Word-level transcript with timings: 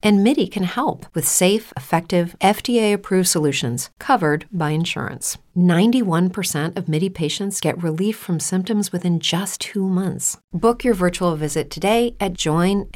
And 0.00 0.22
MIDI 0.22 0.46
can 0.46 0.62
help 0.62 1.06
with 1.12 1.26
safe, 1.26 1.72
effective, 1.76 2.36
FDA 2.40 2.92
approved 2.94 3.26
solutions 3.28 3.90
covered 3.98 4.46
by 4.52 4.70
insurance. 4.70 5.38
91% 5.56 6.76
of 6.76 6.88
MIDI 6.88 7.08
patients 7.08 7.60
get 7.60 7.82
relief 7.82 8.16
from 8.16 8.38
symptoms 8.38 8.92
within 8.92 9.18
just 9.18 9.60
two 9.60 9.88
months. 9.88 10.38
Book 10.52 10.84
your 10.84 10.94
virtual 10.94 11.34
visit 11.34 11.68
today 11.68 12.14
at 12.20 12.34
joinmidi.com. 12.34 12.88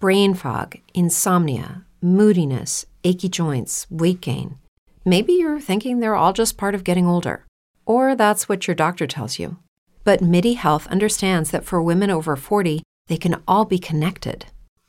Brain 0.00 0.34
fog, 0.34 0.76
insomnia, 0.94 1.84
moodiness, 2.00 2.86
achy 3.04 3.28
joints, 3.28 3.86
weight 3.90 4.22
gain. 4.22 4.56
Maybe 5.04 5.34
you're 5.34 5.60
thinking 5.60 6.00
they're 6.00 6.14
all 6.14 6.32
just 6.32 6.56
part 6.56 6.74
of 6.74 6.84
getting 6.84 7.06
older, 7.06 7.44
or 7.84 8.14
that's 8.14 8.48
what 8.48 8.66
your 8.66 8.74
doctor 8.74 9.06
tells 9.06 9.38
you. 9.38 9.58
But 10.04 10.22
MIDI 10.22 10.54
Health 10.54 10.86
understands 10.86 11.50
that 11.50 11.64
for 11.64 11.82
women 11.82 12.08
over 12.10 12.34
40, 12.34 12.82
they 13.08 13.18
can 13.18 13.42
all 13.46 13.66
be 13.66 13.78
connected. 13.78 14.46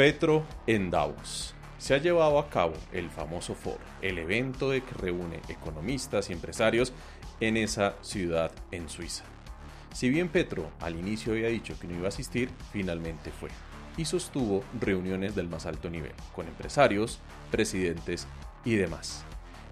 Petro 0.00 0.46
en 0.66 0.90
Davos. 0.90 1.54
Se 1.76 1.92
ha 1.92 1.98
llevado 1.98 2.38
a 2.38 2.48
cabo 2.48 2.72
el 2.90 3.10
famoso 3.10 3.54
foro, 3.54 3.80
el 4.00 4.16
evento 4.16 4.70
de 4.70 4.82
que 4.82 4.94
reúne 4.94 5.42
economistas 5.50 6.30
y 6.30 6.32
empresarios 6.32 6.94
en 7.38 7.58
esa 7.58 7.96
ciudad 8.00 8.50
en 8.70 8.88
Suiza. 8.88 9.24
Si 9.92 10.08
bien 10.08 10.30
Petro 10.30 10.70
al 10.80 10.98
inicio 10.98 11.34
había 11.34 11.48
dicho 11.48 11.78
que 11.78 11.86
no 11.86 11.96
iba 11.96 12.06
a 12.06 12.08
asistir, 12.08 12.48
finalmente 12.72 13.30
fue 13.30 13.50
y 13.98 14.06
sostuvo 14.06 14.64
reuniones 14.80 15.34
del 15.34 15.50
más 15.50 15.66
alto 15.66 15.90
nivel 15.90 16.14
con 16.34 16.48
empresarios, 16.48 17.18
presidentes 17.50 18.26
y 18.64 18.76
demás. 18.76 19.26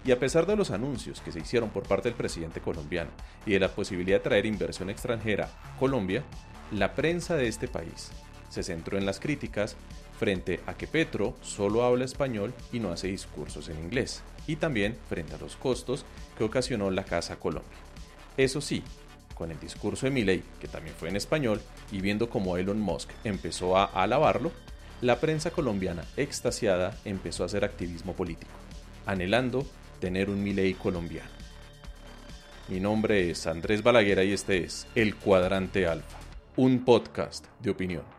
Y 0.05 0.11
a 0.11 0.19
pesar 0.19 0.45
de 0.45 0.55
los 0.55 0.69
anuncios 0.69 1.21
que 1.21 1.31
se 1.31 1.39
hicieron 1.39 1.71
por 1.71 1.87
parte 1.87 2.07
del 2.07 2.15
presidente 2.15 2.61
colombiano 2.61 3.09
y 3.47 3.53
de 3.53 3.59
la 3.61 3.69
posibilidad 3.69 4.17
de 4.19 4.25
traer 4.25 4.45
inversión 4.45 4.91
extranjera 4.91 5.49
a 5.63 5.79
Colombia, 5.79 6.23
la 6.71 6.93
prensa 6.93 7.35
de 7.35 7.47
este 7.47 7.67
país 7.67 8.11
se 8.49 8.61
centró 8.61 8.97
en 8.99 9.07
las 9.07 9.19
críticas 9.19 9.75
frente 10.19 10.59
a 10.67 10.73
que 10.73 10.85
Petro 10.85 11.35
solo 11.41 11.85
habla 11.85 12.03
español 12.03 12.53
y 12.73 12.79
no 12.79 12.91
hace 12.91 13.07
discursos 13.07 13.69
en 13.69 13.79
inglés, 13.79 14.21
y 14.47 14.57
también 14.57 14.97
frente 15.07 15.35
a 15.35 15.37
los 15.37 15.55
costos 15.55 16.05
que 16.37 16.43
ocasionó 16.43 16.91
la 16.91 17.05
Casa 17.05 17.37
Colombia. 17.37 17.77
Eso 18.35 18.59
sí, 18.59 18.83
con 19.33 19.49
el 19.49 19.59
discurso 19.59 20.05
de 20.05 20.11
Milley, 20.11 20.43
que 20.59 20.67
también 20.67 20.93
fue 20.99 21.07
en 21.07 21.15
español, 21.15 21.61
y 21.91 22.01
viendo 22.01 22.29
cómo 22.29 22.57
Elon 22.57 22.81
Musk 22.81 23.09
empezó 23.23 23.77
a 23.77 23.85
alabarlo, 23.85 24.51
la 25.01 25.21
prensa 25.21 25.51
colombiana 25.51 26.03
extasiada 26.17 26.97
empezó 27.05 27.43
a 27.43 27.45
hacer 27.45 27.63
activismo 27.63 28.13
político, 28.13 28.51
anhelando 29.05 29.65
tener 30.01 30.29
un 30.29 30.43
Milley 30.43 30.73
colombiano. 30.73 31.29
Mi 32.67 32.81
nombre 32.81 33.31
es 33.31 33.47
Andrés 33.47 33.81
Balaguer 33.81 34.25
y 34.25 34.33
este 34.33 34.65
es 34.65 34.85
El 34.95 35.15
Cuadrante 35.15 35.87
Alfa, 35.87 36.19
un 36.57 36.83
podcast 36.83 37.45
de 37.61 37.71
opinión. 37.71 38.18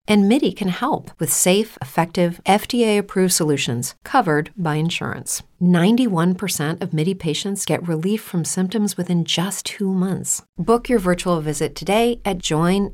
And 0.11 0.27
MIDI 0.27 0.51
can 0.51 0.67
help 0.67 1.11
with 1.19 1.31
safe, 1.31 1.77
effective, 1.81 2.41
FDA 2.45 2.97
approved 2.97 3.31
solutions 3.31 3.95
covered 4.03 4.51
by 4.57 4.75
insurance. 4.75 5.41
91% 5.61 6.81
of 6.81 6.93
MIDI 6.93 7.13
patients 7.13 7.65
get 7.65 7.87
relief 7.87 8.19
from 8.19 8.43
symptoms 8.43 8.97
within 8.97 9.23
just 9.23 9.65
two 9.65 9.93
months. 9.93 10.43
Book 10.57 10.89
your 10.89 10.99
virtual 10.99 11.39
visit 11.39 11.75
today 11.75 12.19
at 12.25 12.39
joinmidi.com. 12.39 12.91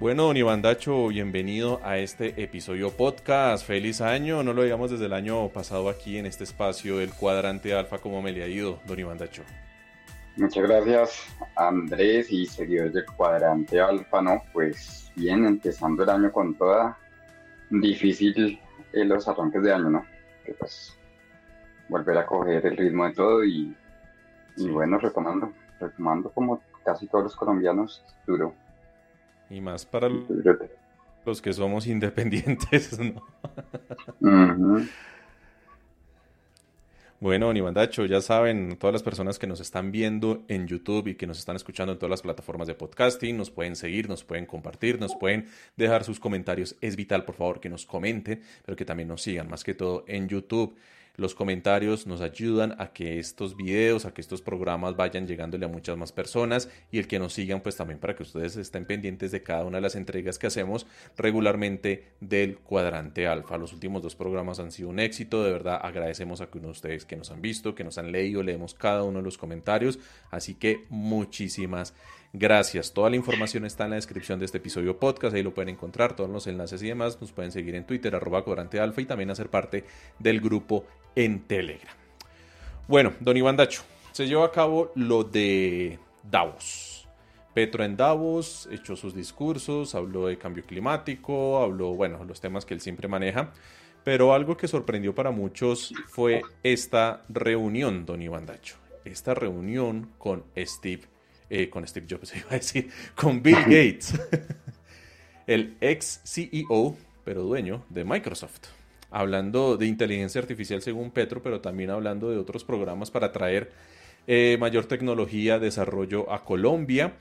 Bueno, 0.00 0.22
don 0.22 0.36
Iván 0.38 0.62
Dacho, 0.62 1.08
bienvenido 1.08 1.78
a 1.84 1.98
este 1.98 2.42
episodio 2.42 2.90
podcast. 2.90 3.66
Feliz 3.66 4.00
año, 4.00 4.42
no 4.42 4.54
lo 4.54 4.62
digamos 4.62 4.90
desde 4.90 5.04
el 5.04 5.12
año 5.12 5.50
pasado 5.50 5.90
aquí 5.90 6.16
en 6.16 6.24
este 6.24 6.44
espacio 6.44 6.96
del 6.96 7.12
cuadrante 7.12 7.74
alfa, 7.74 7.98
¿cómo 7.98 8.22
me 8.22 8.32
le 8.32 8.42
ha 8.42 8.46
ido, 8.46 8.80
don 8.86 8.98
Iván 8.98 9.18
Dacho? 9.18 9.42
Muchas 10.38 10.66
gracias, 10.66 11.26
Andrés 11.54 12.32
y 12.32 12.46
seguidores 12.46 12.94
del 12.94 13.04
cuadrante 13.14 13.78
alfa, 13.78 14.22
¿no? 14.22 14.42
Pues 14.54 15.12
bien, 15.16 15.44
empezando 15.44 16.02
el 16.02 16.08
año 16.08 16.32
con 16.32 16.54
toda 16.54 16.96
difícil 17.68 18.58
en 18.94 19.06
los 19.06 19.28
arranques 19.28 19.62
de 19.62 19.74
año, 19.74 19.90
¿no? 19.90 20.06
Que 20.46 20.54
pues 20.54 20.98
volver 21.90 22.16
a 22.16 22.24
coger 22.24 22.64
el 22.64 22.74
ritmo 22.78 23.04
de 23.04 23.12
todo 23.12 23.44
y, 23.44 23.76
y 24.56 24.66
bueno, 24.70 24.96
retomando, 24.96 25.52
retomando 25.78 26.30
como 26.30 26.62
casi 26.86 27.06
todos 27.06 27.24
los 27.24 27.36
colombianos, 27.36 28.02
duro. 28.26 28.54
Y 29.50 29.60
más 29.60 29.84
para 29.84 30.08
los 31.26 31.42
que 31.42 31.52
somos 31.52 31.86
independientes, 31.86 32.98
¿no? 34.20 34.86
Bueno, 37.20 37.52
ni 37.52 37.60
Dacho, 37.60 38.06
ya 38.06 38.22
saben, 38.22 38.78
todas 38.78 38.94
las 38.94 39.02
personas 39.02 39.38
que 39.38 39.46
nos 39.46 39.60
están 39.60 39.92
viendo 39.92 40.42
en 40.48 40.66
YouTube 40.66 41.08
y 41.08 41.16
que 41.16 41.26
nos 41.26 41.38
están 41.38 41.54
escuchando 41.54 41.92
en 41.92 41.98
todas 41.98 42.08
las 42.08 42.22
plataformas 42.22 42.66
de 42.66 42.74
podcasting, 42.74 43.36
nos 43.36 43.50
pueden 43.50 43.76
seguir, 43.76 44.08
nos 44.08 44.24
pueden 44.24 44.46
compartir, 44.46 44.98
nos 44.98 45.14
pueden 45.14 45.46
dejar 45.76 46.02
sus 46.02 46.18
comentarios. 46.18 46.76
Es 46.80 46.96
vital, 46.96 47.26
por 47.26 47.34
favor, 47.34 47.60
que 47.60 47.68
nos 47.68 47.84
comenten, 47.84 48.40
pero 48.64 48.74
que 48.74 48.86
también 48.86 49.08
nos 49.10 49.20
sigan, 49.20 49.50
más 49.50 49.64
que 49.64 49.74
todo 49.74 50.04
en 50.08 50.28
YouTube. 50.28 50.74
Los 51.16 51.34
comentarios 51.34 52.06
nos 52.06 52.20
ayudan 52.20 52.74
a 52.78 52.92
que 52.92 53.18
estos 53.18 53.56
videos, 53.56 54.04
a 54.04 54.14
que 54.14 54.20
estos 54.20 54.42
programas 54.42 54.96
vayan 54.96 55.26
llegándole 55.26 55.66
a 55.66 55.68
muchas 55.68 55.96
más 55.96 56.12
personas 56.12 56.68
y 56.90 56.98
el 56.98 57.06
que 57.06 57.18
nos 57.18 57.32
sigan 57.34 57.60
pues 57.60 57.76
también 57.76 57.98
para 57.98 58.14
que 58.14 58.22
ustedes 58.22 58.56
estén 58.56 58.84
pendientes 58.84 59.30
de 59.30 59.42
cada 59.42 59.64
una 59.64 59.78
de 59.78 59.82
las 59.82 59.96
entregas 59.96 60.38
que 60.38 60.46
hacemos 60.46 60.86
regularmente 61.16 62.12
del 62.20 62.58
cuadrante 62.58 63.26
alfa. 63.26 63.58
Los 63.58 63.72
últimos 63.72 64.02
dos 64.02 64.14
programas 64.14 64.60
han 64.60 64.72
sido 64.72 64.88
un 64.88 65.00
éxito, 65.00 65.44
de 65.44 65.52
verdad 65.52 65.80
agradecemos 65.82 66.40
a 66.40 66.46
que 66.46 66.58
uno 66.58 66.68
de 66.68 66.72
ustedes 66.72 67.04
que 67.04 67.16
nos 67.16 67.30
han 67.30 67.42
visto, 67.42 67.74
que 67.74 67.84
nos 67.84 67.98
han 67.98 68.12
leído, 68.12 68.42
leemos 68.42 68.74
cada 68.74 69.02
uno 69.02 69.18
de 69.18 69.24
los 69.24 69.38
comentarios, 69.38 69.98
así 70.30 70.54
que 70.54 70.84
muchísimas 70.88 71.70
Gracias. 71.70 72.19
Toda 72.94 73.10
la 73.10 73.16
información 73.16 73.64
está 73.64 73.84
en 73.84 73.90
la 73.90 73.96
descripción 73.96 74.38
de 74.38 74.44
este 74.44 74.58
episodio 74.58 74.98
podcast. 74.98 75.34
Ahí 75.34 75.42
lo 75.42 75.52
pueden 75.52 75.70
encontrar, 75.70 76.14
todos 76.14 76.30
los 76.30 76.46
enlaces 76.46 76.80
y 76.82 76.86
demás. 76.86 77.20
Nos 77.20 77.32
pueden 77.32 77.50
seguir 77.50 77.74
en 77.74 77.84
Twitter, 77.84 78.14
arroba 78.14 78.44
cuadrante 78.44 78.78
y 78.96 79.04
también 79.04 79.30
hacer 79.30 79.50
parte 79.50 79.84
del 80.18 80.40
grupo 80.40 80.84
en 81.16 81.40
Telegram. 81.40 81.92
Bueno, 82.86 83.12
don 83.18 83.36
Iván 83.36 83.56
Dacho, 83.56 83.82
se 84.12 84.28
llevó 84.28 84.44
a 84.44 84.52
cabo 84.52 84.92
lo 84.94 85.24
de 85.24 85.98
Davos. 86.22 87.08
Petro 87.52 87.82
en 87.82 87.96
Davos 87.96 88.68
echó 88.70 88.94
sus 88.94 89.12
discursos, 89.12 89.96
habló 89.96 90.28
de 90.28 90.38
cambio 90.38 90.64
climático, 90.64 91.60
habló, 91.60 91.94
bueno, 91.94 92.24
los 92.24 92.40
temas 92.40 92.64
que 92.64 92.74
él 92.74 92.80
siempre 92.80 93.08
maneja. 93.08 93.52
Pero 94.04 94.34
algo 94.34 94.56
que 94.56 94.68
sorprendió 94.68 95.14
para 95.14 95.32
muchos 95.32 95.92
fue 96.06 96.42
esta 96.62 97.24
reunión, 97.28 98.06
don 98.06 98.22
Iván 98.22 98.46
Dacho. 98.46 98.76
Esta 99.04 99.34
reunión 99.34 100.10
con 100.16 100.44
Steve, 100.56 101.02
eh, 101.50 101.68
con 101.68 101.86
Steve 101.86 102.06
Jobs, 102.08 102.34
iba 102.36 102.50
a 102.50 102.54
decir, 102.54 102.88
con 103.14 103.42
Bill 103.42 103.56
Gates, 103.64 104.14
el 105.46 105.76
ex 105.80 106.22
CEO, 106.24 106.96
pero 107.24 107.42
dueño 107.42 107.84
de 107.88 108.04
Microsoft. 108.04 108.68
Hablando 109.12 109.76
de 109.76 109.86
inteligencia 109.86 110.40
artificial 110.40 110.80
según 110.82 111.10
Petro, 111.10 111.42
pero 111.42 111.60
también 111.60 111.90
hablando 111.90 112.30
de 112.30 112.38
otros 112.38 112.62
programas 112.62 113.10
para 113.10 113.32
traer 113.32 113.72
eh, 114.28 114.56
mayor 114.60 114.86
tecnología, 114.86 115.58
desarrollo 115.58 116.32
a 116.32 116.44
Colombia 116.44 117.14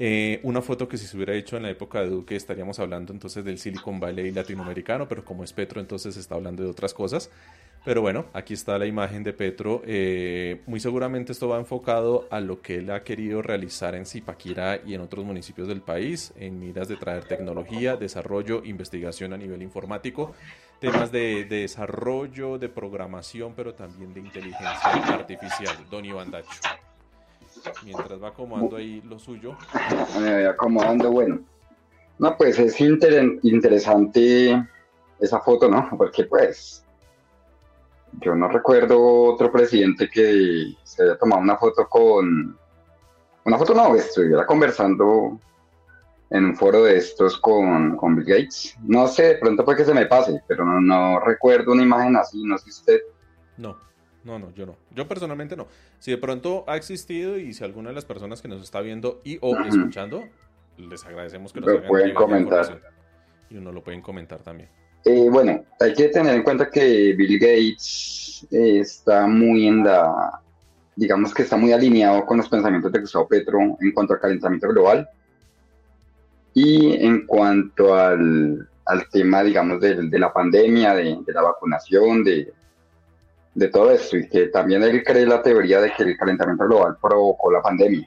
eh, 0.00 0.38
una 0.44 0.62
foto 0.62 0.88
que 0.88 0.96
si 0.96 1.06
se 1.06 1.16
hubiera 1.16 1.34
hecho 1.34 1.56
en 1.56 1.64
la 1.64 1.70
época 1.70 2.00
de 2.00 2.08
Duque 2.08 2.36
estaríamos 2.36 2.78
hablando 2.78 3.12
entonces 3.12 3.44
del 3.44 3.58
Silicon 3.58 3.98
Valley 3.98 4.30
latinoamericano, 4.30 5.08
pero 5.08 5.24
como 5.24 5.42
es 5.42 5.52
Petro 5.52 5.80
entonces 5.80 6.16
está 6.16 6.36
hablando 6.36 6.62
de 6.62 6.70
otras 6.70 6.94
cosas. 6.94 7.30
Pero 7.84 8.02
bueno, 8.02 8.26
aquí 8.32 8.54
está 8.54 8.78
la 8.78 8.86
imagen 8.86 9.22
de 9.22 9.32
Petro. 9.32 9.82
Eh, 9.86 10.60
muy 10.66 10.80
seguramente 10.80 11.32
esto 11.32 11.48
va 11.48 11.58
enfocado 11.58 12.26
a 12.30 12.40
lo 12.40 12.60
que 12.60 12.76
él 12.76 12.90
ha 12.90 13.02
querido 13.02 13.40
realizar 13.40 13.94
en 13.94 14.04
Zipaquirá 14.04 14.80
y 14.84 14.94
en 14.94 15.00
otros 15.00 15.24
municipios 15.24 15.68
del 15.68 15.80
país, 15.80 16.32
en 16.36 16.58
miras 16.58 16.88
de 16.88 16.96
traer 16.96 17.24
tecnología, 17.24 17.96
desarrollo, 17.96 18.62
investigación 18.64 19.32
a 19.32 19.38
nivel 19.38 19.62
informático, 19.62 20.34
temas 20.80 21.10
de, 21.10 21.44
desarrollo, 21.44 22.58
de 22.58 22.68
programación, 22.68 23.54
pero 23.56 23.74
también 23.74 24.12
de 24.12 24.20
inteligencia 24.20 24.92
artificial. 25.14 25.76
Don 25.90 26.04
Iván 26.04 26.30
mientras 27.84 28.22
va 28.22 28.28
acomodando 28.28 28.76
ahí 28.76 29.02
lo 29.02 29.18
suyo. 29.18 29.56
Voy 30.14 30.44
acomodando, 30.44 31.10
bueno. 31.10 31.40
No, 32.18 32.36
pues 32.36 32.58
es 32.58 32.80
interesante 32.80 34.66
esa 35.20 35.40
foto, 35.40 35.68
¿no? 35.68 35.88
Porque 35.96 36.24
pues 36.24 36.84
yo 38.20 38.34
no 38.34 38.48
recuerdo 38.48 39.00
otro 39.32 39.50
presidente 39.50 40.08
que 40.08 40.74
se 40.82 41.02
haya 41.02 41.16
tomado 41.16 41.42
una 41.42 41.56
foto 41.56 41.88
con... 41.88 42.56
Una 43.44 43.58
foto 43.58 43.74
no, 43.74 43.94
estuviera 43.94 44.44
conversando 44.44 45.40
en 46.30 46.44
un 46.44 46.56
foro 46.56 46.84
de 46.84 46.96
estos 46.96 47.38
con, 47.38 47.96
con 47.96 48.16
Bill 48.16 48.26
Gates. 48.26 48.76
No 48.82 49.08
sé, 49.08 49.28
de 49.28 49.34
pronto 49.36 49.64
puede 49.64 49.78
que 49.78 49.84
se 49.84 49.94
me 49.94 50.06
pase, 50.06 50.42
pero 50.46 50.64
no, 50.64 50.80
no 50.80 51.20
recuerdo 51.20 51.72
una 51.72 51.82
imagen 51.82 52.16
así, 52.16 52.44
no 52.44 52.58
sé 52.58 52.70
usted. 52.70 53.00
No, 53.56 53.78
no, 54.24 54.38
no, 54.38 54.52
yo 54.52 54.66
no. 54.66 54.76
Yo 54.90 55.08
personalmente 55.08 55.56
no. 55.56 55.66
Si 55.98 56.10
de 56.10 56.18
pronto 56.18 56.64
ha 56.66 56.76
existido 56.76 57.38
y 57.38 57.54
si 57.54 57.64
alguna 57.64 57.88
de 57.88 57.94
las 57.94 58.04
personas 58.04 58.42
que 58.42 58.48
nos 58.48 58.62
está 58.62 58.80
viendo 58.80 59.20
y 59.24 59.38
o 59.40 59.56
escuchando, 59.56 60.24
les 60.76 61.04
agradecemos 61.06 61.52
que 61.52 61.60
nos 61.60 61.72
lo 61.72 61.86
pueden 61.86 62.14
comentar. 62.14 62.80
Y 63.48 63.56
uno 63.56 63.72
lo 63.72 63.82
pueden 63.82 64.02
comentar 64.02 64.42
también. 64.42 64.68
Eh, 65.08 65.30
bueno, 65.30 65.64
hay 65.80 65.94
que 65.94 66.08
tener 66.08 66.34
en 66.34 66.42
cuenta 66.42 66.68
que 66.68 67.14
Bill 67.14 67.38
Gates 67.38 68.46
eh, 68.50 68.80
está 68.80 69.26
muy 69.26 69.66
en 69.66 69.82
la, 69.82 70.38
digamos 70.96 71.32
que 71.32 71.44
está 71.44 71.56
muy 71.56 71.72
alineado 71.72 72.26
con 72.26 72.36
los 72.36 72.48
pensamientos 72.50 72.92
de 72.92 73.00
Gustavo 73.00 73.26
Petro 73.26 73.58
en 73.80 73.92
cuanto 73.92 74.12
al 74.12 74.20
calentamiento 74.20 74.68
global 74.68 75.08
y 76.52 77.02
en 77.02 77.24
cuanto 77.26 77.94
al, 77.94 78.68
tema, 79.10 79.42
digamos, 79.42 79.80
de, 79.80 80.18
la 80.18 80.30
pandemia, 80.30 80.94
de 80.94 81.32
la 81.32 81.40
vacunación, 81.40 82.22
de, 82.22 82.52
de 83.54 83.68
todo 83.68 83.90
esto 83.90 84.18
y 84.18 84.28
que 84.28 84.48
también 84.48 84.82
él 84.82 85.02
cree 85.02 85.24
la 85.24 85.42
teoría 85.42 85.80
de 85.80 85.90
que 85.94 86.02
el 86.02 86.18
calentamiento 86.18 86.66
global 86.66 86.98
provocó 87.00 87.50
la 87.50 87.62
pandemia. 87.62 88.06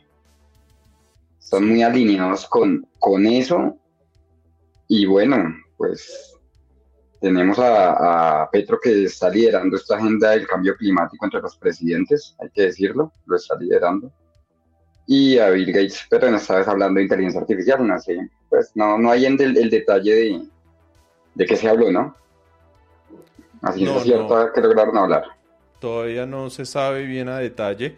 Son 1.40 1.68
muy 1.68 1.82
alineados 1.82 2.46
con, 2.46 2.88
con 3.00 3.26
eso 3.26 3.76
y 4.88 5.08
bueno, 5.08 5.52
pues 5.78 6.32
tenemos 7.22 7.58
a, 7.60 8.50
Petro 8.52 8.80
que 8.82 9.06
está 9.06 9.30
liderando 9.30 9.78
esta 9.78 9.96
agenda 9.96 10.32
del 10.32 10.48
cambio 10.48 10.76
climático 10.76 11.24
entre 11.24 11.42
los 11.42 11.56
presidentes, 11.56 12.36
hay 12.40 12.50
que 12.50 12.64
decirlo, 12.64 13.14
lo 13.26 13.36
está 13.38 13.56
liderando. 13.56 14.12
Y 15.08 15.38
a 15.38 15.50
Bill 15.52 15.72
Gates, 15.72 16.06
pero 16.10 16.28
en 16.28 16.36
esta 16.36 16.58
vez 16.58 16.68
hablando 16.68 16.98
de 16.98 17.04
inteligencia 17.04 17.42
artificial, 17.42 17.88
no 17.88 18.00
sé, 18.00 18.30
pues 18.50 18.72
no, 18.76 18.98
no 18.98 19.12
hay 19.12 19.26
en 19.26 19.40
el, 19.40 19.70
detalle 19.70 20.14
de, 20.14 20.42
de 21.36 21.46
qué 21.46 21.56
se 21.56 21.70
habló, 21.70 21.92
¿no? 21.92 22.16
Así 23.62 23.86
es 23.86 24.04
cierto 24.04 24.52
que 24.54 24.62
lograron 24.62 24.98
hablar 24.98 25.24
todavía 25.82 26.26
no 26.26 26.50
se 26.50 26.66
sabe 26.66 27.04
bien 27.04 27.28
a 27.28 27.40
detalle. 27.40 27.98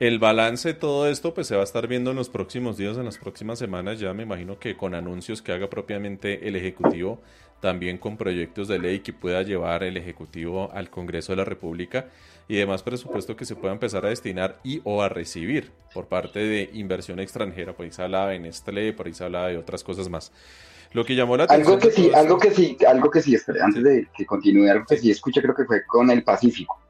El 0.00 0.18
balance 0.18 0.68
de 0.68 0.74
todo 0.74 1.08
esto 1.08 1.34
pues 1.34 1.46
se 1.46 1.54
va 1.54 1.62
a 1.62 1.64
estar 1.64 1.86
viendo 1.86 2.10
en 2.10 2.16
los 2.16 2.30
próximos 2.30 2.78
días, 2.78 2.96
en 2.96 3.04
las 3.04 3.18
próximas 3.18 3.58
semanas, 3.58 3.98
ya 3.98 4.14
me 4.14 4.22
imagino 4.22 4.58
que 4.58 4.76
con 4.76 4.94
anuncios 4.94 5.42
que 5.42 5.52
haga 5.52 5.68
propiamente 5.68 6.48
el 6.48 6.56
Ejecutivo, 6.56 7.20
también 7.66 7.98
con 7.98 8.16
proyectos 8.16 8.68
de 8.68 8.78
ley 8.78 9.00
que 9.00 9.12
pueda 9.12 9.42
llevar 9.42 9.82
el 9.82 9.96
Ejecutivo 9.96 10.70
al 10.72 10.88
Congreso 10.88 11.32
de 11.32 11.38
la 11.38 11.44
República 11.44 12.06
y 12.46 12.54
demás 12.54 12.84
presupuesto 12.84 13.34
que 13.34 13.44
se 13.44 13.56
pueda 13.56 13.72
empezar 13.72 14.06
a 14.06 14.10
destinar 14.10 14.60
y 14.62 14.80
o 14.84 15.02
a 15.02 15.08
recibir 15.08 15.72
por 15.92 16.06
parte 16.06 16.38
de 16.38 16.70
inversión 16.74 17.18
extranjera, 17.18 17.72
por 17.72 17.84
ahí 17.84 17.90
se 17.90 18.04
hablaba 18.04 18.30
de 18.30 18.38
Nestlé, 18.38 18.92
por 18.92 19.08
ahí 19.08 19.14
se 19.14 19.24
hablaba 19.24 19.48
de 19.48 19.58
otras 19.58 19.82
cosas 19.82 20.08
más. 20.08 20.30
Lo 20.92 21.04
que 21.04 21.16
llamó 21.16 21.36
la 21.36 21.42
atención. 21.42 21.66
Algo 21.66 21.80
que 21.80 21.90
sí, 21.90 22.10
algo 22.14 22.38
que 22.38 22.50
sí, 22.52 22.76
algo 22.86 23.10
que 23.10 23.20
sí, 23.20 23.36
antes 23.60 23.82
de 23.82 24.06
que 24.16 24.24
continúe, 24.24 24.70
algo 24.70 24.84
que 24.86 24.96
sí 24.96 25.10
escuché, 25.10 25.42
creo 25.42 25.56
que 25.56 25.64
fue 25.64 25.84
con 25.86 26.08
el 26.12 26.22
Pacífico. 26.22 26.80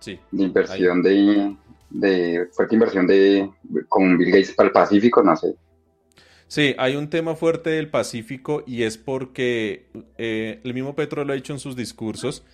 Sí. 0.00 0.18
De 0.32 0.42
inversión 0.42 1.00
de, 1.00 1.54
de, 1.90 2.48
fuerte 2.50 2.74
inversión 2.74 3.06
de, 3.06 3.48
con 3.88 4.18
Bill 4.18 4.32
Gates 4.32 4.50
para 4.50 4.66
el 4.66 4.72
Pacífico, 4.72 5.22
no 5.22 5.36
sé. 5.36 5.54
Sí, 6.52 6.74
hay 6.76 6.96
un 6.96 7.08
tema 7.08 7.34
fuerte 7.34 7.70
del 7.70 7.88
Pacífico 7.88 8.62
y 8.66 8.82
es 8.82 8.98
porque 8.98 9.86
eh, 10.18 10.60
el 10.62 10.74
mismo 10.74 10.94
Petro 10.94 11.24
lo 11.24 11.32
ha 11.32 11.34
dicho 11.34 11.54
en 11.54 11.58
sus 11.58 11.76
discursos. 11.76 12.44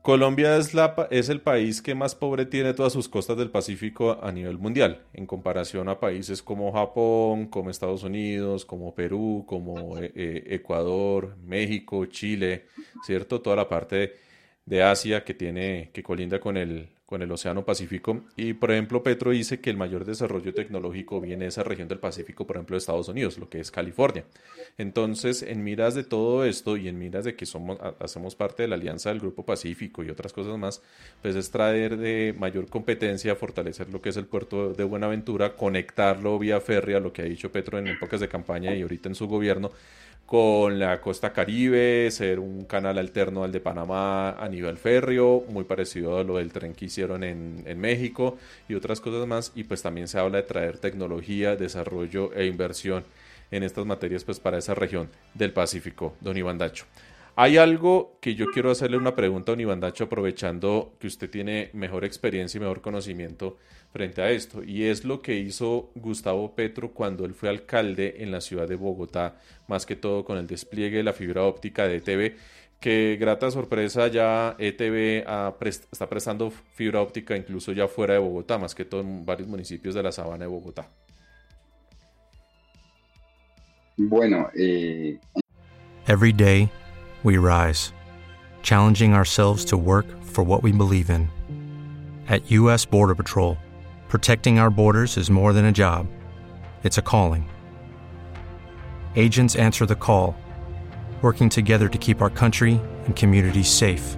Colombia 0.00 0.56
es, 0.56 0.74
la, 0.74 1.08
es 1.10 1.28
el 1.28 1.40
país 1.40 1.82
que 1.82 1.96
más 1.96 2.14
pobre 2.14 2.46
tiene 2.46 2.72
todas 2.72 2.92
sus 2.92 3.08
costas 3.08 3.36
del 3.36 3.50
Pacífico 3.50 4.20
a 4.22 4.30
nivel 4.30 4.58
mundial, 4.58 5.02
en 5.12 5.26
comparación 5.26 5.88
a 5.88 5.98
países 5.98 6.40
como 6.40 6.70
Japón, 6.70 7.46
como 7.46 7.68
Estados 7.68 8.04
Unidos, 8.04 8.64
como 8.64 8.94
Perú, 8.94 9.42
como 9.44 9.98
eh, 9.98 10.12
eh, 10.14 10.44
Ecuador, 10.50 11.36
México, 11.44 12.06
Chile, 12.06 12.66
¿cierto? 13.04 13.40
Toda 13.42 13.56
la 13.56 13.68
parte 13.68 14.14
de 14.66 14.84
Asia 14.84 15.24
que 15.24 15.34
tiene, 15.34 15.90
que 15.92 16.04
colinda 16.04 16.38
con 16.38 16.56
el, 16.56 16.93
con 17.06 17.22
el 17.22 17.30
Océano 17.30 17.64
Pacífico. 17.64 18.24
Y 18.36 18.54
por 18.54 18.70
ejemplo, 18.70 19.02
Petro 19.02 19.30
dice 19.30 19.60
que 19.60 19.70
el 19.70 19.76
mayor 19.76 20.04
desarrollo 20.04 20.54
tecnológico 20.54 21.20
viene 21.20 21.44
de 21.44 21.48
esa 21.48 21.62
región 21.62 21.88
del 21.88 21.98
Pacífico, 21.98 22.46
por 22.46 22.56
ejemplo, 22.56 22.74
de 22.74 22.78
Estados 22.78 23.08
Unidos, 23.08 23.38
lo 23.38 23.48
que 23.48 23.60
es 23.60 23.70
California. 23.70 24.24
Entonces, 24.78 25.42
en 25.42 25.62
miras 25.62 25.94
de 25.94 26.04
todo 26.04 26.44
esto 26.44 26.76
y 26.76 26.88
en 26.88 26.98
miras 26.98 27.24
de 27.24 27.36
que 27.36 27.46
somos, 27.46 27.78
hacemos 28.00 28.34
parte 28.34 28.62
de 28.62 28.68
la 28.68 28.76
Alianza 28.76 29.10
del 29.10 29.20
Grupo 29.20 29.44
Pacífico 29.44 30.02
y 30.02 30.10
otras 30.10 30.32
cosas 30.32 30.58
más, 30.58 30.82
pues 31.22 31.36
es 31.36 31.50
traer 31.50 31.96
de 31.96 32.34
mayor 32.38 32.68
competencia, 32.68 33.36
fortalecer 33.36 33.90
lo 33.90 34.00
que 34.00 34.08
es 34.08 34.16
el 34.16 34.26
puerto 34.26 34.72
de 34.72 34.84
Buenaventura, 34.84 35.56
conectarlo 35.56 36.38
vía 36.38 36.60
férrea, 36.60 37.00
lo 37.00 37.12
que 37.12 37.22
ha 37.22 37.26
dicho 37.26 37.52
Petro 37.52 37.78
en 37.78 37.88
épocas 37.88 38.20
de 38.20 38.28
campaña 38.28 38.74
y 38.74 38.82
ahorita 38.82 39.08
en 39.08 39.14
su 39.14 39.28
gobierno, 39.28 39.70
con 40.26 40.78
la 40.78 41.00
costa 41.00 41.32
caribe, 41.32 42.10
ser 42.10 42.38
un 42.38 42.64
canal 42.64 42.98
alterno 42.98 43.44
al 43.44 43.52
de 43.52 43.60
Panamá 43.60 44.30
a 44.30 44.48
nivel 44.48 44.78
férreo, 44.78 45.44
muy 45.48 45.64
parecido 45.64 46.18
a 46.18 46.24
lo 46.24 46.38
del 46.38 46.52
tren 46.52 46.74
que 46.74 46.86
hicieron 46.86 47.22
en, 47.22 47.62
en, 47.66 47.78
México 47.78 48.38
y 48.68 48.74
otras 48.74 49.00
cosas 49.00 49.26
más. 49.26 49.52
Y 49.54 49.64
pues 49.64 49.82
también 49.82 50.08
se 50.08 50.18
habla 50.18 50.38
de 50.38 50.44
traer 50.44 50.78
tecnología, 50.78 51.56
desarrollo 51.56 52.32
e 52.34 52.46
inversión 52.46 53.04
en 53.50 53.62
estas 53.62 53.84
materias 53.84 54.24
pues 54.24 54.40
para 54.40 54.58
esa 54.58 54.74
región 54.74 55.10
del 55.34 55.52
Pacífico, 55.52 56.16
don 56.20 56.36
Iván 56.36 56.58
Dacho. 56.58 56.86
Hay 57.36 57.56
algo 57.56 58.16
que 58.20 58.36
yo 58.36 58.46
quiero 58.52 58.70
hacerle 58.70 58.96
una 58.96 59.16
pregunta 59.16 59.50
a 59.50 59.54
don 59.54 59.60
Iván 59.60 59.80
Dacho 59.80 60.04
aprovechando 60.04 60.94
que 61.00 61.08
usted 61.08 61.28
tiene 61.28 61.70
mejor 61.72 62.04
experiencia 62.04 62.58
y 62.58 62.60
mejor 62.60 62.80
conocimiento 62.80 63.56
frente 63.94 64.20
a 64.20 64.30
esto. 64.30 64.64
Y 64.64 64.86
es 64.86 65.04
lo 65.04 65.22
que 65.22 65.36
hizo 65.36 65.92
Gustavo 65.94 66.56
Petro 66.56 66.90
cuando 66.90 67.24
él 67.24 67.32
fue 67.32 67.48
alcalde 67.48 68.16
en 68.18 68.32
la 68.32 68.40
ciudad 68.40 68.66
de 68.66 68.74
Bogotá, 68.74 69.36
más 69.68 69.86
que 69.86 69.94
todo 69.94 70.24
con 70.24 70.36
el 70.36 70.48
despliegue 70.48 70.96
de 70.96 71.04
la 71.04 71.12
fibra 71.12 71.44
óptica 71.44 71.86
de 71.86 71.98
ETV, 71.98 72.36
que 72.80 73.16
grata 73.20 73.52
sorpresa 73.52 74.08
ya 74.08 74.56
ETV 74.58 75.24
está 75.92 76.08
prestando 76.08 76.50
fibra 76.50 77.00
óptica 77.00 77.36
incluso 77.36 77.70
ya 77.70 77.86
fuera 77.86 78.14
de 78.14 78.18
Bogotá, 78.18 78.58
más 78.58 78.74
que 78.74 78.84
todo 78.84 79.00
en 79.00 79.24
varios 79.24 79.48
municipios 79.48 79.94
de 79.94 80.02
la 80.02 80.10
sabana 80.10 80.44
de 80.44 80.50
Bogotá. 80.50 80.90
Bueno, 83.96 84.50
eh... 84.58 85.20
Every 86.08 86.32
day 86.32 86.68
we 87.22 87.38
rise, 87.38 87.92
challenging 88.60 89.14
ourselves 89.14 89.64
to 89.66 89.76
work 89.76 90.06
for 90.24 90.44
what 90.44 90.64
we 90.64 90.72
believe 90.72 91.10
in. 91.10 91.28
At 92.28 92.50
U.S. 92.50 92.84
Border 92.84 93.14
Patrol, 93.14 93.56
Protecting 94.14 94.60
our 94.60 94.70
borders 94.70 95.16
is 95.16 95.28
more 95.28 95.52
than 95.52 95.64
a 95.64 95.72
job, 95.72 96.06
it's 96.84 96.98
a 96.98 97.02
calling. 97.02 97.50
Agents 99.16 99.56
answer 99.56 99.86
the 99.86 99.96
call, 99.96 100.36
working 101.20 101.48
together 101.48 101.88
to 101.88 101.98
keep 101.98 102.22
our 102.22 102.30
country 102.30 102.80
and 103.06 103.16
communities 103.16 103.66
safe. 103.66 104.16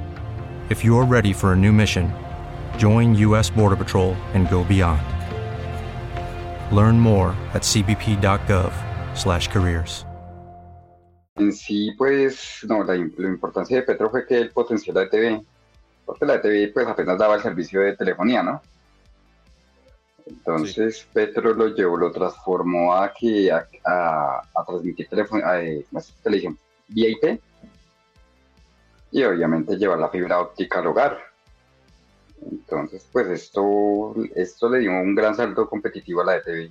If 0.68 0.84
you're 0.84 1.06
ready 1.06 1.32
for 1.32 1.54
a 1.54 1.56
new 1.56 1.72
mission, 1.72 2.12
Join 2.76 3.14
U.S. 3.14 3.48
Border 3.48 3.76
Patrol 3.76 4.14
and 4.34 4.50
go 4.50 4.64
beyond. 4.64 5.00
Learn 6.70 7.00
more 7.00 7.34
at 7.54 7.62
cbp.gov/careers. 7.62 10.04
En 11.36 11.54
sí, 11.54 11.92
pues, 11.96 12.66
no, 12.68 12.84
la, 12.84 12.96
la, 12.96 13.28
importancia 13.28 13.78
de 13.78 13.82
Petro 13.82 14.10
fue 14.10 14.26
que 14.26 14.36
él 14.36 14.50
potenció 14.50 14.92
la 14.92 15.04
ETV, 15.04 15.42
porque 16.04 16.26
la 16.26 16.34
ETV 16.34 16.74
pues 16.74 16.86
apenas 16.86 17.16
daba 17.16 17.36
el 17.36 17.42
servicio 17.42 17.80
de 17.80 17.96
telefonía, 17.96 18.42
¿no? 18.42 18.60
Entonces. 20.26 21.06
Petro 21.12 21.54
lo 21.54 21.68
llevó, 21.68 21.96
lo 21.96 22.10
transformó 22.10 22.94
a 22.94 23.12
que 23.12 23.50
a, 23.50 23.66
a, 23.84 24.64
transmitir 24.66 25.08
teléfono, 25.08 25.44
a, 25.44 25.54
a, 25.54 26.02
televisión 26.22 26.58
vía 26.88 27.10
IP 27.10 27.40
y 29.12 29.22
obviamente 29.22 29.76
llevar 29.76 29.98
la 29.98 30.08
fibra 30.08 30.40
óptica 30.40 30.80
al 30.80 30.88
hogar. 30.88 31.18
Entonces, 32.50 33.08
pues 33.12 33.28
esto, 33.28 34.14
esto 34.34 34.68
le 34.68 34.80
dio 34.80 34.90
un 34.90 35.14
gran 35.14 35.34
salto 35.34 35.68
competitivo 35.68 36.20
a 36.20 36.24
la 36.24 36.36
ETV 36.36 36.70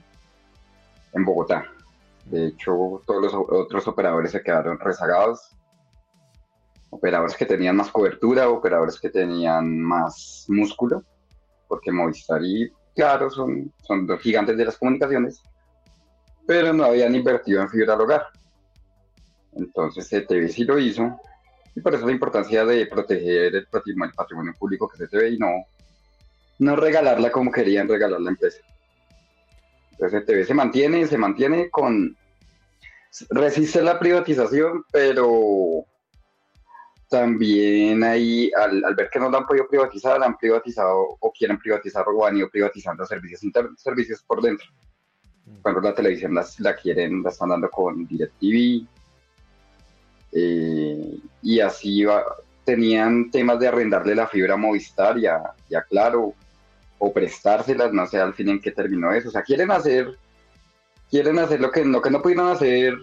en 1.13 1.25
Bogotá. 1.25 1.65
De 2.25 2.47
hecho, 2.47 3.01
todos 3.05 3.21
los 3.21 3.33
otros 3.33 3.87
operadores 3.87 4.31
se 4.31 4.41
quedaron 4.41 4.79
rezagados. 4.79 5.55
Operadores 6.89 7.35
que 7.35 7.45
tenían 7.45 7.75
más 7.75 7.89
cobertura, 7.89 8.49
operadores 8.49 8.99
que 8.99 9.09
tenían 9.09 9.79
más 9.79 10.45
músculo, 10.47 11.03
porque 11.67 11.91
Movistar 11.91 12.43
y 12.43 12.71
Claro 12.95 13.29
son, 13.29 13.73
son 13.83 14.07
dos 14.07 14.21
gigantes 14.21 14.57
de 14.57 14.65
las 14.65 14.77
comunicaciones, 14.77 15.43
pero 16.47 16.71
no 16.73 16.85
habían 16.85 17.13
invertido 17.13 17.61
en 17.61 17.69
fibra 17.69 17.93
al 17.93 18.01
hogar. 18.01 18.27
Entonces, 19.53 20.11
ETV 20.11 20.49
sí 20.49 20.63
lo 20.63 20.79
hizo, 20.79 21.19
y 21.75 21.81
por 21.81 21.93
eso 21.93 22.05
la 22.05 22.13
importancia 22.13 22.65
de 22.65 22.85
proteger 22.87 23.55
el 23.55 23.67
patrimonio, 23.67 24.11
el 24.11 24.15
patrimonio 24.15 24.53
público 24.57 24.87
que 24.87 25.03
es 25.03 25.13
ETV 25.13 25.33
y 25.33 25.37
no, 25.37 25.65
no 26.59 26.75
regalarla 26.75 27.31
como 27.31 27.51
querían 27.51 27.89
regalar 27.89 28.21
la 28.21 28.31
empresa. 28.31 28.59
Entonces 29.91 30.23
ETV 30.23 30.45
se 30.45 30.53
mantiene, 30.53 31.07
se 31.07 31.17
mantiene 31.17 31.69
con... 31.69 32.17
Resiste 33.29 33.81
la 33.81 33.97
privatización, 33.97 34.83
pero 34.91 35.85
también 37.09 38.03
ahí, 38.03 38.51
al, 38.55 38.83
al, 38.83 38.95
ver 38.95 39.09
que 39.11 39.19
no 39.19 39.29
la 39.29 39.39
han 39.39 39.45
podido 39.45 39.67
privatizar, 39.67 40.21
han 40.23 40.37
privatizado 40.37 41.17
o 41.19 41.31
quieren 41.31 41.57
privatizar 41.57 42.05
o 42.07 42.25
han 42.25 42.37
ido 42.37 42.49
privatizando 42.49 43.05
servicios 43.05 43.43
internos, 43.43 43.79
servicios 43.79 44.23
por 44.23 44.41
dentro. 44.41 44.67
Cuando 45.61 45.81
la 45.81 45.93
televisión 45.93 46.33
las, 46.33 46.59
la 46.59 46.75
quieren, 46.75 47.21
la 47.21 47.29
están 47.29 47.49
dando 47.49 47.69
con 47.69 48.07
DirecTV, 48.07 48.87
eh, 50.31 51.17
y 51.43 51.59
así 51.59 52.03
va, 52.03 52.23
tenían 52.65 53.29
temas 53.29 53.59
de 53.59 53.67
arrendarle 53.67 54.15
la 54.15 54.27
fibra 54.27 54.55
a 54.55 54.57
Movistar 54.57 55.17
y 55.17 55.27
a, 55.27 55.53
y 55.69 55.75
a 55.75 55.83
Claro, 55.83 56.33
o 56.97 57.13
prestárselas, 57.13 57.93
no 57.93 58.07
sé 58.07 58.19
al 58.19 58.33
fin 58.33 58.49
en 58.49 58.59
qué 58.59 58.71
terminó 58.71 59.11
eso. 59.13 59.29
O 59.29 59.31
sea, 59.31 59.43
quieren 59.43 59.71
hacer, 59.71 60.17
quieren 61.09 61.37
hacer 61.39 61.61
lo 61.61 61.71
que, 61.71 61.85
lo 61.85 62.01
que 62.01 62.09
no 62.09 62.21
pudieron 62.21 62.49
hacer 62.49 62.97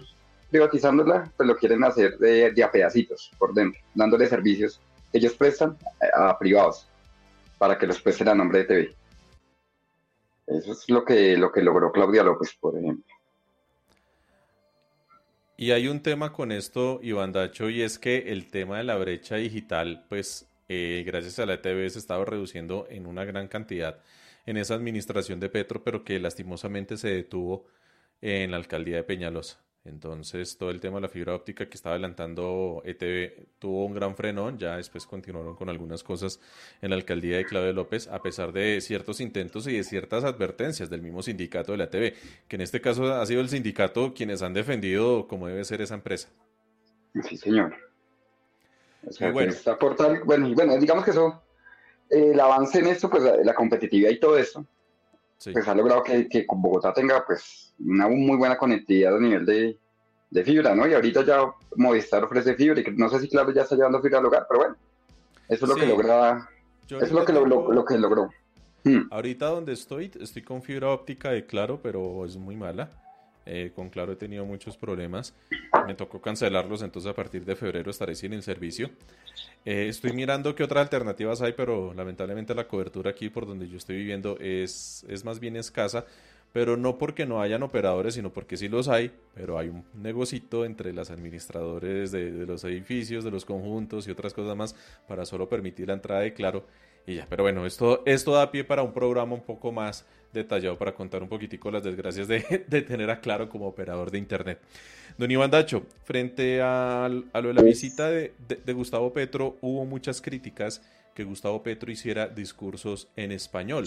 privatizándola, 0.53 1.31
pues 1.35 1.47
lo 1.47 1.57
quieren 1.57 1.83
hacer 1.83 2.15
de, 2.19 2.63
a 2.63 2.71
pedacitos 2.71 3.31
por 3.39 3.55
dentro, 3.55 3.81
dándole 3.95 4.27
servicios 4.27 4.79
que 5.11 5.17
ellos 5.17 5.33
prestan 5.33 5.75
a, 6.15 6.29
a, 6.29 6.37
privados 6.37 6.87
para 7.57 7.75
que 7.75 7.87
los 7.87 7.99
presten 7.99 8.27
a 8.29 8.35
nombre 8.35 8.59
de 8.59 8.65
TV. 8.65 8.95
Eso 10.45 10.73
es 10.73 10.87
lo 10.89 11.03
que, 11.03 11.35
lo 11.37 11.51
que 11.51 11.63
logró 11.63 11.91
Claudia 11.91 12.21
López, 12.21 12.55
por 12.59 12.77
ejemplo. 12.77 13.03
Y 15.57 15.71
hay 15.71 15.87
un 15.87 16.03
tema 16.03 16.31
con 16.31 16.51
esto, 16.51 16.99
Iván 17.01 17.31
Dacho, 17.31 17.71
y 17.71 17.81
es 17.81 17.97
que 17.97 18.31
el 18.31 18.51
tema 18.51 18.77
de 18.77 18.83
la 18.83 18.97
brecha 18.97 19.37
digital, 19.37 20.05
pues 20.07 20.47
eh, 20.69 21.03
gracias 21.03 21.39
a 21.39 21.47
la 21.47 21.55
ETV 21.55 21.89
se 21.89 21.97
estaba 21.97 22.25
reduciendo 22.25 22.85
en 22.91 23.07
una 23.07 23.25
gran 23.25 23.47
cantidad 23.47 23.99
en 24.45 24.57
esa 24.57 24.75
administración 24.75 25.39
de 25.39 25.49
Petro, 25.49 25.83
pero 25.83 26.03
que 26.03 26.19
lastimosamente 26.19 26.97
se 26.97 27.07
detuvo 27.07 27.65
en 28.21 28.51
la 28.51 28.57
alcaldía 28.57 28.97
de 28.97 29.03
Peñalosa. 29.03 29.63
Entonces, 29.85 30.57
todo 30.57 30.69
el 30.69 30.79
tema 30.79 30.95
de 30.95 31.01
la 31.01 31.09
fibra 31.09 31.35
óptica 31.35 31.67
que 31.67 31.75
estaba 31.75 31.95
adelantando 31.95 32.81
ETV 32.85 33.47
tuvo 33.59 33.85
un 33.85 33.93
gran 33.93 34.15
frenón. 34.15 34.57
Ya 34.57 34.77
después 34.77 35.05
continuaron 35.05 35.55
con 35.55 35.69
algunas 35.69 36.03
cosas 36.03 36.39
en 36.81 36.91
la 36.91 36.95
alcaldía 36.95 37.35
de 37.37 37.45
Claudio 37.45 37.73
López, 37.73 38.07
a 38.07 38.21
pesar 38.21 38.53
de 38.53 38.79
ciertos 38.79 39.19
intentos 39.19 39.67
y 39.67 39.75
de 39.75 39.83
ciertas 39.83 40.23
advertencias 40.23 40.89
del 40.89 41.01
mismo 41.01 41.21
sindicato 41.21 41.73
de 41.73 41.79
la 41.79 41.83
ETV, 41.85 42.13
que 42.47 42.55
en 42.55 42.61
este 42.61 42.79
caso 42.79 43.13
ha 43.13 43.25
sido 43.25 43.41
el 43.41 43.49
sindicato 43.49 44.13
quienes 44.13 44.41
han 44.41 44.53
defendido 44.53 45.27
cómo 45.27 45.47
debe 45.47 45.65
ser 45.65 45.81
esa 45.81 45.95
empresa. 45.95 46.29
Sí, 47.27 47.35
señor. 47.35 47.75
O 49.05 49.11
sea, 49.11 49.31
bueno. 49.31 49.51
Está 49.51 49.77
bueno, 50.23 50.53
bueno, 50.55 50.77
digamos 50.77 51.03
que 51.03 51.11
eso, 51.11 51.43
eh, 52.09 52.31
el 52.31 52.39
avance 52.39 52.79
en 52.79 52.87
esto, 52.87 53.09
pues 53.09 53.21
la, 53.21 53.35
la 53.35 53.53
competitividad 53.53 54.11
y 54.11 54.19
todo 54.19 54.37
esto, 54.37 54.65
Sí. 55.37 55.51
pues 55.51 55.67
ha 55.67 55.75
logrado 55.75 56.01
que, 56.03 56.29
que, 56.29 56.45
Bogotá 56.47 56.93
tenga 56.93 57.25
pues 57.25 57.72
una 57.85 58.07
muy 58.07 58.37
buena 58.37 58.57
conectividad 58.57 59.15
a 59.15 59.19
nivel 59.19 59.45
de, 59.45 59.77
de, 60.29 60.43
fibra, 60.43 60.75
¿no? 60.75 60.87
Y 60.87 60.93
ahorita 60.93 61.23
ya 61.25 61.43
Movistar 61.75 62.23
ofrece 62.23 62.55
fibra 62.55 62.81
y 62.81 62.85
no 62.95 63.09
sé 63.09 63.19
si 63.19 63.29
claro 63.29 63.51
ya 63.51 63.63
está 63.63 63.75
llevando 63.75 64.01
fibra 64.01 64.19
al 64.19 64.25
hogar, 64.25 64.45
pero 64.47 64.59
bueno, 64.59 64.75
eso 65.49 65.65
es 65.65 65.69
lo 65.69 65.75
sí. 65.75 65.81
que 65.81 65.87
logra, 65.87 66.49
eso 66.85 66.99
es 66.99 67.11
lo 67.11 67.25
que, 67.25 67.33
lo, 67.33 67.45
lo, 67.45 67.71
lo 67.71 67.85
que 67.85 67.97
logró. 67.97 68.29
Hmm. 68.83 69.07
Ahorita 69.11 69.47
donde 69.47 69.73
estoy, 69.73 70.11
estoy 70.19 70.41
con 70.41 70.61
fibra 70.61 70.89
óptica 70.89 71.31
de 71.31 71.45
Claro, 71.45 71.79
pero 71.81 72.25
es 72.25 72.35
muy 72.35 72.55
mala. 72.55 72.89
Eh, 73.45 73.71
con 73.75 73.89
Claro 73.89 74.13
he 74.13 74.15
tenido 74.15 74.45
muchos 74.45 74.77
problemas. 74.77 75.33
Me 75.85 75.95
tocó 75.95 76.21
cancelarlos, 76.21 76.81
entonces 76.81 77.11
a 77.11 77.15
partir 77.15 77.43
de 77.45 77.55
febrero 77.55 77.91
estaré 77.91 78.15
sin 78.15 78.33
el 78.33 78.43
servicio. 78.43 78.89
Eh, 79.65 79.87
estoy 79.87 80.13
mirando 80.13 80.55
qué 80.55 80.63
otras 80.63 80.83
alternativas 80.83 81.41
hay, 81.41 81.53
pero 81.53 81.93
lamentablemente 81.93 82.55
la 82.55 82.67
cobertura 82.67 83.11
aquí 83.11 83.29
por 83.29 83.45
donde 83.45 83.67
yo 83.67 83.77
estoy 83.77 83.97
viviendo 83.97 84.37
es, 84.39 85.05
es 85.07 85.25
más 85.25 85.39
bien 85.39 85.55
escasa. 85.55 86.05
Pero 86.53 86.77
no 86.77 86.97
porque 86.97 87.25
no 87.25 87.41
hayan 87.41 87.63
operadores, 87.63 88.13
sino 88.13 88.31
porque 88.31 88.55
sí 88.55 88.69
los 88.69 88.87
hay, 88.87 89.11
pero 89.33 89.57
hay 89.57 89.69
un 89.69 89.83
negocito 89.93 90.63
entre 90.63 90.93
las 90.93 91.11
administradores 91.11 92.11
de, 92.11 92.31
de 92.31 92.45
los 92.45 92.63
edificios, 92.63 93.23
de 93.23 93.31
los 93.31 93.43
conjuntos 93.43 94.07
y 94.07 94.11
otras 94.11 94.33
cosas 94.33 94.55
más 94.55 94.75
para 95.07 95.25
solo 95.25 95.49
permitir 95.49 95.87
la 95.87 95.95
entrada 95.95 96.21
de 96.21 96.33
Claro 96.33 96.63
y 97.05 97.15
ya, 97.15 97.27
pero 97.29 97.43
bueno, 97.43 97.65
esto, 97.65 98.01
esto 98.05 98.31
da 98.31 98.49
pie 98.49 98.63
para 98.63 98.81
un 98.81 98.93
programa 98.93 99.33
un 99.33 99.41
poco 99.41 99.71
más 99.71 100.05
detallado 100.31 100.77
para 100.77 100.93
contar 100.93 101.21
un 101.21 101.29
poquitico 101.29 101.69
las 101.69 101.83
desgracias 101.83 102.27
de, 102.27 102.65
de 102.67 102.81
tener 102.81 103.09
a 103.09 103.19
Claro 103.19 103.49
como 103.49 103.67
operador 103.67 104.09
de 104.09 104.17
Internet. 104.17 104.59
Don 105.17 105.29
Iván 105.29 105.51
Dacho, 105.51 105.85
frente 106.05 106.61
a, 106.61 107.05
a 107.05 107.41
lo 107.41 107.49
de 107.49 107.53
la 107.53 107.61
visita 107.61 108.09
de, 108.09 108.33
de, 108.47 108.55
de, 108.55 108.73
Gustavo 108.73 109.13
Petro, 109.13 109.57
hubo 109.61 109.85
muchas 109.85 110.21
críticas 110.21 110.81
que 111.13 111.23
Gustavo 111.23 111.61
Petro 111.61 111.91
hiciera 111.91 112.27
discursos 112.27 113.09
en 113.15 113.31
español, 113.31 113.85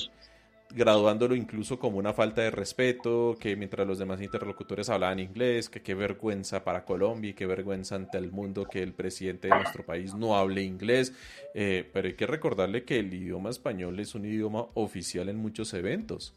graduándolo 0.70 1.34
incluso 1.34 1.78
como 1.78 1.98
una 1.98 2.12
falta 2.12 2.42
de 2.42 2.50
respeto, 2.50 3.36
que 3.38 3.56
mientras 3.56 3.86
los 3.86 3.98
demás 3.98 4.20
interlocutores 4.20 4.88
hablaban 4.88 5.20
inglés, 5.20 5.68
que 5.68 5.82
qué 5.82 5.94
vergüenza 5.94 6.64
para 6.64 6.84
Colombia 6.84 7.30
y 7.30 7.34
qué 7.34 7.46
vergüenza 7.46 7.94
ante 7.94 8.18
el 8.18 8.32
mundo 8.32 8.64
que 8.64 8.82
el 8.82 8.92
presidente 8.92 9.48
de 9.48 9.54
nuestro 9.54 9.84
país 9.84 10.14
no 10.14 10.36
hable 10.36 10.62
inglés, 10.62 11.12
eh, 11.54 11.88
pero 11.92 12.08
hay 12.08 12.14
que 12.14 12.26
recordarle 12.26 12.84
que 12.84 12.98
el 12.98 13.12
idioma 13.12 13.50
español 13.50 13.98
es 14.00 14.14
un 14.14 14.24
idioma 14.24 14.66
oficial 14.74 15.28
en 15.28 15.36
muchos 15.36 15.72
eventos 15.74 16.34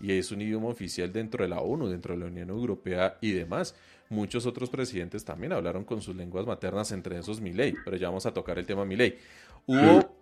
y 0.00 0.12
es 0.12 0.30
un 0.30 0.42
idioma 0.42 0.68
oficial 0.68 1.12
dentro 1.12 1.44
de 1.44 1.48
la 1.48 1.60
ONU, 1.60 1.88
dentro 1.88 2.14
de 2.14 2.20
la 2.20 2.26
Unión 2.26 2.50
Europea 2.50 3.18
y 3.20 3.32
demás. 3.32 3.74
Muchos 4.10 4.46
otros 4.46 4.70
presidentes 4.70 5.24
también 5.24 5.52
hablaron 5.52 5.84
con 5.84 6.00
sus 6.00 6.16
lenguas 6.16 6.46
maternas, 6.46 6.92
entre 6.92 7.18
esos 7.18 7.40
Milei, 7.40 7.74
pero 7.84 7.96
ya 7.96 8.08
vamos 8.08 8.24
a 8.26 8.32
tocar 8.32 8.58
el 8.58 8.64
tema 8.64 8.84
Milei. 8.84 9.18
Hubo, 9.66 10.16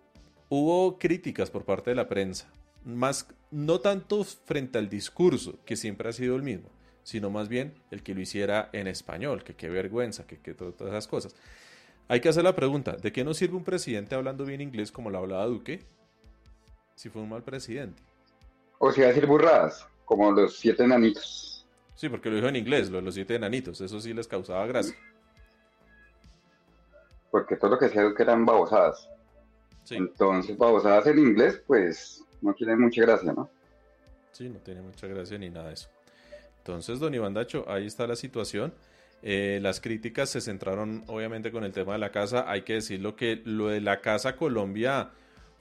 hubo 0.49 0.97
críticas 0.97 1.49
por 1.49 1.63
parte 1.63 1.91
de 1.91 1.95
la 1.95 2.07
prensa, 2.07 2.51
más 2.83 3.27
no 3.51 3.79
tanto 3.79 4.23
frente 4.23 4.77
al 4.77 4.89
discurso, 4.89 5.59
que 5.65 5.75
siempre 5.75 6.09
ha 6.09 6.13
sido 6.13 6.35
el 6.35 6.43
mismo, 6.43 6.69
sino 7.03 7.29
más 7.29 7.47
bien 7.47 7.73
el 7.91 8.03
que 8.03 8.13
lo 8.13 8.21
hiciera 8.21 8.69
en 8.73 8.87
español, 8.87 9.43
que 9.43 9.55
qué 9.55 9.69
vergüenza, 9.69 10.25
que, 10.27 10.39
que 10.39 10.53
todas 10.53 10.81
esas 10.81 11.07
cosas. 11.07 11.35
Hay 12.09 12.21
que 12.21 12.29
hacer 12.29 12.43
la 12.43 12.55
pregunta, 12.55 12.93
¿de 12.93 13.11
qué 13.11 13.23
nos 13.23 13.37
sirve 13.37 13.57
un 13.57 13.63
presidente 13.63 14.15
hablando 14.15 14.45
bien 14.45 14.61
inglés 14.61 14.91
como 14.91 15.09
lo 15.09 15.17
hablaba 15.17 15.45
Duque 15.45 15.81
si 16.95 17.09
fue 17.09 17.21
un 17.21 17.29
mal 17.29 17.43
presidente? 17.43 18.01
O 18.79 18.91
si 18.91 19.01
va 19.01 19.07
a 19.07 19.09
decir 19.09 19.25
burradas, 19.25 19.85
como 20.05 20.31
los 20.31 20.57
siete 20.57 20.83
enanitos. 20.83 21.65
Sí, 21.95 22.09
porque 22.09 22.29
lo 22.29 22.35
dijo 22.35 22.47
en 22.47 22.55
inglés, 22.55 22.89
lo 22.89 22.97
de 22.97 23.03
los 23.03 23.15
siete 23.15 23.35
enanitos, 23.35 23.81
eso 23.81 23.99
sí 23.99 24.13
les 24.13 24.27
causaba 24.27 24.65
gracia. 24.67 24.95
Porque 27.31 27.55
todo 27.57 27.71
lo 27.71 27.79
que 27.79 27.85
decía 27.85 28.03
Duque 28.03 28.23
eran 28.23 28.45
babosadas. 28.45 29.09
Sí. 29.83 29.95
Entonces, 29.95 30.57
babosadas 30.57 31.07
en 31.07 31.19
inglés, 31.19 31.61
pues 31.65 32.23
no 32.41 32.53
tiene 32.53 32.75
mucha 32.75 33.01
gracia, 33.01 33.33
¿no? 33.33 33.49
Sí, 34.31 34.49
no 34.49 34.59
tiene 34.59 34.81
mucha 34.81 35.07
gracia 35.07 35.37
ni 35.37 35.49
nada 35.49 35.69
de 35.69 35.73
eso. 35.73 35.89
Entonces, 36.59 36.99
don 36.99 37.13
Iván 37.13 37.33
Dacho, 37.33 37.65
ahí 37.67 37.85
está 37.87 38.05
la 38.07 38.15
situación. 38.15 38.73
Eh, 39.23 39.59
las 39.61 39.81
críticas 39.81 40.29
se 40.29 40.41
centraron 40.41 41.03
obviamente 41.07 41.51
con 41.51 41.63
el 41.63 41.71
tema 41.71 41.93
de 41.93 41.99
la 41.99 42.11
casa. 42.11 42.49
Hay 42.49 42.61
que 42.61 42.73
decirlo 42.73 43.15
que 43.15 43.41
lo 43.45 43.69
de 43.69 43.81
la 43.81 44.01
casa 44.01 44.35
Colombia 44.35 45.09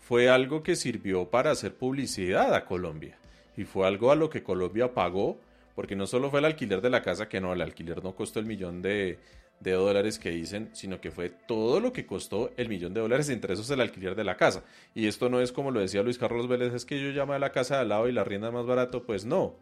fue 0.00 0.28
algo 0.28 0.62
que 0.62 0.76
sirvió 0.76 1.30
para 1.30 1.52
hacer 1.52 1.74
publicidad 1.74 2.54
a 2.54 2.64
Colombia. 2.64 3.16
Y 3.56 3.64
fue 3.64 3.86
algo 3.86 4.12
a 4.12 4.16
lo 4.16 4.28
que 4.28 4.42
Colombia 4.42 4.92
pagó, 4.92 5.38
porque 5.74 5.96
no 5.96 6.06
solo 6.06 6.30
fue 6.30 6.40
el 6.40 6.44
alquiler 6.44 6.80
de 6.80 6.90
la 6.90 7.02
casa, 7.02 7.28
que 7.28 7.40
no, 7.40 7.52
el 7.52 7.62
alquiler 7.62 8.04
no 8.04 8.14
costó 8.14 8.38
el 8.38 8.46
millón 8.46 8.82
de, 8.82 9.18
de 9.60 9.72
dólares 9.72 10.18
que 10.18 10.30
dicen, 10.30 10.70
sino 10.72 11.00
que 11.00 11.10
fue 11.10 11.30
todo 11.30 11.80
lo 11.80 11.92
que 11.92 12.06
costó 12.06 12.50
el 12.56 12.68
millón 12.68 12.94
de 12.94 13.00
dólares, 13.00 13.28
entre 13.28 13.54
esos 13.54 13.70
el 13.70 13.80
alquiler 13.80 14.14
de 14.14 14.24
la 14.24 14.36
casa. 14.36 14.62
Y 14.94 15.06
esto 15.06 15.28
no 15.28 15.40
es 15.40 15.52
como 15.52 15.70
lo 15.70 15.80
decía 15.80 16.02
Luis 16.02 16.18
Carlos 16.18 16.48
Vélez, 16.48 16.74
es 16.74 16.84
que 16.84 17.00
yo 17.00 17.08
llamo 17.10 17.32
a 17.32 17.38
la 17.38 17.52
casa 17.52 17.76
de 17.76 17.80
al 17.82 17.88
lado 17.88 18.08
y 18.08 18.12
la 18.12 18.24
rienda 18.24 18.50
más 18.50 18.66
barato, 18.66 19.04
pues 19.04 19.24
no 19.24 19.54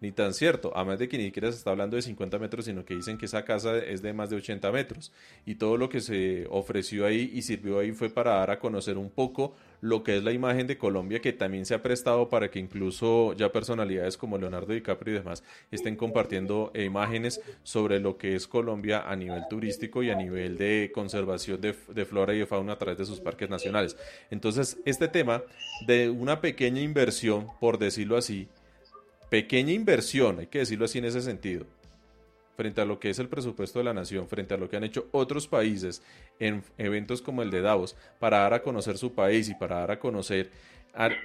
ni 0.00 0.12
tan 0.12 0.34
cierto, 0.34 0.72
además 0.74 0.98
de 0.98 1.08
que 1.08 1.16
ni 1.16 1.24
siquiera 1.24 1.50
se 1.50 1.58
está 1.58 1.70
hablando 1.70 1.96
de 1.96 2.02
50 2.02 2.38
metros, 2.38 2.66
sino 2.66 2.84
que 2.84 2.94
dicen 2.94 3.16
que 3.16 3.26
esa 3.26 3.44
casa 3.44 3.78
es 3.78 4.02
de 4.02 4.12
más 4.12 4.28
de 4.28 4.36
80 4.36 4.70
metros. 4.70 5.12
Y 5.46 5.54
todo 5.54 5.76
lo 5.76 5.88
que 5.88 6.00
se 6.00 6.46
ofreció 6.50 7.06
ahí 7.06 7.30
y 7.32 7.42
sirvió 7.42 7.78
ahí 7.78 7.92
fue 7.92 8.10
para 8.10 8.32
dar 8.34 8.50
a 8.50 8.58
conocer 8.58 8.98
un 8.98 9.10
poco 9.10 9.54
lo 9.80 10.02
que 10.02 10.16
es 10.16 10.24
la 10.24 10.32
imagen 10.32 10.66
de 10.66 10.78
Colombia, 10.78 11.20
que 11.20 11.32
también 11.32 11.64
se 11.64 11.74
ha 11.74 11.82
prestado 11.82 12.28
para 12.28 12.50
que 12.50 12.58
incluso 12.58 13.34
ya 13.34 13.52
personalidades 13.52 14.16
como 14.16 14.38
Leonardo 14.38 14.72
DiCaprio 14.72 15.14
y 15.14 15.18
demás 15.18 15.44
estén 15.70 15.96
compartiendo 15.96 16.72
imágenes 16.74 17.40
sobre 17.62 18.00
lo 18.00 18.16
que 18.16 18.34
es 18.34 18.46
Colombia 18.46 19.04
a 19.08 19.16
nivel 19.16 19.44
turístico 19.48 20.02
y 20.02 20.10
a 20.10 20.14
nivel 20.14 20.56
de 20.56 20.90
conservación 20.94 21.60
de, 21.60 21.74
de 21.88 22.04
flora 22.04 22.34
y 22.34 22.38
de 22.38 22.46
fauna 22.46 22.72
a 22.72 22.78
través 22.78 22.98
de 22.98 23.06
sus 23.06 23.20
parques 23.20 23.48
nacionales. 23.48 23.96
Entonces, 24.30 24.78
este 24.84 25.08
tema 25.08 25.42
de 25.86 26.10
una 26.10 26.40
pequeña 26.40 26.80
inversión, 26.80 27.46
por 27.60 27.78
decirlo 27.78 28.16
así, 28.16 28.48
pequeña 29.28 29.72
inversión, 29.72 30.40
hay 30.40 30.46
que 30.46 30.60
decirlo 30.60 30.84
así 30.84 30.98
en 30.98 31.06
ese 31.06 31.20
sentido, 31.20 31.66
frente 32.56 32.80
a 32.80 32.84
lo 32.84 32.98
que 32.98 33.10
es 33.10 33.18
el 33.18 33.28
presupuesto 33.28 33.78
de 33.78 33.84
la 33.84 33.94
nación, 33.94 34.28
frente 34.28 34.54
a 34.54 34.56
lo 34.56 34.68
que 34.68 34.76
han 34.76 34.84
hecho 34.84 35.08
otros 35.12 35.46
países 35.46 36.02
en 36.38 36.62
eventos 36.78 37.22
como 37.22 37.42
el 37.42 37.50
de 37.50 37.60
Davos, 37.60 37.96
para 38.18 38.38
dar 38.38 38.54
a 38.54 38.62
conocer 38.62 38.98
su 38.98 39.12
país 39.14 39.48
y 39.48 39.54
para 39.54 39.80
dar 39.80 39.90
a 39.92 39.98
conocer 39.98 40.50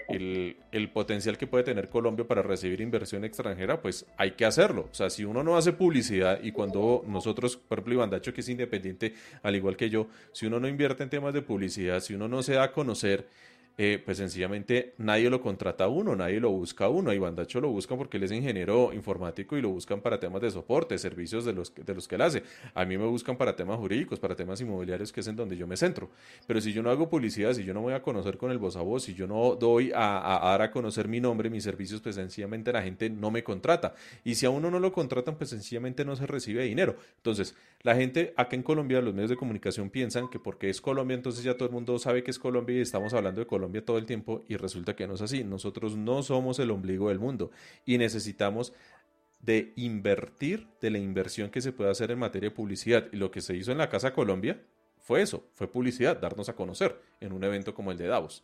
el, 0.10 0.58
el, 0.72 0.90
potencial 0.90 1.38
que 1.38 1.48
puede 1.48 1.64
tener 1.64 1.88
Colombia 1.88 2.28
para 2.28 2.42
recibir 2.42 2.82
inversión 2.82 3.24
extranjera, 3.24 3.82
pues 3.82 4.06
hay 4.18 4.32
que 4.32 4.44
hacerlo. 4.44 4.90
O 4.92 4.94
sea, 4.94 5.10
si 5.10 5.24
uno 5.24 5.44
no 5.44 5.56
hace 5.56 5.72
publicidad 5.72 6.42
y 6.44 6.52
cuando 6.52 7.04
nosotros, 7.08 7.56
por 7.56 7.78
ejemplo, 7.78 7.94
Iván 7.94 8.10
Dacho, 8.10 8.34
que 8.34 8.42
es 8.42 8.50
independiente, 8.50 9.14
al 9.44 9.56
igual 9.56 9.78
que 9.78 9.90
yo, 9.90 10.08
si 10.34 10.46
uno 10.46 10.60
no 10.60 10.68
invierte 10.68 11.04
en 11.04 11.10
temas 11.10 11.34
de 11.34 11.42
publicidad, 11.42 12.02
si 12.02 12.14
uno 12.14 12.28
no 12.28 12.44
se 12.44 12.56
da 12.56 12.64
a 12.64 12.72
conocer, 12.74 13.28
eh, 13.78 14.02
pues 14.04 14.18
sencillamente 14.18 14.94
nadie 14.98 15.30
lo 15.30 15.42
contrata 15.42 15.86
a 15.86 15.88
uno, 15.88 16.16
nadie 16.16 16.40
lo 16.40 16.52
busca 16.52 16.86
a 16.86 16.90
uno. 16.90 17.10
A 17.10 17.16
Iván 17.16 17.36
Dacho 17.36 17.62
lo 17.62 17.70
buscan 17.70 17.98
porque 17.98 18.18
él 18.18 18.24
es 18.24 18.32
ingeniero 18.32 18.92
informático 18.94 19.58
y 19.58 19.62
lo 19.62 19.70
buscan 19.70 20.02
para 20.02 20.20
temas 20.20 20.42
de 20.42 20.52
soporte, 20.52 20.98
servicios 20.98 21.46
de 21.46 21.54
los, 21.54 21.74
de 21.74 21.96
los 21.96 22.08
que 22.08 22.16
él 22.16 22.22
hace. 22.22 22.44
A 22.74 22.86
mí 22.86 22.98
me 22.98 23.06
buscan 23.06 23.38
para 23.38 23.56
temas 23.56 23.78
jurídicos, 23.78 24.20
para 24.20 24.36
temas 24.36 24.60
inmobiliarios, 24.60 25.12
que 25.12 25.22
es 25.22 25.28
en 25.28 25.36
donde 25.36 25.56
yo 25.56 25.68
me 25.68 25.78
centro. 25.78 26.10
Pero 26.48 26.60
si 26.60 26.74
yo 26.74 26.84
no 26.84 26.90
hago 26.90 27.10
publicidad, 27.10 27.54
si 27.54 27.64
yo 27.64 27.74
no 27.74 27.82
voy 27.82 27.94
a 27.94 28.02
conocer 28.02 28.38
con 28.38 28.52
el 28.52 28.58
voz 28.58 28.76
a 28.76 28.82
voz, 28.82 29.04
si 29.04 29.14
yo 29.14 29.26
no 29.26 29.56
doy 29.56 29.92
a, 29.96 30.40
dar 30.44 30.62
a 30.62 30.72
conocer 30.72 31.08
mi 31.08 31.22
nombre, 31.22 31.50
mis 31.50 31.64
servicios, 31.64 32.02
pues 32.02 32.16
sencillamente 32.16 32.74
la 32.74 32.84
gente 32.84 33.10
no 33.10 33.32
me 33.32 33.44
contrata. 33.44 33.94
Y 34.24 34.36
si 34.36 34.46
a 34.46 34.50
uno 34.50 34.70
no 34.70 34.80
lo 34.80 34.92
contratan, 34.92 35.38
pues 35.38 35.50
sencillamente 35.50 36.04
no 36.04 36.16
se 36.16 36.28
recibe 36.28 36.64
dinero. 36.66 36.98
Entonces, 37.18 37.56
la 37.84 37.96
gente 37.96 38.34
acá 38.38 38.56
en 38.56 38.64
Colombia, 38.64 39.02
los 39.02 39.14
medios 39.14 39.30
de 39.30 39.38
comunicación 39.38 39.90
piensan 39.90 40.30
que 40.30 40.40
porque 40.40 40.70
es 40.70 40.82
Colombia, 40.82 41.16
entonces 41.16 41.44
ya 41.44 41.56
todo 41.56 41.68
el 41.68 41.74
mundo 41.74 41.98
sabe 41.98 42.24
que 42.24 42.32
es 42.32 42.38
Colombia 42.38 42.78
y 42.78 42.82
estamos 42.82 43.14
hablando 43.14 43.40
de 43.40 43.48
Colombia 43.48 43.61
Colombia 43.62 43.86
todo 43.86 44.00
el 44.00 44.08
tiempo 44.08 44.44
y 44.48 44.58
resulta 44.58 44.96
que 44.96 45.06
no 45.06 45.14
es 45.14 45.22
así. 45.22 45.44
Nosotros 45.44 45.96
no 45.96 46.24
somos 46.24 46.58
el 46.58 46.72
ombligo 46.72 47.10
del 47.10 47.20
mundo 47.20 47.52
y 47.86 48.00
necesitamos 48.00 48.74
de 49.40 49.72
invertir 49.76 50.68
de 50.82 50.90
la 50.90 50.98
inversión 50.98 51.52
que 51.52 51.62
se 51.62 51.72
puede 51.72 51.92
hacer 51.92 52.10
en 52.10 52.18
materia 52.18 52.50
de 52.50 52.56
publicidad. 52.56 53.06
Y 53.12 53.18
lo 53.18 53.30
que 53.30 53.42
se 53.42 53.56
hizo 53.56 53.72
en 53.72 53.78
la 53.78 53.88
Casa 53.88 54.14
Colombia 54.14 54.60
fue 54.98 55.22
eso, 55.22 55.44
fue 55.54 55.68
publicidad, 55.68 56.20
darnos 56.20 56.50
a 56.50 56.56
conocer 56.56 57.00
en 57.20 57.34
un 57.34 57.44
evento 57.44 57.76
como 57.76 57.92
el 57.92 58.00
de 58.00 58.08
Davos. 58.08 58.44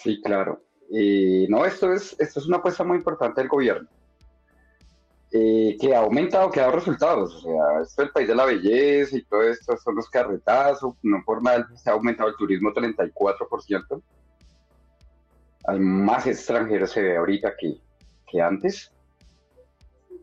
Sí, 0.00 0.20
claro. 0.22 0.62
Eh, 0.94 1.46
no, 1.48 1.64
esto 1.64 1.92
es, 1.92 2.14
esto 2.18 2.40
es 2.40 2.46
una 2.46 2.58
apuesta 2.58 2.84
muy 2.84 2.98
importante 2.98 3.40
del 3.40 3.48
gobierno, 3.48 3.88
eh, 5.30 5.76
que 5.80 5.94
ha 5.94 6.00
aumentado, 6.00 6.50
que 6.50 6.60
ha 6.60 6.64
dado 6.64 6.76
resultados. 6.76 7.34
O 7.36 7.40
sea, 7.40 7.82
esto 7.82 8.02
es 8.02 8.06
el 8.08 8.12
país 8.12 8.28
de 8.28 8.34
la 8.34 8.44
belleza 8.44 9.16
y 9.16 9.24
todo 9.24 9.42
esto 9.42 9.76
son 9.78 9.96
los 9.96 10.10
carretazos, 10.10 10.94
no 11.02 11.22
por 11.24 11.40
mal, 11.40 11.66
se 11.76 11.88
ha 11.88 11.94
aumentado 11.94 12.28
el 12.28 12.36
turismo 12.36 12.72
34%. 12.72 14.02
Hay 15.64 15.78
más 15.78 16.26
extranjeros 16.26 16.90
se 16.90 17.02
ve 17.02 17.16
ahorita 17.16 17.54
que, 17.56 17.80
que 18.26 18.40
antes. 18.40 18.92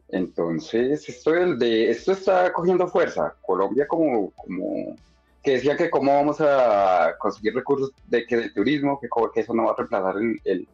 Entonces, 0.10 1.08
esto, 1.08 1.32
de, 1.32 1.89
esto 1.89 2.12
está 2.12 2.51
cogiendo 2.51 2.88
fuerza. 2.88 3.36
Colombia 3.41 3.88
como, 3.88 4.32
como 4.32 4.95
que 5.43 5.52
decía 5.52 5.78
que 5.78 5.89
cómo 5.89 6.13
vamos 6.13 6.41
a 6.41 7.15
conseguir 7.17 7.56
recursos 7.56 7.91
de 8.08 8.25
que 8.25 8.38
de 8.38 8.49
turismo, 8.49 8.99
que, 8.99 9.08
que 9.34 9.39
eso 9.41 9.54
no 9.54 9.65
va 9.65 9.71
a 9.71 9.75
reemplazar 9.75 10.17
el, 10.17 10.67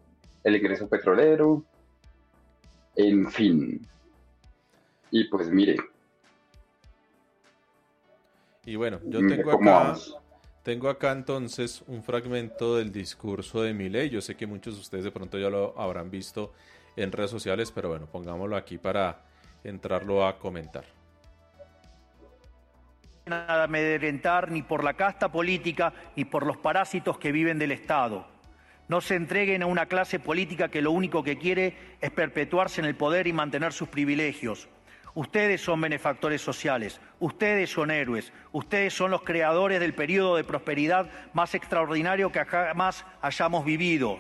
el, 0.44 0.56
ingreso 0.56 0.88
petrolero, 0.88 1.64
en 2.96 3.30
fin. 3.32 3.88
Y 5.12 5.26
pues 5.26 5.50
mire. 5.50 5.76
Y 8.66 8.76
bueno, 8.76 9.00
yo 9.06 9.20
tengo 9.20 9.52
acá, 9.52 9.96
tengo 10.64 10.90
acá 10.90 11.12
entonces 11.12 11.84
un 11.86 12.02
fragmento 12.02 12.78
del 12.78 12.92
discurso 12.92 13.62
de 13.62 13.74
Milei. 13.74 14.10
Yo 14.10 14.22
sé 14.22 14.36
que 14.36 14.48
muchos 14.48 14.74
de 14.76 14.82
ustedes 14.82 15.04
de 15.04 15.12
pronto 15.12 15.38
ya 15.38 15.52
lo 15.52 15.80
habrán 15.80 16.10
visto 16.10 16.52
en 16.96 17.12
redes 17.12 17.30
sociales, 17.30 17.72
pero 17.72 17.90
bueno, 17.90 18.08
pongámoslo 18.12 18.56
aquí 18.56 18.80
para 18.80 19.22
entrarlo 19.64 20.26
a 20.26 20.40
comentar 20.40 20.95
amedrentar 23.28 24.52
ni 24.52 24.62
por 24.62 24.84
la 24.84 24.94
casta 24.94 25.32
política 25.32 25.94
ni 26.16 26.26
por 26.26 26.46
los 26.46 26.58
parásitos 26.58 27.18
que 27.18 27.32
viven 27.32 27.58
del 27.58 27.72
Estado. 27.72 28.28
No 28.88 29.02
se 29.02 29.16
entreguen 29.16 29.64
a 29.64 29.66
una 29.66 29.88
clase 29.88 30.20
política 30.20 30.70
que 30.70 30.82
lo 30.82 30.92
único 30.92 31.24
que 31.24 31.40
quiere 31.40 31.76
es 32.02 32.12
perpetuarse 32.12 32.82
en 32.82 32.86
el 32.86 32.96
poder 32.96 33.26
y 33.26 33.34
mantener 33.34 33.74
sus 33.74 33.90
privilegios. 33.90 34.68
Ustedes 35.16 35.62
son 35.62 35.82
benefactores 35.82 36.42
sociales, 36.42 37.00
ustedes 37.20 37.72
son 37.72 37.90
héroes, 37.90 38.32
ustedes 38.52 38.94
son 38.94 39.10
los 39.10 39.24
creadores 39.24 39.80
del 39.80 39.96
periodo 39.96 40.36
de 40.36 40.44
prosperidad 40.44 41.10
más 41.34 41.56
extraordinario 41.56 42.32
que 42.32 42.46
jamás 42.46 43.06
hayamos 43.22 43.66
vivido. 43.66 44.20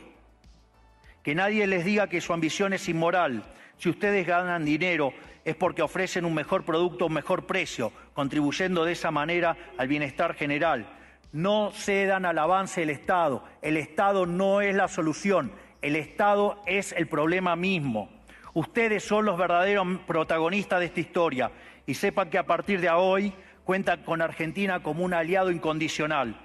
Que 1.21 1.35
nadie 1.35 1.67
les 1.67 1.85
diga 1.85 2.07
que 2.07 2.21
su 2.21 2.33
ambición 2.33 2.73
es 2.73 2.89
inmoral. 2.89 3.43
Si 3.77 3.89
ustedes 3.89 4.25
ganan 4.25 4.65
dinero 4.65 5.13
es 5.43 5.55
porque 5.55 5.83
ofrecen 5.83 6.25
un 6.25 6.33
mejor 6.33 6.63
producto 6.63 7.05
un 7.05 7.13
mejor 7.13 7.45
precio, 7.45 7.91
contribuyendo 8.13 8.83
de 8.83 8.93
esa 8.93 9.11
manera 9.11 9.55
al 9.77 9.87
bienestar 9.87 10.33
general. 10.33 10.87
No 11.31 11.71
cedan 11.71 12.25
al 12.25 12.39
avance 12.39 12.81
del 12.81 12.89
Estado. 12.89 13.43
El 13.61 13.77
Estado 13.77 14.25
no 14.25 14.61
es 14.61 14.73
la 14.75 14.87
solución, 14.87 15.51
el 15.81 15.95
Estado 15.95 16.61
es 16.65 16.93
el 16.93 17.07
problema 17.07 17.55
mismo. 17.55 18.09
Ustedes 18.53 19.03
son 19.03 19.25
los 19.25 19.37
verdaderos 19.37 19.85
protagonistas 20.07 20.79
de 20.79 20.85
esta 20.85 20.99
historia 21.01 21.51
y 21.85 21.93
sepan 21.93 22.29
que 22.29 22.37
a 22.37 22.45
partir 22.45 22.81
de 22.81 22.89
hoy 22.89 23.33
cuentan 23.65 24.01
con 24.03 24.21
Argentina 24.21 24.81
como 24.81 25.03
un 25.03 25.13
aliado 25.13 25.51
incondicional. 25.51 26.39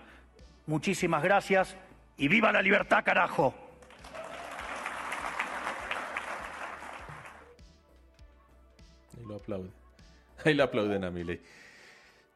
Muchísimas 0.66 1.22
gracias 1.22 1.76
y 2.18 2.28
viva 2.28 2.52
la 2.52 2.62
libertad, 2.62 3.04
carajo. 3.04 3.69
Lo 9.30 9.36
aplauden. 9.36 9.72
Ahí 10.44 10.54
le 10.54 10.62
aplauden 10.62 11.04
a 11.04 11.10
Milei. 11.10 11.40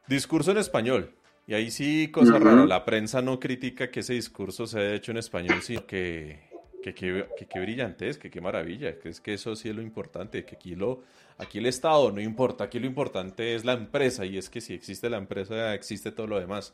Discurso 0.07 0.51
en 0.51 0.57
español. 0.57 1.11
Y 1.47 1.53
ahí 1.53 1.69
sí, 1.69 2.09
cosa 2.11 2.39
rara, 2.39 2.65
la 2.65 2.85
prensa 2.85 3.21
no 3.21 3.39
critica 3.39 3.91
que 3.91 3.99
ese 3.99 4.13
discurso 4.13 4.65
se 4.65 4.79
haya 4.79 4.95
hecho 4.95 5.11
en 5.11 5.17
español, 5.17 5.61
sino 5.61 5.85
que, 5.85 6.39
que, 6.81 6.95
que, 6.95 7.47
que, 7.47 7.59
brillante 7.59 8.09
es, 8.09 8.17
que 8.17 8.31
qué 8.31 8.41
maravilla, 8.41 8.97
que 8.97 9.09
es 9.09 9.21
que 9.21 9.35
eso 9.35 9.55
sí 9.55 9.69
es 9.69 9.75
lo 9.75 9.83
importante, 9.83 10.43
que 10.43 10.55
aquí, 10.55 10.75
lo, 10.75 11.03
aquí 11.37 11.59
el 11.59 11.67
Estado 11.67 12.11
no 12.11 12.19
importa, 12.19 12.63
aquí 12.63 12.79
lo 12.79 12.87
importante 12.87 13.53
es 13.53 13.63
la 13.63 13.73
empresa, 13.73 14.25
y 14.25 14.39
es 14.39 14.49
que 14.49 14.59
si 14.59 14.73
existe 14.73 15.07
la 15.07 15.17
empresa, 15.17 15.75
existe 15.75 16.11
todo 16.11 16.25
lo 16.25 16.39
demás. 16.39 16.73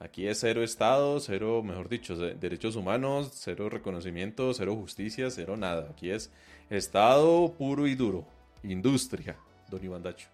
Aquí 0.00 0.26
es 0.26 0.40
cero 0.40 0.62
Estado, 0.62 1.18
cero, 1.20 1.62
mejor 1.64 1.88
dicho, 1.88 2.16
derechos 2.16 2.76
humanos, 2.76 3.30
cero 3.34 3.68
reconocimiento, 3.68 4.54
cero 4.54 4.76
justicia, 4.76 5.28
cero 5.30 5.56
nada. 5.56 5.88
Aquí 5.90 6.10
es 6.10 6.30
Estado 6.70 7.52
puro 7.58 7.86
y 7.86 7.96
duro, 7.96 8.24
industria, 8.62 9.36
don 9.68 9.84
Iván 9.84 10.02
Dacho? 10.02 10.28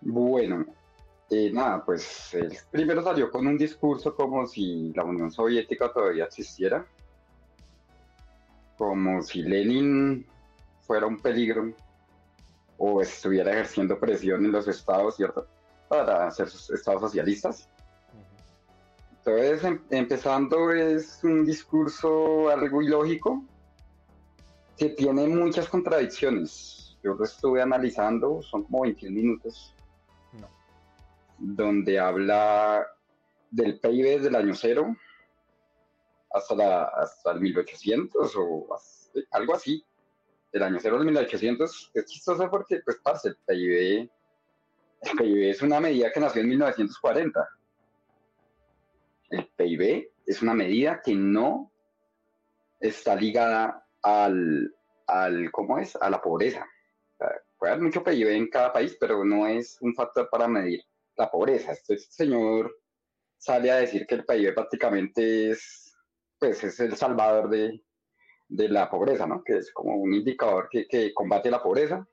Bueno, 0.00 0.64
eh, 1.30 1.50
nada, 1.52 1.84
pues 1.84 2.34
él 2.34 2.56
primero 2.70 3.02
salió 3.02 3.30
con 3.30 3.46
un 3.46 3.56
discurso 3.56 4.14
como 4.14 4.46
si 4.46 4.92
la 4.94 5.04
Unión 5.04 5.30
Soviética 5.30 5.92
todavía 5.92 6.24
existiera, 6.24 6.84
como 8.76 9.22
si 9.22 9.42
Lenin 9.42 10.26
fuera 10.80 11.06
un 11.06 11.20
peligro 11.20 11.72
o 12.78 13.02
estuviera 13.02 13.52
ejerciendo 13.52 13.98
presión 13.98 14.44
en 14.44 14.52
los 14.52 14.66
estados, 14.66 15.16
¿cierto? 15.16 15.46
Para 15.88 16.30
ser 16.30 16.48
estados 16.48 17.02
socialistas. 17.02 17.68
Entonces, 19.18 19.62
em, 19.64 19.80
empezando 19.90 20.72
es 20.72 21.22
un 21.22 21.44
discurso 21.44 22.48
algo 22.48 22.80
ilógico 22.80 23.44
que 24.78 24.88
tiene 24.88 25.28
muchas 25.28 25.68
contradicciones. 25.68 26.79
Yo 27.02 27.14
lo 27.14 27.24
estuve 27.24 27.62
analizando, 27.62 28.42
son 28.42 28.64
como 28.64 28.82
21 28.82 29.14
minutos, 29.14 29.74
donde 31.38 31.98
habla 31.98 32.86
del 33.50 33.80
PIB 33.80 34.20
del 34.20 34.36
año 34.36 34.54
cero 34.54 34.94
hasta, 36.32 36.54
la, 36.54 36.84
hasta 36.84 37.32
el 37.32 37.40
1800 37.40 38.36
o 38.36 38.66
algo 39.30 39.54
así. 39.54 39.84
El 40.52 40.62
año 40.62 40.78
cero 40.80 40.96
del 40.96 41.06
1800 41.06 41.92
es 41.94 42.04
chistoso 42.04 42.50
porque, 42.50 42.80
pues, 42.84 42.98
parce, 43.02 43.28
el 43.28 43.36
PIB, 43.46 44.10
el 45.02 45.16
PIB 45.16 45.50
es 45.50 45.62
una 45.62 45.80
medida 45.80 46.12
que 46.12 46.20
nació 46.20 46.42
en 46.42 46.48
1940 46.48 47.48
el 49.30 49.46
PIB 49.56 50.10
es 50.26 50.42
una 50.42 50.54
medida 50.54 51.00
que 51.02 51.14
no 51.14 51.72
está 52.80 53.14
ligada 53.14 53.86
al, 54.02 54.74
al 55.06 55.50
¿cómo 55.52 55.78
es? 55.78 55.96
A 55.96 56.10
la 56.10 56.20
pobreza. 56.20 56.66
Puede 57.60 57.74
haber 57.74 57.84
mucho 57.84 58.02
PIB 58.02 58.28
en 58.30 58.48
cada 58.48 58.72
país, 58.72 58.96
pero 58.98 59.22
no 59.22 59.46
es 59.46 59.76
un 59.82 59.94
factor 59.94 60.28
para 60.30 60.48
medir 60.48 60.82
la 61.16 61.30
pobreza. 61.30 61.72
Este 61.72 61.98
señor 61.98 62.74
sale 63.36 63.70
a 63.70 63.76
decir 63.76 64.06
que 64.06 64.14
el 64.14 64.24
PIB 64.24 64.54
prácticamente 64.54 65.50
es, 65.50 65.94
pues, 66.38 66.64
es 66.64 66.80
el 66.80 66.96
salvador 66.96 67.50
de, 67.50 67.82
la 68.48 68.90
pobreza, 68.90 69.26
¿no? 69.26 69.44
Que 69.44 69.58
es 69.58 69.70
como 69.72 69.94
un 69.94 70.14
indicador 70.14 70.68
que, 70.70 70.88
que, 70.88 71.12
combate 71.12 71.50
la 71.50 71.62
pobreza, 71.62 72.04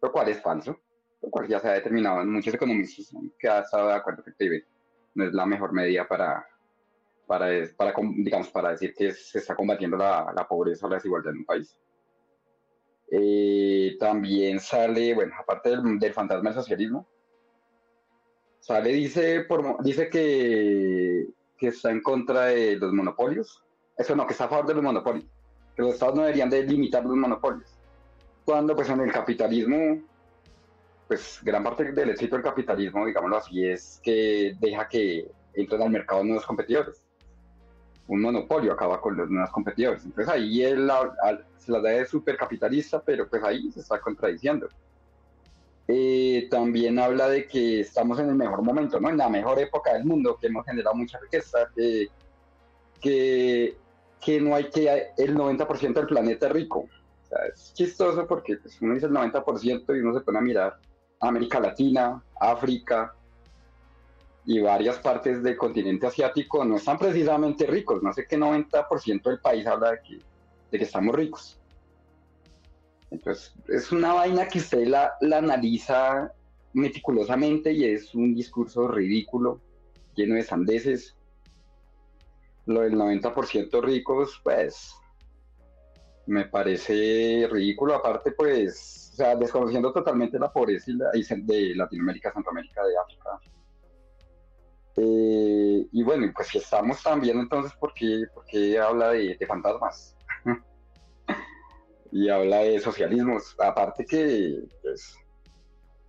lo 0.00 0.12
cual 0.12 0.28
es 0.28 0.40
falso, 0.40 0.80
lo 1.20 1.28
cual 1.28 1.48
ya 1.48 1.58
se 1.58 1.68
ha 1.68 1.72
determinado 1.72 2.22
en 2.22 2.32
muchos 2.32 2.54
economistas 2.54 3.12
que 3.38 3.48
han 3.48 3.64
estado 3.64 3.88
de 3.88 3.94
acuerdo 3.94 4.22
que 4.22 4.30
el 4.30 4.36
PIB 4.36 4.64
no 5.14 5.24
es 5.26 5.32
la 5.32 5.44
mejor 5.44 5.72
medida 5.72 6.06
para, 6.06 6.46
para, 7.26 7.48
para, 7.76 7.94
digamos, 8.14 8.48
para 8.48 8.70
decir 8.70 8.94
que 8.94 9.12
se 9.12 9.38
está 9.38 9.56
combatiendo 9.56 9.96
la, 9.96 10.32
la 10.34 10.46
pobreza 10.46 10.86
o 10.86 10.88
la 10.88 10.96
desigualdad 10.96 11.32
en 11.32 11.38
un 11.38 11.44
país. 11.44 11.76
Eh, 13.14 13.71
también 14.02 14.58
sale, 14.58 15.14
bueno, 15.14 15.32
aparte 15.38 15.70
del, 15.70 16.12
fantasma 16.12 16.50
del 16.50 16.58
socialismo, 16.58 17.06
sale, 18.58 18.92
dice, 18.92 19.42
por, 19.42 19.80
dice 19.84 20.10
que, 20.10 21.28
que 21.56 21.68
está 21.68 21.92
en 21.92 22.02
contra 22.02 22.46
de 22.46 22.74
los 22.74 22.92
monopolios. 22.92 23.62
Eso 23.96 24.16
no, 24.16 24.26
que 24.26 24.32
está 24.32 24.46
a 24.46 24.48
favor 24.48 24.66
de 24.66 24.74
los 24.74 24.82
monopolios. 24.82 25.24
Que 25.76 25.82
los 25.82 25.92
estados 25.92 26.16
no 26.16 26.22
deberían 26.22 26.50
de 26.50 26.64
limitar 26.64 27.04
los 27.04 27.14
monopolios. 27.14 27.78
Cuando 28.44 28.74
pues 28.74 28.88
en 28.88 29.02
el 29.02 29.12
capitalismo 29.12 30.02
pues 31.06 31.38
gran 31.44 31.62
parte 31.62 31.92
del 31.92 32.10
éxito 32.10 32.34
del 32.34 32.44
capitalismo, 32.44 33.06
digámoslo 33.06 33.36
así, 33.36 33.64
es 33.64 34.00
que 34.02 34.56
deja 34.58 34.88
que 34.88 35.30
entren 35.54 35.82
al 35.82 35.90
mercado 35.90 36.24
nuevos 36.24 36.44
competidores. 36.44 37.01
Un 38.08 38.20
monopolio 38.20 38.72
acaba 38.72 39.00
con 39.00 39.16
los 39.16 39.30
nuevos 39.30 39.50
competidores. 39.50 40.04
Entonces 40.04 40.32
ahí 40.32 40.62
él 40.62 40.90
se 41.58 41.72
la 41.72 41.80
da 41.80 41.90
de 41.90 42.06
supercapitalista, 42.06 43.00
pero 43.00 43.28
pues 43.28 43.42
ahí 43.42 43.70
se 43.70 43.80
está 43.80 44.00
contradiciendo. 44.00 44.68
Eh, 45.88 46.48
también 46.50 46.98
habla 46.98 47.28
de 47.28 47.46
que 47.46 47.80
estamos 47.80 48.18
en 48.18 48.28
el 48.28 48.34
mejor 48.34 48.62
momento, 48.62 49.00
¿no? 49.00 49.10
En 49.10 49.16
la 49.16 49.28
mejor 49.28 49.58
época 49.58 49.92
del 49.94 50.04
mundo, 50.04 50.36
que 50.40 50.46
hemos 50.46 50.64
generado 50.64 50.94
mucha 50.94 51.18
riqueza, 51.18 51.58
que, 51.74 52.08
que, 53.00 53.76
que 54.20 54.40
no 54.40 54.54
hay 54.54 54.70
que 54.70 55.12
el 55.16 55.36
90% 55.36 55.92
del 55.92 56.06
planeta 56.06 56.48
rico. 56.48 56.88
O 57.30 57.36
es 57.52 57.72
chistoso 57.74 58.26
porque 58.26 58.56
pues, 58.56 58.80
uno 58.80 58.94
dice 58.94 59.06
el 59.06 59.12
90% 59.12 59.96
y 59.96 60.00
uno 60.00 60.14
se 60.14 60.20
pone 60.20 60.38
a 60.38 60.42
mirar 60.42 60.78
América 61.20 61.60
Latina, 61.60 62.22
África 62.40 63.14
y 64.44 64.60
varias 64.60 64.98
partes 64.98 65.42
del 65.42 65.56
continente 65.56 66.06
asiático 66.06 66.64
no 66.64 66.76
están 66.76 66.98
precisamente 66.98 67.66
ricos. 67.66 68.02
No 68.02 68.12
sé 68.12 68.26
qué 68.26 68.36
90% 68.38 69.22
del 69.22 69.40
país 69.40 69.66
habla 69.66 69.92
de 69.92 70.00
que, 70.02 70.18
de 70.70 70.78
que 70.78 70.84
estamos 70.84 71.14
ricos. 71.14 71.60
Entonces, 73.10 73.54
es 73.68 73.92
una 73.92 74.14
vaina 74.14 74.48
que 74.48 74.58
usted 74.58 74.86
la, 74.86 75.12
la 75.20 75.38
analiza 75.38 76.32
meticulosamente 76.72 77.72
y 77.72 77.84
es 77.84 78.14
un 78.14 78.34
discurso 78.34 78.88
ridículo, 78.88 79.60
lleno 80.14 80.34
de 80.34 80.42
sandeces. 80.42 81.16
Lo 82.66 82.80
del 82.80 82.94
90% 82.94 83.82
ricos, 83.82 84.40
pues, 84.42 84.94
me 86.26 86.46
parece 86.46 87.48
ridículo. 87.50 87.94
Aparte, 87.94 88.32
pues, 88.32 89.10
o 89.12 89.16
sea, 89.16 89.36
desconociendo 89.36 89.92
totalmente 89.92 90.38
la 90.38 90.52
pobreza 90.52 90.90
de 90.90 91.74
Latinoamérica, 91.74 92.32
Centroamérica, 92.32 92.82
de 92.86 92.96
África. 92.96 93.40
Eh, 94.96 95.86
y 95.90 96.02
bueno, 96.02 96.30
pues 96.34 96.48
si 96.48 96.58
estamos 96.58 97.02
también 97.02 97.38
entonces, 97.38 97.72
¿por 97.78 97.94
qué, 97.94 98.78
habla 98.78 99.10
de, 99.10 99.38
fantasmas? 99.46 100.16
y 102.12 102.28
habla 102.28 102.58
de 102.58 102.78
socialismos, 102.80 103.56
aparte 103.58 104.04
que, 104.04 104.62
pues, 104.82 105.16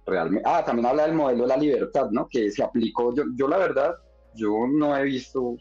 realmente, 0.06 0.48
ah, 0.50 0.64
también 0.66 0.88
habla 0.88 1.04
del 1.04 1.16
modelo 1.16 1.44
de 1.44 1.48
la 1.50 1.58
libertad, 1.58 2.10
¿no? 2.12 2.28
Que 2.28 2.52
se 2.52 2.64
aplicó, 2.64 3.16
yo, 3.16 3.24
yo 3.36 3.48
la 3.48 3.58
verdad, 3.58 3.96
yo 4.36 4.68
no 4.68 4.98
he 4.98 5.04
visto 5.04 5.56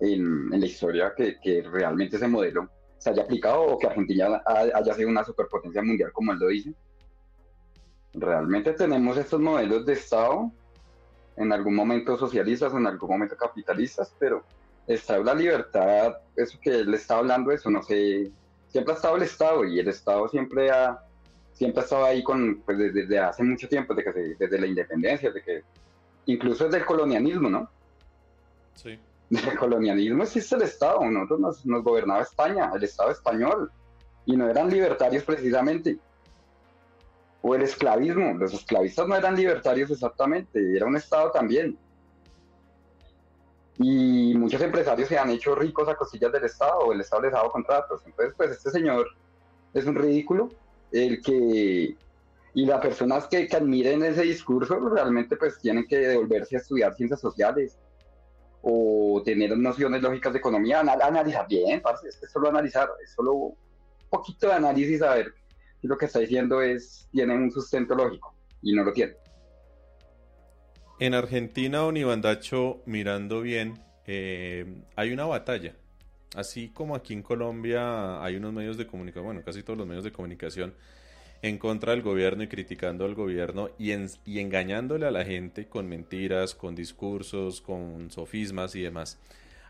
en, 0.00 0.50
la 0.50 0.66
historia 0.66 1.12
que, 1.16 1.40
que 1.40 1.62
realmente 1.62 2.16
ese 2.16 2.28
modelo 2.28 2.68
se 2.98 3.10
haya 3.10 3.22
aplicado 3.22 3.62
o 3.62 3.78
que 3.78 3.88
Argentina 3.88 4.40
haya 4.46 4.94
sido 4.94 5.08
una 5.08 5.24
superpotencia 5.24 5.82
mundial 5.82 6.12
como 6.12 6.32
él 6.32 6.38
lo 6.38 6.48
dice. 6.48 6.72
Realmente 8.14 8.74
tenemos 8.74 9.16
estos 9.16 9.40
modelos 9.40 9.84
de 9.86 9.94
Estado, 9.94 10.52
en 11.36 11.52
algún 11.52 11.74
momento 11.74 12.16
socialistas, 12.16 12.72
en 12.74 12.86
algún 12.86 13.10
momento 13.10 13.36
capitalistas, 13.36 14.14
pero 14.18 14.44
está 14.86 15.18
la 15.18 15.34
libertad, 15.34 16.14
eso 16.36 16.58
que 16.60 16.80
él 16.80 16.94
está 16.94 17.18
hablando, 17.18 17.50
eso 17.50 17.70
no 17.70 17.82
sé, 17.82 18.30
siempre 18.68 18.92
ha 18.92 18.96
estado 18.96 19.16
el 19.16 19.22
Estado 19.22 19.64
y 19.64 19.78
el 19.78 19.88
Estado 19.88 20.28
siempre 20.28 20.70
ha, 20.70 21.02
siempre 21.52 21.80
ha 21.80 21.84
estado 21.84 22.04
ahí 22.04 22.22
con, 22.22 22.62
pues 22.64 22.78
desde, 22.78 23.18
hace 23.18 23.42
mucho 23.42 23.68
tiempo, 23.68 23.94
desde, 23.94 24.12
que 24.12 24.34
desde 24.38 24.60
la 24.60 24.66
independencia, 24.66 25.30
de 25.30 25.42
que 25.42 25.62
incluso 26.26 26.64
desde 26.64 26.78
el 26.78 26.84
colonialismo, 26.84 27.48
¿no? 27.48 27.70
Sí 28.74 28.98
del 29.40 29.58
colonialismo 29.58 30.24
existe 30.24 30.56
el 30.56 30.62
Estado, 30.62 31.02
nosotros 31.10 31.64
nos, 31.64 31.82
gobernaba 31.82 32.22
España, 32.22 32.70
el 32.74 32.84
Estado 32.84 33.10
español, 33.10 33.72
y 34.26 34.36
no 34.36 34.48
eran 34.48 34.68
libertarios 34.68 35.24
precisamente. 35.24 35.98
O 37.42 37.54
el 37.54 37.62
esclavismo, 37.62 38.34
los 38.34 38.54
esclavistas 38.54 39.06
no 39.08 39.16
eran 39.16 39.34
libertarios 39.34 39.90
exactamente, 39.90 40.76
era 40.76 40.86
un 40.86 40.96
Estado 40.96 41.30
también. 41.32 41.76
Y 43.78 44.34
muchos 44.36 44.60
empresarios 44.60 45.08
se 45.08 45.18
han 45.18 45.30
hecho 45.30 45.54
ricos 45.54 45.88
a 45.88 45.96
cosillas 45.96 46.32
del 46.32 46.44
Estado, 46.44 46.78
o 46.78 46.92
el 46.92 47.00
Estado 47.00 47.22
les 47.22 47.34
ha 47.34 47.38
dado 47.38 47.50
contratos. 47.50 48.02
Entonces, 48.06 48.34
pues 48.36 48.50
este 48.52 48.70
señor 48.70 49.08
es 49.74 49.84
un 49.86 49.96
ridículo, 49.96 50.50
el 50.92 51.20
que 51.20 51.96
y 52.54 52.66
las 52.66 52.80
personas 52.80 53.26
que, 53.28 53.48
que, 53.48 53.56
admiren 53.56 54.02
ese 54.02 54.22
discurso 54.22 54.78
realmente 54.90 55.36
pues 55.36 55.58
tienen 55.58 55.86
que 55.86 55.98
devolverse 55.98 56.56
a 56.56 56.58
estudiar 56.58 56.94
ciencias 56.94 57.20
sociales 57.20 57.78
o 58.60 59.22
tener 59.24 59.56
nociones 59.56 60.02
lógicas 60.02 60.32
de 60.32 60.38
economía, 60.38 60.80
analizar 60.80 61.48
bien, 61.48 61.82
es 62.06 62.30
solo 62.30 62.50
analizar, 62.50 62.88
es 63.02 63.10
solo 63.10 63.32
un 63.32 63.56
poquito 64.08 64.46
de 64.48 64.52
análisis 64.52 65.02
a 65.02 65.14
ver 65.14 65.34
si 65.82 65.88
lo 65.88 65.98
que 65.98 66.06
está 66.06 66.20
diciendo 66.20 66.62
es, 66.62 67.08
tiene 67.10 67.34
un 67.34 67.50
sustento 67.50 67.96
lógico 67.96 68.36
y 68.62 68.72
no 68.72 68.84
lo 68.84 68.92
tiene. 68.92 69.14
En 71.00 71.14
Argentina, 71.14 71.84
Onibandacho, 71.84 72.82
mirando 72.86 73.40
bien, 73.40 73.82
eh, 74.06 74.84
hay 74.94 75.12
una 75.12 75.24
batalla. 75.24 75.74
Así 76.36 76.68
como 76.68 76.94
aquí 76.94 77.12
en 77.12 77.22
Colombia 77.22 78.22
hay 78.22 78.36
unos 78.36 78.52
medios 78.52 78.76
de 78.76 78.86
comunicación, 78.86 79.24
bueno, 79.24 79.42
casi 79.44 79.64
todos 79.64 79.76
los 79.76 79.86
medios 79.86 80.04
de 80.04 80.12
comunicación 80.12 80.72
en 81.42 81.58
contra 81.58 81.90
del 81.90 82.02
gobierno 82.02 82.44
y 82.44 82.46
criticando 82.46 83.04
al 83.04 83.16
gobierno 83.16 83.70
y, 83.76 83.90
y 84.24 84.38
engañándole 84.38 85.06
a 85.06 85.10
la 85.10 85.24
gente 85.24 85.66
con 85.66 85.88
mentiras, 85.88 86.54
con 86.54 86.76
discursos, 86.76 87.60
con 87.60 88.12
sofismas 88.12 88.76
y 88.76 88.82
demás. 88.82 89.18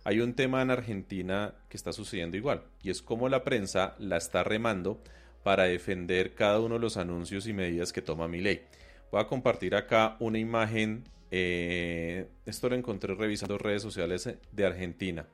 Hay 0.04 0.20
un 0.20 0.34
tema 0.34 0.60
en 0.60 0.70
Argentina 0.70 1.54
que 1.70 1.78
está 1.78 1.94
sucediendo 1.94 2.36
igual 2.36 2.64
y 2.82 2.90
es 2.90 3.00
cómo 3.00 3.30
la 3.30 3.42
prensa 3.44 3.96
la 3.98 4.18
está 4.18 4.44
remando 4.44 5.00
para 5.42 5.64
defender 5.64 6.34
cada 6.34 6.60
uno 6.60 6.74
de 6.74 6.80
los 6.80 6.96
anuncios 6.96 7.46
y 7.46 7.52
medidas 7.52 7.92
que 7.92 8.02
toma 8.02 8.28
mi 8.28 8.40
ley. 8.40 8.62
Voy 9.10 9.20
a 9.20 9.26
compartir 9.26 9.74
acá 9.74 10.16
una 10.20 10.38
imagen, 10.38 11.04
eh, 11.30 12.28
esto 12.46 12.68
lo 12.68 12.76
encontré 12.76 13.14
revisando 13.14 13.58
redes 13.58 13.82
sociales 13.82 14.28
de 14.52 14.66
Argentina. 14.66 15.26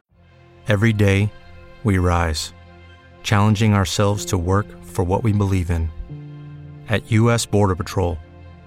Every 0.67 0.93
day 0.93 1.31
we 1.85 1.99
rise, 1.99 2.53
challenging 3.23 3.75
ourselves 3.75 4.25
to 4.27 4.39
work 4.39 4.67
for 4.83 5.05
what 5.05 5.23
we 5.23 5.33
believe 5.33 5.71
in. 5.71 5.91
At 6.89 7.11
U.S. 7.13 7.47
Border 7.47 7.77
Patrol, 7.77 8.19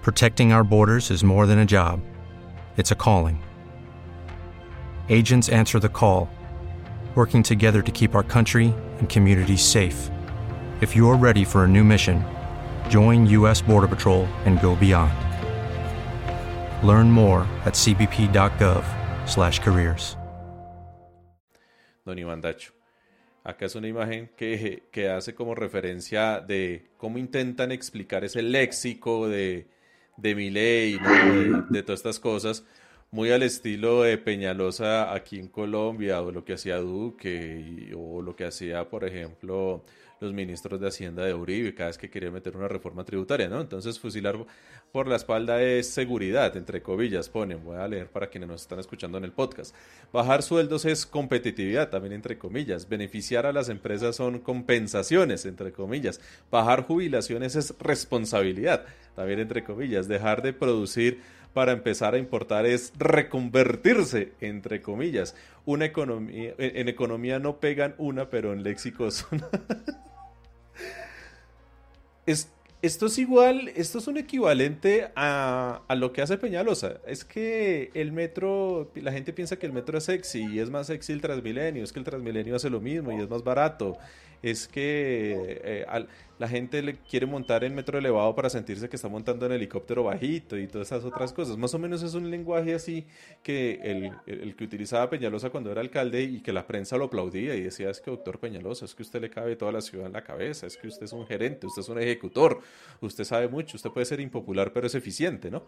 protecting 0.01 0.53
our 0.53 0.63
borders 0.63 1.11
is 1.11 1.23
more 1.23 1.45
than 1.45 1.59
a 1.59 1.65
job, 1.65 1.99
it's 2.77 2.91
a 2.91 2.95
calling. 2.95 3.41
Agents 5.09 5.49
answer 5.49 5.79
the 5.79 5.89
call, 5.89 6.29
working 7.15 7.43
together 7.43 7.81
to 7.81 7.91
keep 7.91 8.15
our 8.15 8.23
country 8.23 8.73
and 8.99 9.09
communities 9.09 9.61
safe. 9.61 10.09
If 10.81 10.95
you're 10.95 11.15
ready 11.15 11.45
for 11.45 11.63
a 11.63 11.67
new 11.67 11.83
mission, 11.83 12.25
Join 12.91 13.25
U.S. 13.27 13.61
Border 13.61 13.87
Patrol 13.87 14.27
and 14.45 14.61
go 14.61 14.75
beyond. 14.75 15.13
Learn 16.83 17.09
more 17.09 17.47
at 17.65 17.73
cbp.gov/careers. 17.73 20.17
Don 22.03 22.17
Iván 22.17 22.41
Dacho. 22.41 22.73
Acá 23.45 23.65
es 23.65 23.75
una 23.75 23.87
imagen 23.87 24.29
que, 24.35 24.89
que, 24.91 25.09
hace 25.09 25.33
como 25.33 25.55
referencia 25.55 26.41
de 26.41 26.89
cómo 26.97 27.17
intentan 27.17 27.71
explicar 27.71 28.25
ese 28.25 28.41
léxico 28.41 29.29
de, 29.29 29.69
de 30.17 30.35
mi 30.35 30.49
ley, 30.49 30.99
de, 30.99 31.63
de, 31.69 31.81
todas 31.81 32.01
estas 32.01 32.19
cosas, 32.19 32.65
muy 33.09 33.31
al 33.31 33.43
estilo 33.43 34.03
de 34.03 34.17
Peñalosa 34.17 35.13
aquí 35.13 35.39
en 35.39 35.47
Colombia, 35.47 36.21
o 36.21 36.29
lo 36.31 36.43
que 36.43 36.51
hacía 36.53 36.75
Duque, 36.77 37.93
o 37.95 38.21
lo 38.21 38.35
que 38.35 38.43
hacía, 38.45 38.89
por 38.89 39.05
ejemplo, 39.05 39.85
los 40.21 40.33
ministros 40.33 40.79
de 40.79 40.87
Hacienda 40.87 41.25
de 41.25 41.33
Uribe 41.33 41.73
cada 41.73 41.87
vez 41.87 41.97
que 41.97 42.09
quería 42.09 42.29
meter 42.29 42.55
una 42.55 42.67
reforma 42.67 43.03
tributaria, 43.03 43.49
¿no? 43.49 43.59
Entonces 43.59 43.99
fusilar 43.99 44.37
por 44.91 45.07
la 45.07 45.15
espalda 45.15 45.61
es 45.61 45.89
seguridad, 45.89 46.55
entre 46.55 46.81
comillas, 46.83 47.27
ponen, 47.27 47.63
voy 47.63 47.77
a 47.77 47.87
leer 47.87 48.07
para 48.07 48.27
quienes 48.27 48.47
nos 48.47 48.61
están 48.61 48.79
escuchando 48.79 49.17
en 49.17 49.23
el 49.23 49.31
podcast. 49.31 49.75
Bajar 50.13 50.43
sueldos 50.43 50.85
es 50.85 51.07
competitividad, 51.07 51.89
también 51.89 52.13
entre 52.13 52.37
comillas. 52.37 52.87
Beneficiar 52.87 53.47
a 53.47 53.53
las 53.53 53.69
empresas 53.69 54.15
son 54.15 54.39
compensaciones, 54.39 55.45
entre 55.45 55.71
comillas. 55.71 56.21
Bajar 56.51 56.83
jubilaciones 56.83 57.55
es 57.55 57.73
responsabilidad, 57.79 58.85
también 59.15 59.39
entre 59.39 59.63
comillas. 59.63 60.07
Dejar 60.07 60.43
de 60.43 60.53
producir 60.53 61.19
para 61.53 61.71
empezar 61.71 62.13
a 62.13 62.19
importar 62.19 62.67
es 62.67 62.93
reconvertirse, 62.97 64.33
entre 64.39 64.81
comillas. 64.81 65.35
Una 65.65 65.85
economía, 65.85 66.53
en 66.57 66.87
economía 66.89 67.39
no 67.39 67.59
pegan 67.59 67.95
una, 67.97 68.29
pero 68.29 68.53
en 68.53 68.61
léxico 68.61 69.09
son... 69.09 69.41
esto 72.25 73.05
es 73.05 73.17
igual, 73.17 73.71
esto 73.75 73.99
es 73.99 74.07
un 74.07 74.17
equivalente 74.17 75.11
a, 75.15 75.81
a, 75.87 75.95
lo 75.95 76.13
que 76.13 76.21
hace 76.21 76.37
Peñalosa. 76.37 76.99
Es 77.05 77.23
que 77.25 77.91
el 77.93 78.11
metro, 78.11 78.91
la 78.95 79.11
gente 79.11 79.33
piensa 79.33 79.57
que 79.57 79.65
el 79.65 79.73
metro 79.73 79.97
es 79.97 80.05
sexy 80.05 80.45
y 80.45 80.59
es 80.59 80.69
más 80.69 80.87
sexy 80.87 81.13
el 81.13 81.21
Transmilenio, 81.21 81.83
es 81.83 81.93
que 81.93 81.99
el 81.99 82.05
Transmilenio 82.05 82.55
hace 82.55 82.69
lo 82.69 82.81
mismo 82.81 83.11
y 83.11 83.21
es 83.21 83.29
más 83.29 83.43
barato 83.43 83.97
es 84.41 84.67
que 84.67 85.59
eh, 85.63 85.85
la 86.39 86.47
gente 86.47 86.81
le 86.81 86.95
quiere 86.95 87.27
montar 87.27 87.63
en 87.63 87.75
metro 87.75 87.99
elevado 87.99 88.33
para 88.33 88.49
sentirse 88.49 88.89
que 88.89 88.95
está 88.95 89.07
montando 89.07 89.45
en 89.45 89.51
helicóptero 89.51 90.05
bajito 90.05 90.57
y 90.57 90.67
todas 90.67 90.87
esas 90.87 91.05
otras 91.05 91.31
cosas. 91.33 91.57
Más 91.57 91.73
o 91.75 91.79
menos 91.79 92.01
es 92.01 92.15
un 92.15 92.31
lenguaje 92.31 92.73
así 92.73 93.05
que 93.43 93.79
el, 94.25 94.55
que 94.55 94.63
utilizaba 94.63 95.09
Peñalosa 95.09 95.51
cuando 95.51 95.71
era 95.71 95.81
alcalde 95.81 96.23
y 96.23 96.41
que 96.41 96.51
la 96.51 96.65
prensa 96.65 96.97
lo 96.97 97.05
aplaudía 97.05 97.53
y 97.55 97.61
decía, 97.61 97.91
es 97.91 98.01
que 98.01 98.09
doctor 98.09 98.39
Peñalosa, 98.39 98.85
es 98.85 98.95
que 98.95 99.03
usted 99.03 99.21
le 99.21 99.29
cabe 99.29 99.55
toda 99.55 99.71
la 99.71 99.81
ciudad 99.81 100.07
en 100.07 100.13
la 100.13 100.23
cabeza, 100.23 100.65
es 100.65 100.77
que 100.77 100.87
usted 100.87 101.03
es 101.03 101.13
un 101.13 101.27
gerente, 101.27 101.67
usted 101.67 101.81
es 101.81 101.89
un 101.89 101.99
ejecutor, 101.99 102.59
usted 103.01 103.23
sabe 103.23 103.47
mucho, 103.47 103.77
usted 103.77 103.91
puede 103.91 104.05
ser 104.05 104.19
impopular 104.19 104.73
pero 104.73 104.87
es 104.87 104.95
eficiente, 104.95 105.51
¿no? 105.51 105.65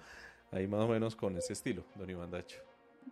Ahí 0.52 0.68
más 0.68 0.82
o 0.82 0.88
menos 0.88 1.16
con 1.16 1.38
ese 1.38 1.54
estilo, 1.54 1.84
don 1.96 2.10
Iván 2.10 2.32
Dacho. 2.32 2.58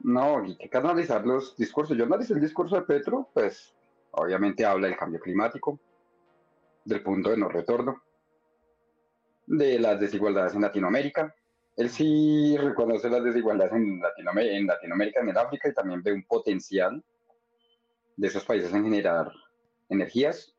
No, 0.03 0.43
y 0.45 0.57
hay 0.59 0.69
que 0.69 0.77
analizar 0.77 1.25
los 1.25 1.55
discursos. 1.57 1.95
Yo 1.95 2.05
analicé 2.05 2.33
el 2.33 2.41
discurso 2.41 2.75
de 2.75 2.81
Petro, 2.83 3.29
pues 3.33 3.73
Obviamente 4.11 4.65
habla 4.65 4.87
del 4.87 4.97
cambio 4.97 5.19
climático, 5.19 5.79
del 6.83 7.01
punto 7.01 7.29
de 7.29 7.37
no 7.37 7.49
retorno, 7.49 8.03
de 9.45 9.79
las 9.79 9.99
desigualdades 9.99 10.53
en 10.53 10.61
Latinoamérica. 10.61 11.33
Él 11.77 11.89
sí 11.89 12.57
reconoce 12.57 13.09
las 13.09 13.23
desigualdades 13.23 13.73
en 13.73 13.99
Latinoamérica, 13.99 14.55
en, 14.55 14.67
Latinoamérica, 14.67 15.21
en 15.21 15.29
el 15.29 15.37
África, 15.37 15.69
y 15.69 15.73
también 15.73 16.03
ve 16.03 16.11
un 16.11 16.23
potencial 16.23 17.03
de 18.17 18.27
esos 18.27 18.43
países 18.43 18.73
en 18.73 18.83
generar 18.83 19.31
energías, 19.89 20.53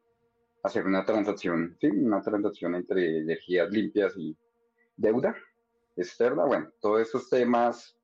hacer 0.63 0.87
una 0.87 1.05
transacción, 1.05 1.77
sí, 1.81 1.89
una 1.89 2.23
transacción 2.23 2.75
entre 2.75 3.19
energías 3.19 3.71
limpias 3.71 4.17
y 4.17 4.37
deuda 4.97 5.37
externa. 5.97 6.45
Bueno, 6.45 6.71
todos 6.81 7.03
esos 7.03 7.29
temas, 7.29 7.97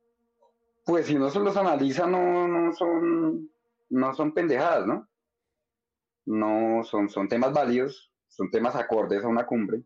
pues 0.85 1.07
si 1.07 1.17
uno 1.17 1.31
se 1.31 1.41
los 1.41 1.57
analiza, 1.57 2.07
no, 2.07 2.47
no 2.47 2.73
son, 2.73 3.51
no 3.91 4.15
son 4.15 4.33
pendejadas, 4.33 4.87
¿no? 4.87 5.08
No 6.29 6.85
son, 6.85 7.09
son 7.09 7.27
temas 7.27 7.53
válidos, 7.53 8.13
son 8.29 8.51
temas 8.51 8.77
acordes 8.77 9.25
a 9.25 9.29
una 9.29 9.47
cumbre, 9.47 9.83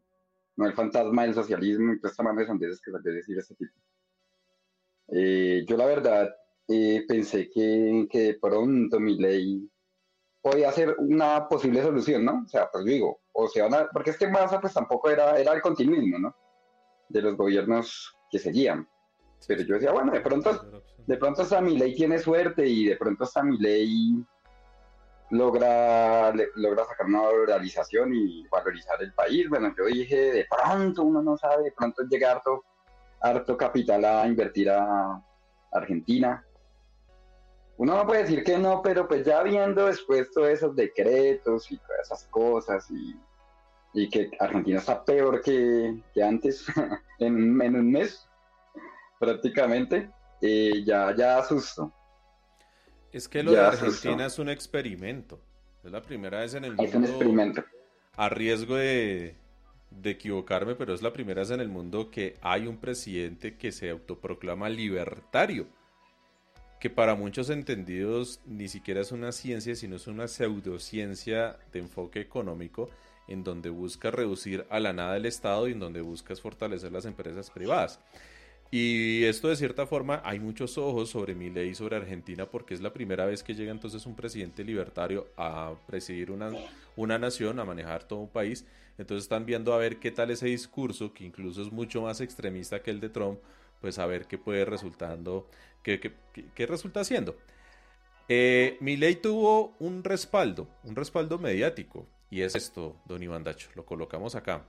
no 0.56 0.66
el 0.66 0.74
fantasma 0.74 1.22
del 1.22 1.34
socialismo 1.34 1.92
y 1.92 2.00
toda 2.00 2.10
esta 2.10 2.32
de 2.32 2.46
sondeses 2.46 2.80
que 2.80 2.90
de 2.90 3.14
decir 3.14 3.38
este 3.38 3.54
tipo. 3.54 3.72
Eh, 5.08 5.64
yo 5.66 5.76
la 5.76 5.86
verdad 5.86 6.34
eh, 6.68 7.04
pensé 7.06 7.48
que, 7.48 8.08
que, 8.10 8.18
de 8.18 8.34
pronto 8.34 8.98
mi 8.98 9.16
ley 9.18 9.70
podía 10.40 10.72
ser 10.72 10.96
una 10.98 11.48
posible 11.48 11.80
solución, 11.80 12.24
¿no? 12.24 12.42
O 12.44 12.48
sea, 12.48 12.68
pues 12.70 12.84
digo, 12.84 13.20
o 13.32 13.46
sea, 13.46 13.68
porque 13.92 14.10
es 14.10 14.18
que 14.18 14.28
Massa 14.28 14.60
pues 14.60 14.74
tampoco 14.74 15.10
era, 15.10 15.38
era 15.38 15.52
el 15.52 15.62
continuismo, 15.62 16.18
¿no? 16.18 16.34
De 17.08 17.22
los 17.22 17.36
gobiernos 17.36 18.16
que 18.30 18.38
seguían. 18.38 18.88
Pero 19.46 19.62
yo 19.62 19.74
decía, 19.74 19.92
bueno, 19.92 20.12
de 20.12 20.20
pronto, 20.20 20.82
de 21.06 21.16
pronto 21.16 21.42
hasta 21.42 21.60
mi 21.60 21.78
ley 21.78 21.94
tiene 21.94 22.18
suerte 22.18 22.66
y 22.66 22.86
de 22.86 22.96
pronto 22.96 23.24
hasta 23.24 23.42
mi 23.42 23.58
ley 23.58 24.24
logra, 25.32 26.30
logra 26.56 26.84
sacar 26.84 27.06
una 27.06 27.22
valorización 27.22 28.14
y 28.14 28.46
valorizar 28.48 29.02
el 29.02 29.14
país. 29.14 29.48
Bueno, 29.48 29.74
yo 29.76 29.86
dije, 29.86 30.32
de 30.32 30.46
pronto, 30.48 31.02
uno 31.02 31.22
no 31.22 31.38
sabe, 31.38 31.64
de 31.64 31.72
pronto 31.72 32.02
llega 32.02 32.32
harto, 32.32 32.64
harto 33.20 33.56
capital 33.56 34.04
a 34.04 34.26
invertir 34.26 34.68
a 34.68 35.22
Argentina. 35.72 36.44
Uno 37.78 37.96
no 37.96 38.06
puede 38.06 38.22
decir 38.22 38.44
que 38.44 38.58
no, 38.58 38.82
pero 38.82 39.08
pues 39.08 39.24
ya 39.24 39.42
viendo 39.42 39.86
después 39.86 40.30
todos 40.30 40.48
esos 40.48 40.76
decretos 40.76 41.72
y 41.72 41.78
todas 41.78 42.00
esas 42.02 42.24
cosas 42.24 42.90
y, 42.90 43.18
y 43.94 44.10
que 44.10 44.30
Argentina 44.38 44.80
está 44.80 45.02
peor 45.02 45.40
que, 45.40 45.98
que 46.12 46.22
antes, 46.22 46.66
en, 47.18 47.60
en, 47.62 47.76
un 47.76 47.90
mes, 47.90 48.28
prácticamente, 49.18 50.10
eh, 50.42 50.84
ya, 50.84 51.16
ya 51.16 51.38
asusto. 51.38 51.90
Es 53.12 53.28
que 53.28 53.42
lo 53.42 53.52
de 53.52 53.60
Argentina 53.60 54.26
es 54.26 54.38
un 54.38 54.48
experimento. 54.48 55.38
Es 55.84 55.92
la 55.92 56.02
primera 56.02 56.40
vez 56.40 56.54
en 56.54 56.64
el 56.64 56.70
mundo. 56.70 56.84
Es 56.84 56.94
un 56.94 57.04
experimento. 57.04 57.64
A 58.16 58.28
riesgo 58.28 58.76
de, 58.76 59.34
equivocarme, 60.02 60.74
pero 60.74 60.94
es 60.94 61.02
la 61.02 61.12
primera 61.12 61.42
vez 61.42 61.50
en 61.50 61.60
el 61.60 61.68
mundo 61.68 62.10
que 62.10 62.36
hay 62.40 62.66
un 62.66 62.78
presidente 62.78 63.56
que 63.56 63.70
se 63.72 63.90
autoproclama 63.90 64.68
libertario. 64.70 65.66
Que 66.80 66.88
para 66.90 67.14
muchos 67.14 67.50
entendidos 67.50 68.40
ni 68.46 68.68
siquiera 68.68 69.02
es 69.02 69.12
una 69.12 69.32
ciencia, 69.32 69.76
sino 69.76 69.96
es 69.96 70.06
una 70.06 70.26
pseudociencia 70.26 71.58
de 71.72 71.80
enfoque 71.80 72.20
económico 72.20 72.88
en 73.28 73.44
donde 73.44 73.70
busca 73.70 74.10
reducir 74.10 74.66
a 74.68 74.80
la 74.80 74.92
nada 74.92 75.16
el 75.16 75.26
Estado 75.26 75.68
y 75.68 75.72
en 75.72 75.78
donde 75.78 76.00
busca 76.00 76.34
fortalecer 76.34 76.90
las 76.90 77.04
empresas 77.04 77.50
privadas. 77.50 78.00
Y 78.74 79.24
esto 79.24 79.48
de 79.48 79.56
cierta 79.56 79.86
forma 79.86 80.22
hay 80.24 80.40
muchos 80.40 80.78
ojos 80.78 81.10
sobre 81.10 81.34
mi 81.34 81.50
ley 81.50 81.74
sobre 81.74 81.96
Argentina 81.96 82.46
porque 82.46 82.72
es 82.72 82.80
la 82.80 82.90
primera 82.90 83.26
vez 83.26 83.42
que 83.42 83.54
llega 83.54 83.70
entonces 83.70 84.06
un 84.06 84.16
presidente 84.16 84.64
libertario 84.64 85.28
a 85.36 85.74
presidir 85.86 86.30
una, 86.30 86.50
una 86.96 87.18
nación, 87.18 87.60
a 87.60 87.66
manejar 87.66 88.04
todo 88.04 88.20
un 88.20 88.30
país. 88.30 88.64
Entonces 88.96 89.24
están 89.24 89.44
viendo 89.44 89.74
a 89.74 89.76
ver 89.76 89.98
qué 89.98 90.10
tal 90.10 90.30
ese 90.30 90.46
discurso, 90.46 91.12
que 91.12 91.22
incluso 91.24 91.60
es 91.60 91.70
mucho 91.70 92.00
más 92.00 92.22
extremista 92.22 92.82
que 92.82 92.90
el 92.90 93.00
de 93.00 93.10
Trump, 93.10 93.40
pues 93.82 93.98
a 93.98 94.06
ver 94.06 94.26
qué 94.26 94.38
puede 94.38 94.64
resultando, 94.64 95.50
qué, 95.82 96.00
qué, 96.00 96.14
qué 96.54 96.66
resulta 96.66 97.00
haciendo. 97.00 97.36
Eh, 98.26 98.78
mi 98.80 98.96
ley 98.96 99.16
tuvo 99.16 99.76
un 99.80 100.02
respaldo, 100.02 100.66
un 100.84 100.96
respaldo 100.96 101.38
mediático, 101.38 102.06
y 102.30 102.40
es 102.40 102.54
esto, 102.54 102.96
don 103.04 103.22
Iván 103.22 103.44
Dacho, 103.44 103.68
lo 103.74 103.84
colocamos 103.84 104.34
acá. 104.34 104.64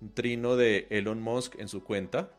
Un 0.00 0.14
trino 0.14 0.54
de 0.54 0.86
Elon 0.90 1.20
Musk 1.20 1.58
en 1.58 1.66
su 1.66 1.82
cuenta, 1.82 2.30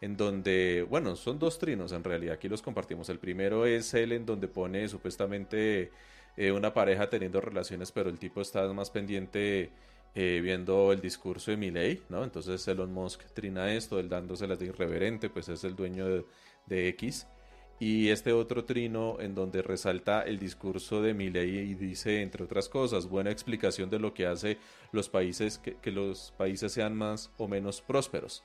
en 0.00 0.16
donde, 0.16 0.86
bueno, 0.88 1.14
son 1.16 1.38
dos 1.38 1.58
trinos 1.58 1.92
en 1.92 2.04
realidad, 2.04 2.34
aquí 2.34 2.48
los 2.48 2.62
compartimos. 2.62 3.08
El 3.08 3.18
primero 3.18 3.66
es 3.66 3.92
él 3.94 4.12
en 4.12 4.24
donde 4.24 4.48
pone 4.48 4.88
supuestamente 4.88 5.90
eh, 6.36 6.52
una 6.52 6.72
pareja 6.72 7.10
teniendo 7.10 7.40
relaciones, 7.40 7.92
pero 7.92 8.08
el 8.08 8.18
tipo 8.18 8.40
está 8.40 8.66
más 8.72 8.90
pendiente 8.90 9.70
eh, 10.14 10.40
viendo 10.42 10.92
el 10.92 11.00
discurso 11.00 11.50
de 11.50 11.56
Milley, 11.56 12.02
¿no? 12.08 12.24
Entonces 12.24 12.66
Elon 12.66 12.92
Musk 12.92 13.24
trina 13.34 13.72
esto, 13.74 14.00
él 14.00 14.08
dándoselas 14.08 14.58
de 14.58 14.66
irreverente, 14.66 15.28
pues 15.30 15.48
es 15.48 15.64
el 15.64 15.76
dueño 15.76 16.06
de, 16.66 16.88
X. 16.88 17.26
Y 17.78 18.10
este 18.10 18.32
otro 18.32 18.64
trino 18.64 19.18
en 19.20 19.34
donde 19.34 19.62
resalta 19.62 20.22
el 20.22 20.38
discurso 20.38 21.02
de 21.02 21.14
Milley 21.14 21.58
y 21.58 21.74
dice, 21.74 22.22
entre 22.22 22.44
otras 22.44 22.68
cosas, 22.68 23.06
buena 23.06 23.30
explicación 23.30 23.88
de 23.90 23.98
lo 23.98 24.12
que 24.14 24.26
hace 24.26 24.58
los 24.92 25.08
países, 25.08 25.58
que 25.58 25.90
los 25.90 26.32
países 26.36 26.72
sean 26.72 26.94
más 26.94 27.32
o 27.38 27.48
menos 27.48 27.80
prósperos. 27.80 28.44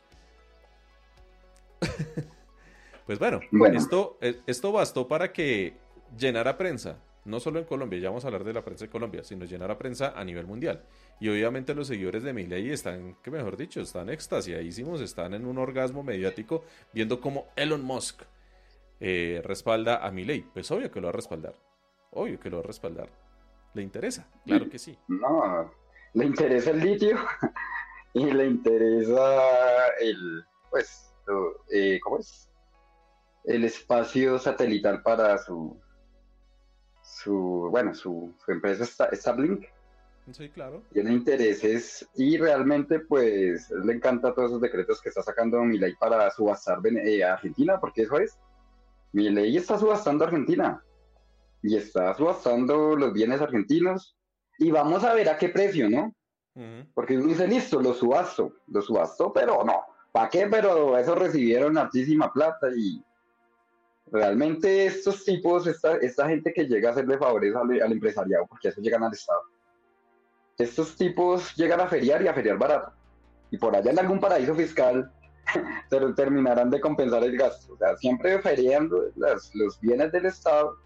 pues 3.06 3.20
bueno, 3.20 3.40
Esto, 3.74 4.18
eh, 4.22 4.40
esto 4.48 4.72
bastó 4.72 5.08
para 5.08 5.32
que 5.32 5.78
llenara 6.18 6.58
prensa, 6.58 7.00
no 7.26 7.40
solo 7.40 7.60
en 7.60 7.66
Colombia, 7.66 8.00
ya 8.00 8.10
vamos 8.10 8.24
a 8.24 8.28
hablar 8.28 8.44
de 8.44 8.54
la 8.54 8.64
prensa 8.64 8.86
de 8.86 8.92
Colombia, 8.92 9.24
sino 9.24 9.46
llenara 9.46 9.78
prensa 9.78 10.14
a 10.16 10.24
nivel 10.24 10.46
mundial. 10.46 10.84
Y 11.20 11.30
obviamente 11.30 11.74
los 11.74 11.88
seguidores 11.88 12.24
de 12.24 12.34
Milley 12.34 12.72
están, 12.72 13.16
que 13.24 13.32
mejor 13.32 13.58
dicho, 13.58 13.82
están 13.82 14.10
extasiadísimos, 14.10 15.02
están 15.02 15.34
en 15.34 15.46
un 15.46 15.58
orgasmo 15.58 16.04
mediático 16.04 16.64
viendo 16.94 17.20
cómo 17.22 17.48
Elon 17.56 17.84
Musk 17.84 18.22
eh, 19.00 19.42
respalda 19.44 20.06
a 20.06 20.12
Milley. 20.12 20.42
Pues 20.54 20.70
obvio 20.72 20.92
que 20.92 21.02
lo 21.02 21.08
va 21.08 21.10
a 21.10 21.16
respaldar, 21.16 21.56
obvio 22.12 22.40
que 22.40 22.50
lo 22.50 22.58
va 22.58 22.64
a 22.64 22.68
respaldar. 22.68 23.10
¿Le 23.74 23.82
interesa? 23.82 24.30
Claro 24.46 24.70
que 24.70 24.80
sí. 24.80 24.98
No, 25.08 25.70
le 26.14 26.26
interesa 26.26 26.72
el 26.72 26.80
litio 26.80 27.18
y 28.14 28.26
le 28.26 28.46
interesa 28.46 29.88
el, 30.00 30.46
pues, 30.70 31.14
eh, 31.76 32.00
¿cómo 32.02 32.20
es? 32.20 32.50
El 33.44 33.64
espacio 33.64 34.40
satelital 34.40 35.04
para 35.04 35.38
su, 35.38 35.80
su 37.04 37.68
bueno, 37.70 37.94
su, 37.94 38.34
su 38.44 38.52
empresa 38.52 38.86
Starlink. 39.14 39.66
Sí, 40.32 40.50
claro. 40.50 40.82
Tiene 40.92 41.14
intereses 41.14 42.08
y 42.16 42.38
realmente, 42.38 43.00
pues, 43.00 43.70
le 43.70 43.94
encanta 43.94 44.34
todos 44.34 44.50
esos 44.50 44.62
decretos 44.62 45.00
que 45.00 45.10
está 45.10 45.22
sacando 45.22 45.62
Milei 45.64 45.96
para 45.96 46.32
subastar 46.32 46.80
eh, 46.88 47.24
Argentina, 47.24 47.80
porque 47.80 48.04
eso 48.04 48.18
es. 48.18 48.40
Milei 49.12 49.56
está 49.56 49.78
subastando 49.78 50.26
Argentina 50.26 50.84
y 51.62 51.78
está 51.78 52.14
subastando 52.16 52.96
los 52.96 53.14
bienes 53.14 53.42
argentinos 53.42 54.18
y 54.58 54.72
vamos 54.72 55.04
a 55.04 55.14
ver 55.14 55.30
a 55.30 55.38
qué 55.38 55.50
precio, 55.50 55.90
¿no? 55.90 56.14
Porque 56.94 57.18
uno 57.18 57.28
dice, 57.28 57.48
listo, 57.48 57.82
lo 57.82 57.94
subasto, 57.94 58.54
lo 58.68 58.82
subasto, 58.82 59.34
pero 59.34 59.64
no, 59.66 59.82
¿para 60.16 60.30
qué? 60.30 60.48
Pero 60.48 60.98
eso 60.98 61.14
recibieron 61.14 61.78
altísima 61.78 62.32
plata 62.32 62.70
y 62.74 63.04
realmente 64.10 64.86
estos 64.86 65.26
tipos, 65.26 65.68
esta, 65.68 65.98
esta 65.98 66.30
gente 66.30 66.54
que 66.54 66.64
llega 66.64 66.88
a 66.88 66.92
hacerle 66.94 67.18
favores 67.18 67.54
al, 67.54 67.70
al 67.82 67.92
empresariado, 67.92 68.46
porque 68.48 68.70
eso 68.70 68.80
llegan 68.80 69.04
al 69.04 69.12
Estado, 69.12 69.42
estos 70.58 70.96
tipos 70.96 71.54
llegan 71.58 71.82
a 71.82 71.88
feriar 71.88 72.22
y 72.22 72.30
a 72.30 72.34
feriar 72.34 72.58
barato. 72.58 72.94
Y 73.52 73.58
por 73.58 73.76
allá 73.76 73.92
en 73.92 74.00
algún 74.00 74.22
paraíso 74.22 74.56
fiscal 74.56 75.12
terminarán 76.16 76.70
de 76.70 76.80
compensar 76.80 77.22
el 77.26 77.38
gasto. 77.38 77.74
O 77.74 77.78
sea, 77.78 77.98
siempre 77.98 78.42
feriando 78.42 79.12
los 79.18 79.80
bienes 79.82 80.14
del 80.14 80.28
Estado, 80.28 80.78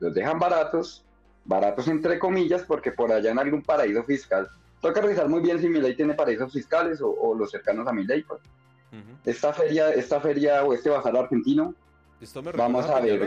los 0.00 0.12
dejan 0.12 0.38
baratos, 0.38 1.02
baratos 1.46 1.88
entre 1.88 2.18
comillas, 2.18 2.62
porque 2.64 2.92
por 2.92 3.10
allá 3.10 3.30
en 3.30 3.38
algún 3.38 3.62
paraíso 3.62 4.04
fiscal 4.04 4.46
Toca 4.80 5.00
revisar 5.00 5.28
muy 5.28 5.40
bien 5.40 5.58
si 5.60 5.68
mi 5.68 5.80
ley 5.80 5.96
tiene 5.96 6.14
paraísos 6.14 6.52
fiscales 6.52 7.00
o, 7.02 7.34
los 7.34 7.50
cercanos 7.50 7.86
a 7.88 7.92
mi 7.92 8.06
Esta 9.24 9.52
feria, 9.52 9.90
esta 9.90 10.20
feria 10.20 10.64
o 10.64 10.72
este 10.72 10.88
bazar 10.88 11.16
argentino, 11.16 11.74
Esto 12.20 12.42
me 12.42 12.52
vamos 12.52 12.86
a, 12.86 13.00
ver. 13.00 13.20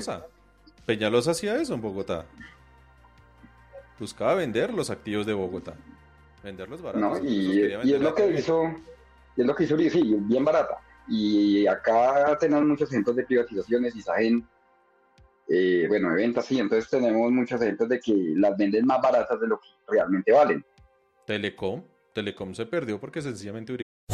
Peñalosa. 0.86 1.32
hacía 1.32 1.56
eso 1.58 1.74
en 1.74 1.82
Bogotá. 1.82 2.26
Buscaba 4.00 4.36
vender 4.36 4.74
los 4.74 4.90
activos 4.90 5.26
de 5.26 5.34
Bogotá. 5.34 5.76
Venderlos 6.44 6.82
baratos. 6.82 7.22
y, 7.24 7.62
es 7.62 8.02
lo 8.02 8.16
que 8.16 8.32
hizo, 8.32 8.64
es 9.36 9.46
lo 9.46 9.56
que 9.56 9.66
hizo, 9.66 9.78
sí, 9.78 10.16
bien 10.22 10.46
barata. 10.46 10.80
Y 11.08 11.68
acá 11.68 12.38
tenemos 12.40 12.66
muchos 12.66 12.90
ejemplos 12.92 13.16
de 13.16 13.26
privatizaciones 13.26 13.96
y 13.96 14.02
saben, 14.02 14.48
eh, 15.48 15.86
bueno, 15.88 16.10
de 16.10 16.16
ventas, 16.16 16.46
sí, 16.46 16.60
entonces 16.60 16.90
tenemos 16.90 17.32
muchos 17.32 17.62
ejemplos 17.62 17.90
de 17.90 18.00
que 18.00 18.14
las 18.36 18.56
venden 18.58 18.86
más 18.86 19.02
baratas 19.02 19.40
de 19.40 19.48
lo 19.48 19.60
que 19.60 19.68
realmente 19.88 20.32
valen. 20.32 20.64
Telecom, 21.26 21.84
Telecom 22.14 22.54
se 22.54 22.66
perdió 22.66 23.00
porque 23.00 23.22
sencillamente 23.22 23.74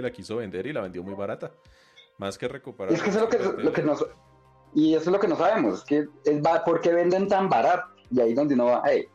La 0.00 0.12
quiso 0.12 0.36
vender 0.36 0.66
y 0.66 0.72
la 0.72 0.80
vendió 0.80 1.02
muy 1.02 1.14
barata. 1.14 1.52
Más 2.18 2.38
que 2.38 2.48
recuperar. 2.48 2.92
Es 2.92 3.02
que 3.02 3.10
eso 3.10 3.18
es 3.18 3.24
lo 3.24 3.28
que, 3.28 3.62
lo 3.62 3.72
que 3.72 3.82
nos. 3.82 4.06
Y 4.74 4.94
eso 4.94 5.04
es 5.04 5.12
lo 5.12 5.20
que 5.20 5.28
no 5.28 5.36
sabemos. 5.36 5.80
Es 5.80 5.84
que 5.84 6.06
es 6.24 6.40
¿Por 6.64 6.80
qué 6.80 6.92
venden 6.92 7.28
tan 7.28 7.48
barato? 7.48 7.88
Y 8.10 8.20
ahí 8.20 8.34
donde 8.34 8.54
uno 8.54 8.66
va. 8.66 8.82
Hey, 8.86 9.06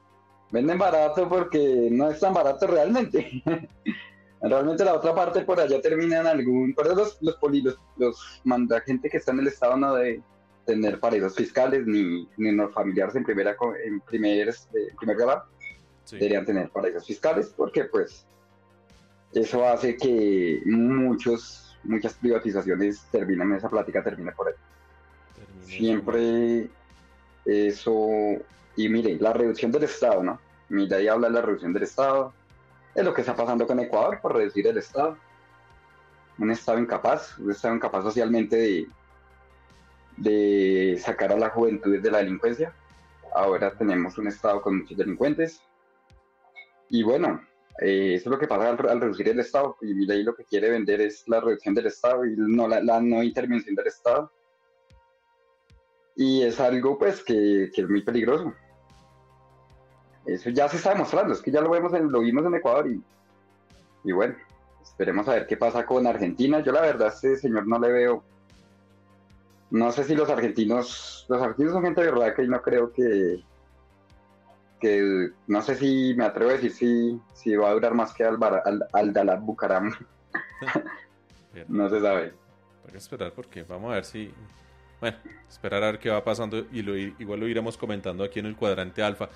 venden 0.51 0.77
barato 0.77 1.27
porque 1.27 1.89
no 1.91 2.09
es 2.09 2.19
tan 2.19 2.33
barato 2.33 2.67
realmente. 2.67 3.43
realmente 4.41 4.85
la 4.85 4.93
otra 4.93 5.15
parte 5.15 5.41
por 5.41 5.59
allá 5.59 5.81
termina 5.81 6.19
en 6.19 6.27
algún. 6.27 6.73
Por 6.73 6.87
eso 6.87 6.95
los, 6.95 7.17
los, 7.21 7.37
los, 7.63 7.77
los 7.97 8.41
manda 8.43 8.81
gente 8.81 9.09
que 9.09 9.17
está 9.17 9.31
en 9.31 9.39
el 9.39 9.47
estado 9.47 9.77
no 9.77 9.95
de 9.95 10.21
tener 10.67 10.99
paraísos 10.99 11.33
fiscales 11.33 11.87
ni, 11.87 12.27
ni 12.37 12.51
los 12.51 12.73
familiares 12.73 13.15
en 13.15 13.23
primera 13.23 13.55
en 13.85 14.01
primer, 14.01 14.49
este, 14.49 14.93
primer 14.99 15.15
grado 15.15 15.45
deberían 16.11 16.45
tener 16.45 16.69
paraísos 16.69 17.05
fiscales 17.07 17.53
porque 17.55 17.85
pues 17.85 18.27
eso 19.33 19.67
hace 19.67 19.97
que 19.97 20.61
muchos 20.65 21.77
muchas 21.83 22.13
privatizaciones 22.15 23.05
terminen 23.11 23.53
esa 23.53 23.69
plática 23.69 24.03
termine 24.03 24.31
por 24.31 24.47
ahí 24.47 24.53
siempre 25.63 26.69
eso 27.45 28.09
y 28.75 28.89
mire 28.89 29.17
la 29.19 29.33
reducción 29.33 29.71
del 29.71 29.83
estado 29.83 30.23
no 30.23 30.39
mira 30.69 30.97
ahí 30.97 31.07
habla 31.07 31.27
de 31.27 31.33
la 31.33 31.41
reducción 31.41 31.73
del 31.73 31.83
estado 31.83 32.33
es 32.95 33.05
lo 33.05 33.13
que 33.13 33.21
está 33.21 33.35
pasando 33.35 33.67
con 33.67 33.79
Ecuador 33.79 34.19
por 34.21 34.35
reducir 34.35 34.67
el 34.67 34.77
estado 34.77 35.17
un 36.39 36.51
estado 36.51 36.79
incapaz 36.79 37.37
un 37.37 37.51
estado 37.51 37.75
incapaz 37.75 38.03
socialmente 38.03 38.55
de 38.55 38.87
de 40.17 40.99
sacar 40.99 41.31
a 41.31 41.37
la 41.37 41.49
juventud 41.49 41.97
de 41.99 42.11
la 42.11 42.17
delincuencia. 42.17 42.73
Ahora 43.33 43.71
tenemos 43.71 44.17
un 44.17 44.27
Estado 44.27 44.61
con 44.61 44.79
muchos 44.79 44.97
delincuentes. 44.97 45.61
Y 46.89 47.03
bueno, 47.03 47.41
eh, 47.81 48.15
eso 48.15 48.29
es 48.29 48.31
lo 48.31 48.39
que 48.39 48.47
pasa 48.47 48.69
al, 48.69 49.01
reducir 49.01 49.29
el 49.29 49.39
Estado. 49.39 49.77
Y 49.81 49.93
mi 49.93 50.05
ley 50.05 50.23
lo 50.23 50.35
que 50.35 50.45
quiere 50.45 50.69
vender 50.69 51.01
es 51.01 51.27
la 51.27 51.39
reducción 51.39 51.73
del 51.73 51.87
Estado 51.87 52.25
y 52.25 52.35
no 52.35 52.67
la, 52.67 52.81
no 53.01 53.23
intervención 53.23 53.75
del 53.75 53.87
Estado. 53.87 54.31
Y 56.15 56.43
es 56.43 56.59
algo 56.59 56.97
pues 56.97 57.23
que, 57.23 57.65
es 57.65 57.89
muy 57.89 58.01
peligroso. 58.01 58.53
Eso 60.25 60.49
ya 60.49 60.67
se 60.67 60.77
está 60.77 60.89
demostrando, 60.91 61.33
es 61.33 61.41
que 61.41 61.51
ya 61.51 61.61
lo 61.61 61.69
vemos 61.69 61.93
lo 61.93 62.19
vimos 62.19 62.45
en 62.45 62.55
Ecuador 62.55 62.89
y, 62.89 63.01
y 64.03 64.11
bueno, 64.11 64.35
esperemos 64.81 65.25
a 65.29 65.35
ver 65.35 65.47
qué 65.47 65.55
pasa 65.55 65.85
con 65.85 66.05
Argentina. 66.05 66.59
Yo 66.59 66.73
la 66.73 66.81
verdad 66.81 67.13
este 67.13 67.37
señor 67.37 67.65
no 67.65 67.79
le 67.79 67.91
veo 67.91 68.23
no 69.69 69.91
sé 69.91 70.03
si 70.05 70.15
los 70.15 70.29
argentinos, 70.29 71.25
los 71.27 71.41
argentinos 71.41 71.73
son 71.73 71.83
gente 71.83 72.01
de 72.01 72.33
que 72.33 72.43
y 72.43 72.47
no 72.47 72.61
creo 72.61 72.91
que, 72.91 73.43
que, 74.79 75.29
no 75.47 75.61
sé 75.61 75.75
si 75.75 76.13
me 76.15 76.25
atrevo 76.25 76.51
a 76.51 76.53
decir 76.53 76.71
si, 76.71 77.21
si 77.33 77.55
va 77.55 77.69
a 77.69 77.73
durar 77.73 77.93
más 77.93 78.13
que 78.13 78.23
al, 78.23 78.37
al, 78.41 78.87
al 78.93 79.13
Dalat 79.13 79.41
Bucaram. 79.41 79.93
no 81.67 81.89
se 81.89 82.01
sabe. 82.01 82.33
Hay 82.85 82.91
que 82.91 82.97
esperar 82.97 83.33
porque 83.33 83.63
vamos 83.63 83.91
a 83.91 83.95
ver 83.95 84.05
si, 84.05 84.31
bueno, 85.01 85.17
esperar 85.49 85.83
a 85.83 85.91
ver 85.91 85.99
qué 85.99 86.09
va 86.09 86.23
pasando 86.23 86.65
y 86.71 86.81
lo, 86.81 86.95
igual 86.95 87.39
lo 87.39 87.47
iremos 87.47 87.77
comentando 87.77 88.23
aquí 88.23 88.39
en 88.39 88.45
el 88.45 88.55
cuadrante 88.55 89.03
alfa. 89.03 89.29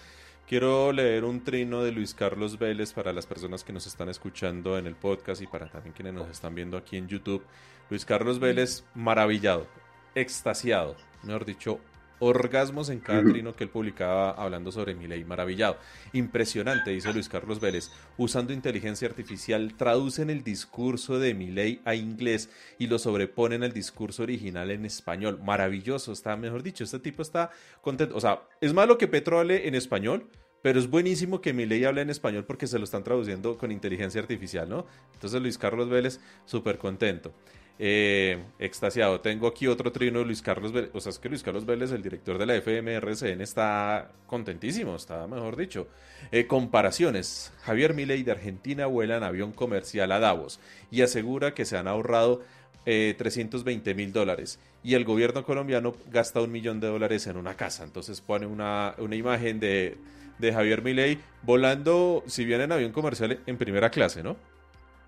Quiero 0.47 0.91
leer 0.91 1.23
un 1.23 1.43
trino 1.43 1.83
de 1.83 1.91
Luis 1.91 2.13
Carlos 2.13 2.59
Vélez 2.59 2.93
para 2.93 3.13
las 3.13 3.25
personas 3.25 3.63
que 3.63 3.71
nos 3.71 3.87
están 3.87 4.09
escuchando 4.09 4.77
en 4.77 4.85
el 4.87 4.95
podcast 4.95 5.41
y 5.41 5.47
para 5.47 5.69
también 5.69 5.93
quienes 5.93 6.13
nos 6.13 6.29
están 6.29 6.55
viendo 6.55 6.77
aquí 6.77 6.97
en 6.97 7.07
YouTube. 7.07 7.43
Luis 7.89 8.05
Carlos 8.05 8.39
Vélez, 8.39 8.83
maravillado 8.93 9.67
extasiado, 10.15 10.95
mejor 11.23 11.45
dicho, 11.45 11.79
orgasmos 12.21 12.89
en 12.89 12.99
cada 12.99 13.23
trino 13.23 13.55
que 13.55 13.63
él 13.63 13.69
publicaba 13.69 14.31
hablando 14.31 14.71
sobre 14.71 14.95
mi 14.95 15.07
ley. 15.07 15.25
Maravillado. 15.25 15.77
Impresionante, 16.13 16.91
dice 16.91 17.11
Luis 17.11 17.27
Carlos 17.27 17.59
Vélez. 17.59 17.91
Usando 18.17 18.53
inteligencia 18.53 19.07
artificial, 19.07 19.73
traducen 19.75 20.29
el 20.29 20.43
discurso 20.43 21.19
de 21.19 21.33
mi 21.33 21.47
ley 21.47 21.81
a 21.83 21.95
inglés 21.95 22.49
y 22.77 22.87
lo 22.87 22.99
sobreponen 22.99 23.63
al 23.63 23.73
discurso 23.73 24.23
original 24.23 24.71
en 24.71 24.85
español. 24.85 25.39
Maravilloso, 25.43 26.11
está, 26.11 26.37
mejor 26.37 26.63
dicho, 26.63 26.83
este 26.83 26.99
tipo 26.99 27.21
está 27.23 27.49
contento. 27.81 28.15
O 28.15 28.21
sea, 28.21 28.43
es 28.61 28.73
malo 28.73 28.97
que 28.97 29.07
Petro 29.07 29.39
hable 29.39 29.67
en 29.67 29.75
español, 29.75 30.27
pero 30.61 30.79
es 30.79 30.89
buenísimo 30.89 31.41
que 31.41 31.53
mi 31.53 31.65
ley 31.65 31.83
hable 31.85 32.01
en 32.01 32.09
español 32.09 32.45
porque 32.45 32.67
se 32.67 32.77
lo 32.77 32.83
están 32.83 33.03
traduciendo 33.03 33.57
con 33.57 33.71
inteligencia 33.71 34.21
artificial, 34.21 34.69
¿no? 34.69 34.85
Entonces 35.13 35.41
Luis 35.41 35.57
Carlos 35.57 35.89
Vélez, 35.89 36.19
súper 36.45 36.77
contento. 36.77 37.33
Eh, 37.79 38.37
extasiado. 38.59 39.21
Tengo 39.21 39.47
aquí 39.47 39.65
otro 39.65 39.91
trino 39.91 40.19
de 40.19 40.25
Luis 40.25 40.41
Carlos 40.41 40.71
Vélez. 40.71 40.91
O 40.93 41.01
sea, 41.01 41.09
es 41.09 41.17
que 41.17 41.29
Luis 41.29 41.41
Carlos 41.41 41.65
Vélez, 41.65 41.91
el 41.91 42.03
director 42.03 42.37
de 42.37 42.45
la 42.45 42.55
FMRCN, 42.55 43.41
está 43.41 44.11
contentísimo, 44.27 44.95
está 44.95 45.25
mejor 45.25 45.55
dicho. 45.55 45.87
Eh, 46.31 46.45
comparaciones. 46.45 47.51
Javier 47.63 47.93
Milei 47.95 48.21
de 48.23 48.31
Argentina 48.31 48.85
vuela 48.85 49.17
en 49.17 49.23
avión 49.23 49.51
comercial 49.51 50.11
a 50.11 50.19
Davos 50.19 50.59
y 50.91 51.01
asegura 51.01 51.55
que 51.55 51.65
se 51.65 51.77
han 51.77 51.87
ahorrado 51.87 52.43
320 52.83 53.89
eh, 53.89 53.93
mil 53.93 54.11
dólares 54.11 54.59
y 54.83 54.95
el 54.95 55.05
gobierno 55.05 55.43
colombiano 55.43 55.95
gasta 56.11 56.41
un 56.41 56.51
millón 56.51 56.79
de 56.79 56.87
dólares 56.87 57.27
en 57.27 57.37
una 57.37 57.55
casa. 57.55 57.83
Entonces 57.83 58.21
pone 58.21 58.45
una, 58.45 58.95
una 58.97 59.15
imagen 59.15 59.59
de, 59.59 59.97
de 60.39 60.53
Javier 60.53 60.81
Milei 60.81 61.19
volando, 61.43 62.23
si 62.27 62.45
bien 62.45 62.61
en 62.61 62.71
avión 62.71 62.91
comercial, 62.91 63.39
en 63.45 63.57
primera 63.57 63.89
clase, 63.89 64.23
¿no? 64.23 64.35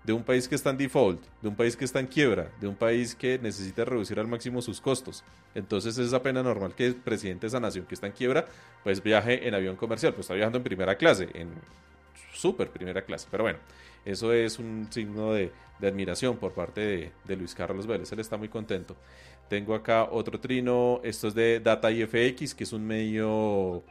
De 0.04 0.12
un 0.12 0.22
país 0.22 0.46
que 0.46 0.54
está 0.54 0.70
en 0.70 0.76
default, 0.76 1.20
de 1.40 1.48
un 1.48 1.56
país 1.56 1.76
que 1.76 1.84
está 1.84 1.98
en 1.98 2.06
quiebra, 2.06 2.50
de 2.60 2.68
un 2.68 2.76
país 2.76 3.14
que 3.14 3.38
necesita 3.38 3.84
reducir 3.84 4.20
al 4.20 4.28
máximo 4.28 4.60
sus 4.60 4.80
costos. 4.80 5.24
Entonces 5.54 5.96
es 5.96 6.12
apenas 6.12 6.44
normal 6.44 6.74
que 6.74 6.86
el 6.86 6.94
presidente 6.94 7.42
de 7.42 7.48
esa 7.48 7.60
nación 7.60 7.86
que 7.86 7.94
está 7.94 8.06
en 8.06 8.12
quiebra, 8.12 8.44
pues 8.82 9.02
viaje 9.02 9.48
en 9.48 9.54
avión 9.54 9.76
comercial, 9.76 10.12
pues 10.12 10.26
está 10.26 10.34
viajando 10.34 10.58
en 10.58 10.64
primera 10.64 10.96
clase, 10.96 11.28
en 11.32 11.48
súper 12.34 12.68
primera 12.70 13.02
clase. 13.02 13.26
Pero 13.30 13.44
bueno, 13.44 13.58
eso 14.04 14.32
es 14.32 14.58
un 14.58 14.88
signo 14.90 15.32
de, 15.32 15.50
admiración 15.82 16.36
por 16.38 16.52
parte 16.52 16.80
de, 16.80 17.12
de, 17.24 17.36
Luis 17.36 17.54
Carlos 17.54 17.86
Vélez. 17.86 18.10
Él 18.12 18.20
está 18.20 18.36
muy 18.38 18.48
contento. 18.48 18.96
Tengo 19.48 19.74
acá 19.74 20.04
otro 20.04 20.40
trino, 20.40 21.00
esto 21.02 21.28
es 21.28 21.34
de 21.34 21.60
Data 21.60 21.90
IFX, 21.90 22.54
que 22.54 22.64
es 22.64 22.72
un 22.72 22.86
medio 22.86 23.84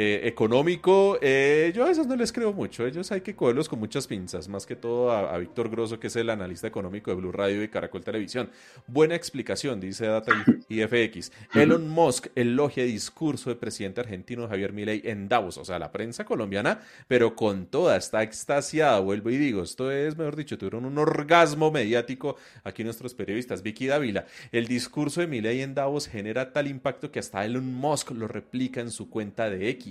eh, 0.00 0.28
económico, 0.28 1.18
eh, 1.20 1.72
yo 1.74 1.84
a 1.84 1.90
esos 1.90 2.06
no 2.06 2.14
les 2.14 2.32
creo 2.32 2.52
mucho. 2.52 2.86
Ellos 2.86 3.10
hay 3.10 3.20
que 3.20 3.34
cogerlos 3.34 3.68
con 3.68 3.80
muchas 3.80 4.06
pinzas, 4.06 4.46
más 4.46 4.64
que 4.64 4.76
todo 4.76 5.10
a, 5.10 5.36
Víctor 5.38 5.68
Grosso, 5.70 5.98
que 5.98 6.06
es 6.06 6.14
el 6.14 6.30
analista 6.30 6.68
económico 6.68 7.10
de 7.10 7.16
Blue 7.16 7.32
Radio 7.32 7.64
y 7.64 7.68
Caracol 7.68 8.04
Televisión. 8.04 8.48
Buena 8.86 9.16
explicación, 9.16 9.80
dice 9.80 10.06
Data 10.06 10.30
IFX. 10.68 11.32
Elon 11.52 11.88
Musk 11.88 12.28
elogia 12.36 12.84
discurso 12.84 13.50
del 13.50 13.58
presidente 13.58 14.00
argentino 14.00 14.46
Javier 14.46 14.72
Milei 14.72 15.02
en 15.02 15.28
Davos, 15.28 15.58
o 15.58 15.64
sea, 15.64 15.80
la 15.80 15.90
prensa 15.90 16.24
colombiana, 16.24 16.78
pero 17.08 17.34
con 17.34 17.66
toda, 17.66 17.96
está 17.96 18.22
extasiada, 18.22 19.00
vuelvo 19.00 19.30
y 19.30 19.36
digo, 19.36 19.64
esto 19.64 19.90
es, 19.90 20.16
mejor 20.16 20.36
dicho, 20.36 20.58
tuvieron 20.58 20.84
un 20.84 20.96
orgasmo 20.96 21.72
mediático 21.72 22.36
aquí 22.62 22.84
nuestros 22.84 23.14
periodistas. 23.14 23.62
Vicky 23.62 23.88
Dávila, 23.88 24.26
el 24.52 24.68
discurso 24.68 25.22
de 25.22 25.26
Milei 25.26 25.60
en 25.62 25.74
Davos 25.74 26.06
genera 26.06 26.52
tal 26.52 26.68
impacto 26.68 27.10
que 27.10 27.18
hasta 27.18 27.44
Elon 27.44 27.74
Musk 27.74 28.12
lo 28.12 28.28
replica 28.28 28.80
en 28.80 28.92
su 28.92 29.10
cuenta 29.10 29.50
de 29.50 29.70
X. 29.70 29.87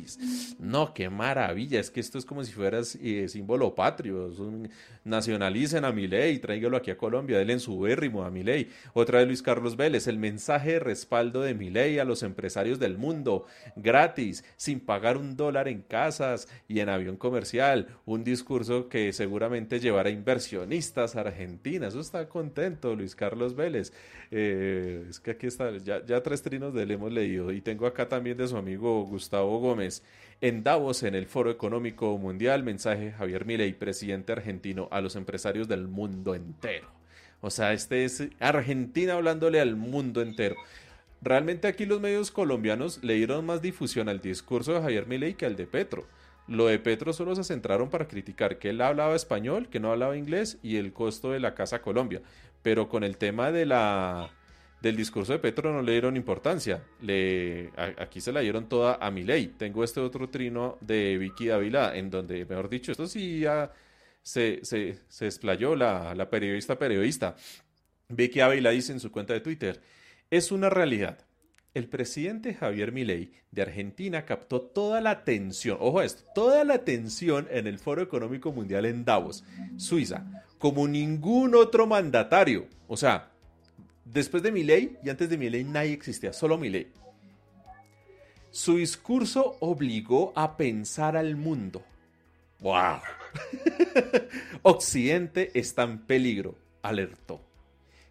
No, 0.60 0.94
qué 0.94 1.10
maravilla. 1.10 1.80
Es 1.80 1.92
que 1.92 2.00
esto 2.00 2.18
es 2.18 2.26
como 2.26 2.44
si 2.44 2.52
fueras 2.52 2.98
eh, 3.02 3.28
símbolo 3.30 3.74
patrio. 3.76 4.32
nacionalicen 5.04 5.86
a 5.86 5.92
Milei, 5.92 6.40
tráigalo 6.40 6.78
aquí 6.78 6.92
a 6.92 6.98
Colombia, 6.98 7.38
denle 7.38 7.54
en 7.54 7.60
su 7.60 7.80
bérrimo 7.80 8.24
a 8.24 8.32
Milei. 8.32 8.70
Otra 8.94 9.20
de 9.20 9.26
Luis 9.26 9.42
Carlos 9.42 9.76
Vélez, 9.76 10.08
el 10.08 10.18
mensaje 10.18 10.74
de 10.74 10.80
respaldo 10.80 11.42
de 11.42 11.54
Milei 11.54 12.00
a 12.00 12.06
los 12.06 12.24
empresarios 12.24 12.80
del 12.80 12.98
mundo, 12.98 13.46
gratis, 13.76 14.44
sin 14.58 14.80
pagar 14.80 15.18
un 15.18 15.38
dólar 15.38 15.68
en 15.68 15.82
casas 15.82 16.48
y 16.68 16.80
en 16.80 16.90
avión 16.90 17.18
comercial. 17.18 17.88
Un 18.06 18.24
discurso 18.24 18.90
que 18.90 19.14
seguramente 19.14 19.80
llevará 19.80 20.10
inversionistas 20.10 21.16
a 21.16 21.22
Argentina. 21.22 21.88
Eso 21.88 22.00
está 22.00 22.28
contento, 22.28 22.96
Luis 22.96 23.16
Carlos 23.16 23.56
Vélez. 23.56 23.94
Eh, 24.32 25.06
es 25.10 25.20
que 25.20 25.32
aquí 25.32 25.48
está, 25.48 25.78
ya, 25.78 26.06
ya 26.06 26.22
tres 26.22 26.42
trinos 26.42 26.74
de 26.74 26.84
él 26.84 26.92
hemos 26.92 27.12
leído. 27.12 27.52
Y 27.52 27.62
tengo 27.62 27.88
acá 27.88 28.08
también 28.08 28.38
de 28.38 28.48
su 28.48 28.58
amigo 28.58 29.06
Gustavo 29.06 29.60
Gómez 29.60 29.87
en 30.42 30.64
Davos, 30.64 31.04
en 31.04 31.16
el 31.16 31.26
Foro 31.26 31.50
Económico 31.50 32.18
Mundial, 32.18 32.64
mensaje 32.64 33.12
Javier 33.12 33.46
Milei, 33.46 33.74
presidente 33.74 34.32
argentino, 34.32 34.88
a 34.92 35.02
los 35.02 35.16
empresarios 35.16 35.68
del 35.68 35.88
mundo 35.88 36.36
entero. 36.36 36.90
O 37.42 37.50
sea, 37.50 37.74
este 37.74 38.06
es 38.06 38.28
Argentina 38.40 39.14
hablándole 39.14 39.60
al 39.60 39.76
mundo 39.76 40.22
entero. 40.22 40.56
Realmente 41.22 41.68
aquí 41.68 41.86
los 41.86 42.00
medios 42.00 42.32
colombianos 42.32 43.04
le 43.04 43.16
dieron 43.16 43.46
más 43.46 43.62
difusión 43.62 44.10
al 44.10 44.22
discurso 44.22 44.74
de 44.74 44.82
Javier 44.82 45.08
Milei 45.08 45.34
que 45.34 45.46
al 45.46 45.56
de 45.56 45.66
Petro. 45.66 46.06
Lo 46.48 46.68
de 46.68 46.80
Petro 46.80 47.12
solo 47.14 47.36
se 47.36 47.44
centraron 47.44 47.90
para 47.90 48.08
criticar 48.08 48.58
que 48.58 48.70
él 48.70 48.82
hablaba 48.82 49.16
español, 49.16 49.68
que 49.70 49.80
no 49.80 49.92
hablaba 49.92 50.18
inglés 50.18 50.60
y 50.64 50.78
el 50.78 50.94
costo 50.94 51.32
de 51.32 51.40
la 51.40 51.56
Casa 51.56 51.82
Colombia. 51.82 52.22
Pero 52.62 52.88
con 52.88 53.04
el 53.04 53.18
tema 53.18 53.52
de 53.52 53.66
la 53.66 54.30
del 54.82 54.96
discurso 54.96 55.34
de 55.34 55.40
Petro 55.40 55.74
no 55.74 55.82
le 55.82 55.94
dieron 55.94 56.16
importancia. 56.16 56.84
Aquí 57.98 58.22
se 58.22 58.32
la 58.32 58.42
dieron 58.42 58.70
toda 58.70 58.96
a 59.02 59.10
mi 59.12 59.24
ley. 59.24 59.56
Tengo 59.58 59.84
este 59.84 60.00
otro 60.00 60.30
trino 60.30 60.78
de 60.82 61.18
Vicky 61.18 61.48
Dávila, 61.48 61.96
en 61.96 62.10
donde, 62.10 62.46
mejor 62.46 62.70
dicho, 62.70 62.92
esto 62.92 63.08
sí 63.08 63.40
ya 63.40 63.72
se, 64.22 64.60
se, 64.64 65.00
se 65.08 65.26
explayó 65.26 65.76
la, 65.76 66.14
la 66.14 66.30
periodista 66.30 66.78
periodista. 66.78 67.36
Vicky 68.10 68.40
Ávila 68.40 68.70
dice 68.70 68.92
en 68.92 69.00
su 69.00 69.12
cuenta 69.12 69.34
de 69.34 69.42
Twitter, 69.42 69.82
es 70.30 70.52
una 70.52 70.70
realidad. 70.70 71.26
El 71.74 71.88
presidente 71.88 72.54
Javier 72.54 72.92
Milei 72.92 73.34
de 73.52 73.62
Argentina 73.62 74.26
captó 74.26 74.62
toda 74.62 75.00
la 75.00 75.12
atención, 75.12 75.78
ojo 75.80 76.00
a 76.00 76.06
esto, 76.06 76.24
toda 76.34 76.64
la 76.64 76.76
atención 76.76 77.48
en 77.52 77.68
el 77.68 77.78
Foro 77.78 78.02
Económico 78.02 78.52
Mundial 78.52 78.86
en 78.86 79.06
Davos, 79.06 79.44
Suiza, 79.78 80.26
como 80.58 80.88
ningún 80.88 81.54
otro 81.54 81.86
mandatario. 81.86 82.68
O 82.88 82.98
sea, 82.98 83.32
Después 84.14 84.42
de 84.42 84.52
Milei 84.52 84.98
y 85.04 85.10
antes 85.10 85.30
de 85.30 85.38
Milei 85.38 85.64
nadie 85.64 85.94
existía, 85.94 86.32
solo 86.32 86.58
Milei. 86.58 86.88
Su 88.52 88.78
discurso 88.78 89.58
obligó 89.60 90.32
a 90.36 90.56
pensar 90.56 91.18
al 91.18 91.36
mundo. 91.36 91.84
¡Wow! 92.60 93.00
Occidente 94.64 95.52
está 95.54 95.84
en 95.84 96.00
peligro, 96.00 96.56
alertó. 96.82 97.42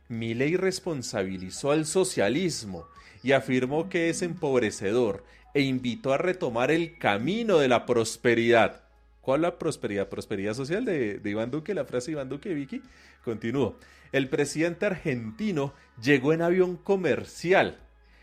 Milei 0.08 0.56
responsabilizó 0.56 1.72
al 1.72 1.86
socialismo 1.86 2.86
y 3.22 3.32
afirmó 3.32 3.88
que 3.88 4.10
es 4.10 4.22
empobrecedor 4.22 5.24
e 5.54 5.62
invitó 5.62 6.12
a 6.12 6.18
retomar 6.18 6.70
el 6.70 6.98
camino 6.98 7.58
de 7.58 7.68
la 7.68 7.86
prosperidad. 7.86 8.82
¿Cuál 9.22 9.42
la 9.42 9.58
prosperidad? 9.58 10.08
Prosperidad 10.08 10.54
social 10.54 10.84
de, 10.84 11.18
de 11.18 11.30
Iván 11.30 11.50
Duque, 11.50 11.74
la 11.74 11.86
frase 11.86 12.12
Iván 12.12 12.28
Duque, 12.28 12.54
Vicky. 12.54 12.82
Continúo 13.24 13.78
el 14.12 14.28
presidente 14.28 14.86
argentino 14.86 15.72
llegó 16.02 16.32
en 16.32 16.42
avión 16.42 16.76
comercial 16.76 17.78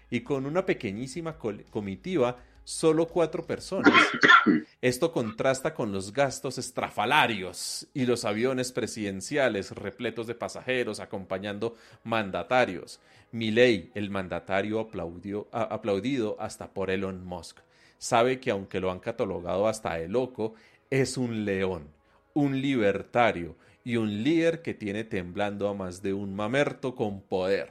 y 0.10 0.22
con 0.22 0.46
una 0.46 0.66
pequeñísima 0.66 1.38
comitiva, 1.38 2.38
solo 2.64 3.08
cuatro 3.08 3.46
personas. 3.46 3.94
Esto 4.82 5.12
contrasta 5.12 5.74
con 5.74 5.92
los 5.92 6.14
gastos 6.14 6.58
estrafalarios 6.58 7.88
y 7.94 8.06
los 8.06 8.24
aviones 8.24 8.72
presidenciales 8.72 9.72
repletos 9.72 10.28
de 10.28 10.36
pasajeros 10.36 11.00
acompañando 11.00 11.76
mandatarios. 12.04 13.00
Milei, 13.32 13.92
el 13.96 14.12
mandatario 14.12 14.80
aplaudió, 14.80 15.48
aplaudido 15.52 16.38
hasta 16.40 16.70
por 16.70 16.92
Elon 16.92 17.26
Musk, 17.26 17.58
sabe 17.98 18.40
que 18.40 18.52
aunque 18.52 18.80
lo 18.80 18.92
han 18.92 19.00
catalogado 19.00 19.68
hasta 19.68 19.96
de 19.96 20.08
loco, 20.08 20.54
es 20.92 21.18
un 21.18 21.46
león, 21.46 21.88
un 22.36 22.62
libertario 22.62 23.56
y 23.84 23.98
un 23.98 24.24
líder 24.24 24.62
que 24.62 24.74
tiene 24.74 25.04
temblando 25.04 25.68
a 25.68 25.74
más 25.74 26.02
de 26.02 26.14
un 26.14 26.36
mamerto 26.36 26.96
con 26.96 27.22
poder, 27.22 27.70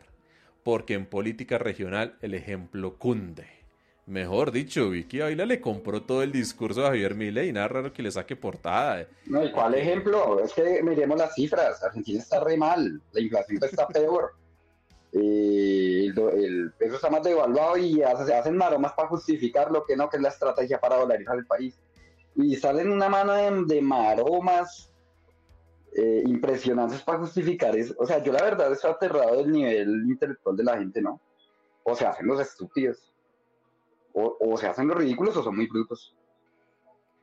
porque 0.63 0.95
en 0.95 1.07
política 1.07 1.59
regional 1.59 2.17
el 2.21 2.35
ejemplo 2.35 2.99
cunde. 2.99 3.47
Mejor 4.07 4.51
dicho, 4.51 4.91
Vicky 4.91 5.21
Baila 5.21 5.47
le 5.47 5.61
compró 5.61 6.03
todo 6.03 6.23
el 6.23 6.33
discurso 6.33 6.83
a 6.83 6.89
Javier 6.89 7.15
Milei 7.15 7.49
y 7.49 7.53
nada 7.53 7.69
raro 7.69 7.93
que 7.93 8.03
le 8.03 8.11
saque 8.11 8.35
portada. 8.35 9.07
No, 9.27 9.45
¿y 9.45 9.53
cuál 9.53 9.75
ejemplo? 9.75 10.41
Es 10.41 10.53
que 10.53 10.83
miremos 10.83 11.17
las 11.17 11.35
cifras. 11.35 11.83
Argentina 11.83 12.19
está 12.19 12.41
re 12.41 12.57
mal, 12.57 13.01
la 13.13 13.21
inflación 13.21 13.63
está 13.63 13.87
peor. 13.89 14.35
Eh, 15.15 16.07
el, 16.07 16.73
peso 16.79 16.95
está 16.95 17.11
más 17.11 17.23
devaluado 17.23 17.77
y 17.77 17.97
se 18.25 18.35
hacen 18.35 18.57
maromas 18.57 18.95
para 18.95 19.09
justificar 19.09 19.71
lo 19.71 19.85
que 19.85 19.95
no, 19.95 20.09
que 20.09 20.17
es 20.17 20.23
la 20.23 20.31
estrategia 20.31 20.81
para 20.81 20.97
dolarizar 20.97 21.37
el 21.37 21.45
país. 21.45 21.79
Y 22.35 22.57
salen 22.57 22.91
una 22.91 23.11
mano 23.11 23.35
de, 23.35 23.75
de 23.75 23.83
maromas 23.83 24.92
eh, 25.95 26.23
impresionantes 26.27 27.03
para 27.03 27.19
justificar 27.19 27.77
eso. 27.77 27.95
O 27.99 28.07
sea, 28.07 28.23
yo 28.23 28.33
la 28.33 28.43
verdad 28.43 28.73
estoy 28.73 28.91
aterrado 28.91 29.37
del 29.37 29.53
nivel 29.53 29.91
intelectual 30.07 30.57
de 30.57 30.65
la 30.65 30.79
gente, 30.79 31.03
¿no? 31.03 31.21
O 31.83 31.95
se 31.95 32.07
hacen 32.07 32.27
los 32.27 32.41
estúpidos, 32.41 33.13
o, 34.15 34.57
se 34.57 34.67
hacen 34.69 34.89
los 34.89 34.97
ridículos 34.97 35.37
o 35.37 35.43
son 35.43 35.57
muy 35.57 35.67
brutos. 35.67 36.17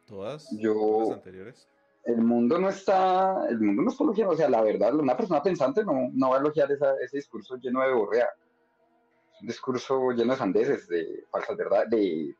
Todas 0.05 0.49
yo, 0.57 1.13
anteriores. 1.13 1.67
El 2.03 2.21
mundo 2.21 2.59
no 2.59 2.69
está, 2.69 3.47
el 3.49 3.59
mundo 3.59 3.83
no 3.83 3.89
está 3.89 4.03
elogiando, 4.03 4.33
o 4.33 4.37
sea, 4.37 4.49
la 4.49 4.61
verdad, 4.61 4.95
una 4.95 5.15
persona 5.15 5.41
pensante 5.41 5.83
no, 5.83 6.09
no 6.11 6.29
va 6.29 6.37
a 6.37 6.39
elogiar 6.39 6.71
ese 6.71 7.17
discurso 7.17 7.57
lleno 7.57 7.81
de 7.81 7.93
borrea. 7.93 8.29
un 9.41 9.47
discurso 9.47 10.11
lleno 10.11 10.33
de 10.33 10.39
sandeces, 10.39 10.87
de 10.87 11.25
falsas 11.31 11.57
verdades, 11.57 11.89
de 11.89 12.35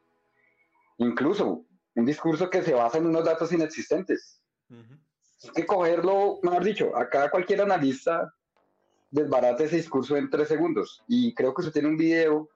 incluso 0.97 1.65
un 1.95 2.05
discurso 2.05 2.49
que 2.49 2.61
se 2.61 2.73
basa 2.73 2.97
en 2.97 3.07
unos 3.07 3.25
datos 3.25 3.51
inexistentes. 3.51 4.41
Es 5.41 5.51
que 5.51 5.65
cogerlo, 5.65 6.39
mejor 6.43 6.63
dicho, 6.63 6.95
acá 6.95 7.29
cualquier 7.29 7.61
analista 7.61 8.33
desbarata 9.09 9.63
ese 9.63 9.77
discurso 9.77 10.17
en 10.17 10.29
tres 10.29 10.49
segundos. 10.49 11.03
Y 11.07 11.33
creo 11.33 11.53
que 11.53 11.61
eso 11.61 11.71
tiene 11.71 11.87
un 11.87 11.97
video 11.97 12.49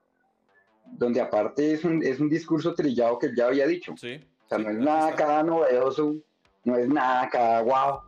donde 0.86 1.20
aparte 1.20 1.72
es 1.72 1.84
un, 1.84 2.02
es 2.02 2.20
un 2.20 2.28
discurso 2.28 2.74
trillado 2.74 3.18
que 3.18 3.34
ya 3.34 3.46
había 3.46 3.66
dicho. 3.66 3.94
Sí, 3.96 4.20
o 4.44 4.48
sea, 4.48 4.58
no 4.58 4.70
es 4.70 4.78
nada 4.78 5.08
acá 5.08 5.42
novedoso, 5.42 6.16
no 6.64 6.76
es 6.76 6.88
nada 6.88 7.22
acá 7.22 7.62
wow. 7.62 8.00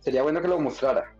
Sería 0.00 0.22
bueno 0.22 0.40
que 0.40 0.48
lo 0.48 0.58
mostrara. 0.58 1.12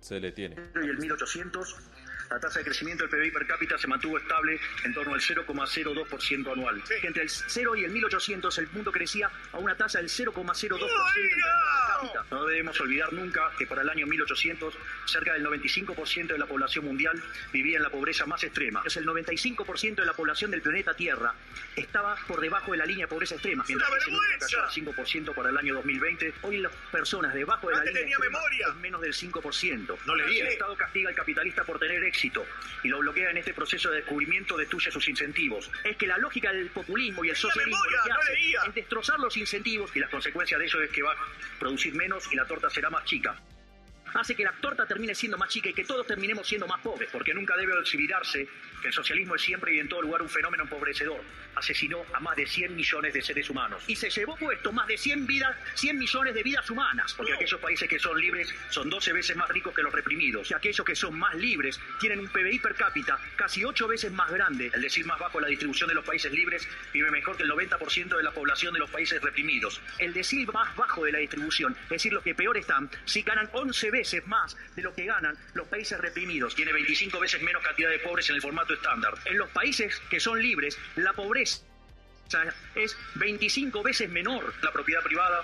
Se 0.00 0.18
le 0.18 0.32
tiene. 0.32 0.56
Y 0.74 0.88
el 0.88 0.98
1800 0.98 1.91
la 2.32 2.40
tasa 2.40 2.60
de 2.60 2.64
crecimiento 2.64 3.06
del 3.06 3.10
PBI 3.10 3.30
per 3.30 3.46
cápita 3.46 3.76
se 3.76 3.86
mantuvo 3.86 4.16
estable 4.16 4.58
en 4.84 4.94
torno 4.94 5.12
al 5.14 5.20
0,02% 5.20 6.52
anual. 6.52 6.82
Entre 7.02 7.22
el 7.22 7.28
0 7.28 7.76
y 7.76 7.84
el 7.84 7.90
1800 7.90 8.58
el 8.58 8.68
mundo 8.70 8.90
crecía 8.90 9.30
a 9.52 9.58
una 9.58 9.76
tasa 9.76 9.98
del 9.98 10.08
0,02% 10.08 10.78
No 12.30 12.46
debemos 12.46 12.80
olvidar 12.80 13.12
nunca 13.12 13.52
que 13.58 13.66
para 13.66 13.82
el 13.82 13.90
año 13.90 14.06
1800 14.06 14.74
cerca 15.06 15.34
del 15.34 15.44
95% 15.44 16.28
de 16.28 16.38
la 16.38 16.46
población 16.46 16.86
mundial 16.86 17.22
vivía 17.52 17.76
en 17.76 17.82
la 17.82 17.90
pobreza 17.90 18.24
más 18.24 18.42
extrema. 18.44 18.82
Es 18.86 18.96
el 18.96 19.06
95% 19.06 19.96
de 19.96 20.06
la 20.06 20.14
población 20.14 20.50
del 20.50 20.62
planeta 20.62 20.94
Tierra 20.94 21.34
estaba 21.76 22.16
por 22.26 22.40
debajo 22.40 22.72
de 22.72 22.78
la 22.78 22.86
línea 22.86 23.04
de 23.06 23.10
pobreza 23.10 23.34
extrema. 23.34 23.64
Mientras 23.68 23.90
que 23.90 24.10
el 24.10 24.86
5% 24.86 25.34
para 25.34 25.50
el 25.50 25.56
año 25.58 25.74
2020, 25.74 26.34
hoy 26.42 26.58
las 26.58 26.72
personas 26.90 27.34
debajo 27.34 27.68
de 27.68 27.76
la 27.76 27.84
línea 27.84 28.18
memoria. 28.18 28.68
es 28.68 28.74
menos 28.76 29.00
del 29.02 29.12
5%. 29.12 29.98
No 30.06 30.14
le 30.14 30.40
El 30.40 30.46
Estado 30.48 30.74
castiga 30.76 31.10
al 31.10 31.14
capitalista 31.14 31.64
por 31.64 31.78
tener 31.78 32.02
éxito 32.04 32.21
éxito 32.22 32.46
y 32.84 32.88
lo 32.88 32.98
bloquea 32.98 33.30
en 33.30 33.36
este 33.36 33.54
proceso 33.54 33.90
de 33.90 33.96
descubrimiento, 33.96 34.56
destruye 34.56 34.90
sus 34.90 35.08
incentivos. 35.08 35.70
Es 35.84 35.96
que 35.96 36.06
la 36.06 36.18
lógica 36.18 36.52
del 36.52 36.68
populismo 36.70 37.24
y 37.24 37.30
el 37.30 37.36
socialismo 37.36 37.82
lo 37.84 38.04
que 38.04 38.12
hace 38.12 38.68
es 38.68 38.74
destrozar 38.74 39.18
los 39.18 39.36
incentivos 39.36 39.94
y 39.94 40.00
la 40.00 40.08
consecuencia 40.08 40.58
de 40.58 40.64
ello 40.64 40.80
es 40.82 40.90
que 40.90 41.02
va 41.02 41.12
a 41.12 41.16
producir 41.58 41.94
menos 41.94 42.32
y 42.32 42.36
la 42.36 42.46
torta 42.46 42.70
será 42.70 42.90
más 42.90 43.04
chica 43.04 43.36
hace 44.14 44.34
que 44.34 44.44
la 44.44 44.52
torta 44.52 44.86
termine 44.86 45.14
siendo 45.14 45.38
más 45.38 45.48
chica 45.48 45.70
y 45.70 45.72
que 45.72 45.84
todos 45.84 46.06
terminemos 46.06 46.46
siendo 46.46 46.66
más 46.66 46.80
pobres, 46.80 47.08
porque 47.10 47.32
nunca 47.32 47.56
debe 47.56 47.72
olvidarse 47.72 48.46
que 48.80 48.88
el 48.88 48.92
socialismo 48.92 49.36
es 49.36 49.42
siempre 49.42 49.74
y 49.74 49.78
en 49.78 49.88
todo 49.88 50.02
lugar 50.02 50.20
un 50.20 50.28
fenómeno 50.28 50.64
empobrecedor. 50.64 51.22
Asesinó 51.54 52.04
a 52.12 52.20
más 52.20 52.36
de 52.36 52.46
100 52.46 52.74
millones 52.74 53.12
de 53.12 53.22
seres 53.22 53.48
humanos. 53.50 53.82
Y 53.86 53.96
se 53.96 54.10
llevó 54.10 54.36
puesto 54.36 54.72
más 54.72 54.86
de 54.86 54.96
100 54.96 55.26
vidas, 55.26 55.56
100 55.74 55.98
millones 55.98 56.34
de 56.34 56.42
vidas 56.42 56.68
humanas, 56.70 57.14
porque 57.14 57.34
aquellos 57.34 57.60
países 57.60 57.88
que 57.88 57.98
son 57.98 58.18
libres 58.18 58.48
son 58.70 58.88
12 58.88 59.12
veces 59.12 59.36
más 59.36 59.48
ricos 59.48 59.74
que 59.74 59.82
los 59.82 59.92
reprimidos. 59.92 60.50
Y 60.50 60.54
aquellos 60.54 60.84
que 60.86 60.94
son 60.94 61.18
más 61.18 61.34
libres 61.34 61.78
tienen 62.00 62.20
un 62.20 62.28
PBI 62.28 62.58
per 62.58 62.74
cápita 62.74 63.18
casi 63.36 63.64
8 63.64 63.86
veces 63.86 64.12
más 64.12 64.30
grande, 64.30 64.70
el 64.72 64.80
decir 64.80 65.04
más 65.06 65.18
bajo 65.18 65.40
la 65.40 65.48
distribución 65.48 65.88
de 65.88 65.94
los 65.94 66.04
países 66.04 66.32
libres 66.32 66.66
vive 66.92 67.10
mejor 67.10 67.36
que 67.36 67.42
el 67.42 67.50
90% 67.50 68.16
de 68.16 68.22
la 68.22 68.30
población 68.30 68.72
de 68.72 68.80
los 68.80 68.90
países 68.90 69.20
reprimidos. 69.20 69.80
El 69.98 70.14
decir 70.14 70.50
más 70.52 70.74
bajo 70.76 71.04
de 71.04 71.12
la 71.12 71.18
distribución, 71.18 71.76
es 71.84 71.88
decir, 71.90 72.12
los 72.12 72.22
que 72.22 72.34
peor 72.34 72.56
están, 72.56 72.90
si 73.04 73.22
ganan 73.22 73.48
11 73.52 73.90
veces 73.90 74.26
más 74.26 74.56
de 74.74 74.82
lo 74.82 74.94
que 74.94 75.04
ganan 75.04 75.36
los 75.54 75.68
países 75.68 75.98
reprimidos, 76.00 76.54
tiene 76.54 76.72
25 76.72 77.20
veces 77.20 77.42
menos 77.42 77.62
cantidad 77.62 77.90
de 77.90 77.98
pobres 77.98 78.28
en 78.30 78.36
el 78.36 78.42
formato 78.42 78.74
estándar. 78.74 79.14
En 79.26 79.38
los 79.38 79.50
países 79.50 80.00
que 80.08 80.20
son 80.20 80.40
libres, 80.40 80.78
la 80.96 81.12
pobreza 81.12 81.41
es 82.74 82.96
25 83.14 83.82
veces 83.82 84.10
menor 84.10 84.54
la 84.62 84.72
propiedad 84.72 85.02
privada 85.02 85.42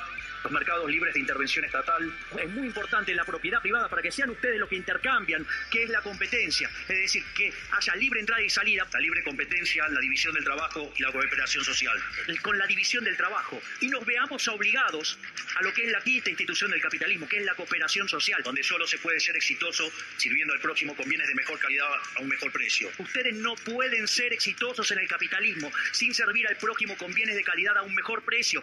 los 0.49 0.53
mercados 0.53 0.91
libres 0.91 1.13
de 1.13 1.21
intervención 1.21 1.65
estatal. 1.67 2.11
Es 2.39 2.49
muy 2.51 2.69
importante 2.69 3.15
la 3.15 3.25
propiedad 3.25 3.61
privada 3.61 3.89
para 3.89 4.01
que 4.01 4.11
sean 4.11 4.31
ustedes 4.31 4.59
los 4.59 4.69
que 4.69 4.77
intercambian, 4.77 5.47
que 5.71 5.83
es 5.83 5.91
la 5.91 6.01
competencia. 6.01 6.71
Es 6.89 6.99
decir, 6.99 7.23
que 7.37 7.53
haya 7.73 7.95
libre 7.97 8.21
entrada 8.21 8.41
y 8.41 8.49
salida, 8.49 8.87
la 8.91 9.01
libre 9.01 9.23
competencia, 9.23 9.87
la 9.89 10.01
división 10.01 10.33
del 10.33 10.45
trabajo 10.45 10.91
y 10.97 11.03
la 11.03 11.13
cooperación 11.13 11.65
social. 11.65 11.99
Con 12.41 12.57
la 12.57 12.67
división 12.67 13.05
del 13.05 13.17
trabajo. 13.17 13.61
Y 13.81 13.89
nos 13.89 14.07
veamos 14.07 14.49
obligados 14.49 15.19
a 15.57 15.63
lo 15.63 15.75
que 15.75 15.85
es 15.85 15.93
la 15.93 16.01
quinta 16.01 16.31
institución 16.31 16.71
del 16.71 16.81
capitalismo, 16.81 17.29
que 17.29 17.39
es 17.39 17.45
la 17.45 17.55
cooperación 17.55 18.09
social, 18.09 18.43
donde 18.43 18.63
solo 18.63 18.87
se 18.87 18.99
puede 18.99 19.21
ser 19.21 19.37
exitoso 19.37 19.93
sirviendo 20.17 20.55
al 20.55 20.61
próximo 20.61 20.97
con 20.97 21.07
bienes 21.09 21.29
de 21.29 21.35
mejor 21.35 21.59
calidad 21.59 21.89
a 22.17 22.21
un 22.21 22.29
mejor 22.29 22.51
precio. 22.53 22.91
Ustedes 22.99 23.35
no 23.35 23.55
pueden 23.55 24.09
ser 24.09 24.33
exitosos 24.33 24.91
en 24.93 24.99
el 25.01 25.09
capitalismo 25.09 25.71
sin 25.93 26.15
servir 26.15 26.49
al 26.49 26.57
prójimo 26.57 26.97
con 26.97 27.13
bienes 27.13 27.37
de 27.37 27.45
calidad 27.45 27.77
a 27.77 27.83
un 27.83 27.95
mejor 27.95 28.23
precio. 28.23 28.63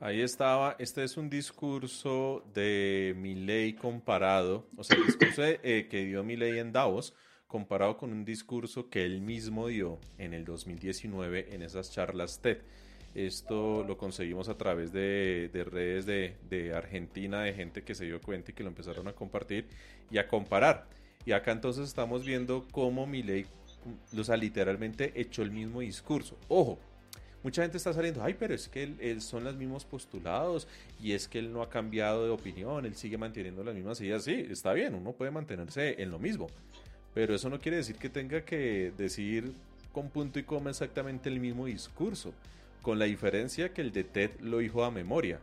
Ahí 0.00 0.20
estaba, 0.20 0.76
este 0.78 1.02
es 1.02 1.16
un 1.16 1.28
discurso 1.28 2.44
de 2.54 3.16
Milley 3.18 3.72
comparado, 3.72 4.64
o 4.76 4.84
sea, 4.84 4.96
el 4.96 5.06
discurso 5.06 5.42
eh, 5.44 5.88
que 5.90 6.04
dio 6.04 6.22
Milley 6.22 6.60
en 6.60 6.70
Davos, 6.70 7.14
comparado 7.48 7.96
con 7.96 8.12
un 8.12 8.24
discurso 8.24 8.90
que 8.90 9.04
él 9.04 9.20
mismo 9.20 9.66
dio 9.66 9.98
en 10.16 10.34
el 10.34 10.44
2019 10.44 11.52
en 11.52 11.62
esas 11.62 11.90
charlas 11.90 12.40
TED. 12.40 12.58
Esto 13.16 13.82
lo 13.82 13.98
conseguimos 13.98 14.48
a 14.48 14.56
través 14.56 14.92
de, 14.92 15.50
redes 15.52 16.06
de, 16.06 16.36
de, 16.48 16.74
Argentina, 16.74 17.42
de 17.42 17.54
gente 17.54 17.82
que 17.82 17.96
se 17.96 18.04
dio 18.04 18.20
cuenta 18.20 18.52
y 18.52 18.54
que 18.54 18.62
lo 18.62 18.68
empezaron 18.68 19.08
a 19.08 19.14
compartir 19.14 19.66
y 20.12 20.18
a 20.18 20.28
comparar. 20.28 20.86
Y 21.26 21.32
acá 21.32 21.50
entonces 21.50 21.88
estamos 21.88 22.24
viendo 22.24 22.68
cómo 22.70 23.04
Milley, 23.08 23.46
o 24.16 24.22
sea, 24.22 24.36
literalmente 24.36 25.12
echó 25.20 25.42
el 25.42 25.50
mismo 25.50 25.80
discurso. 25.80 26.38
Ojo, 26.46 26.78
mucha 27.42 27.62
gente 27.62 27.76
está 27.76 27.92
saliendo, 27.92 28.22
ay, 28.22 28.34
pero 28.38 28.54
es 28.54 28.68
que 28.68 28.82
él, 28.98 29.22
son 29.22 29.44
los 29.44 29.56
mismos 29.56 29.84
postulados 29.84 30.66
y 31.00 31.12
es 31.12 31.28
que 31.28 31.38
él 31.38 31.52
no 31.52 31.62
ha 31.62 31.70
cambiado 31.70 32.24
de 32.24 32.30
opinión, 32.30 32.84
él 32.84 32.94
sigue 32.94 33.18
manteniendo 33.18 33.62
las 33.62 33.74
mismas 33.74 34.00
ideas. 34.00 34.24
Sí, 34.24 34.46
está 34.50 34.72
bien, 34.72 34.94
uno 34.94 35.12
puede 35.12 35.30
mantenerse 35.30 36.00
en 36.02 36.10
lo 36.10 36.18
mismo, 36.18 36.48
pero 37.14 37.34
eso 37.34 37.48
no 37.48 37.60
quiere 37.60 37.78
decir 37.78 37.96
que 37.96 38.08
tenga 38.08 38.44
que 38.44 38.92
decir 38.96 39.52
con 39.92 40.10
punto 40.10 40.38
y 40.38 40.42
coma 40.42 40.70
exactamente 40.70 41.28
el 41.28 41.40
mismo 41.40 41.66
discurso, 41.66 42.32
con 42.82 42.98
la 42.98 43.06
diferencia 43.06 43.72
que 43.72 43.80
el 43.80 43.92
de 43.92 44.04
TED 44.04 44.40
lo 44.40 44.58
dijo 44.58 44.84
a 44.84 44.90
memoria, 44.90 45.38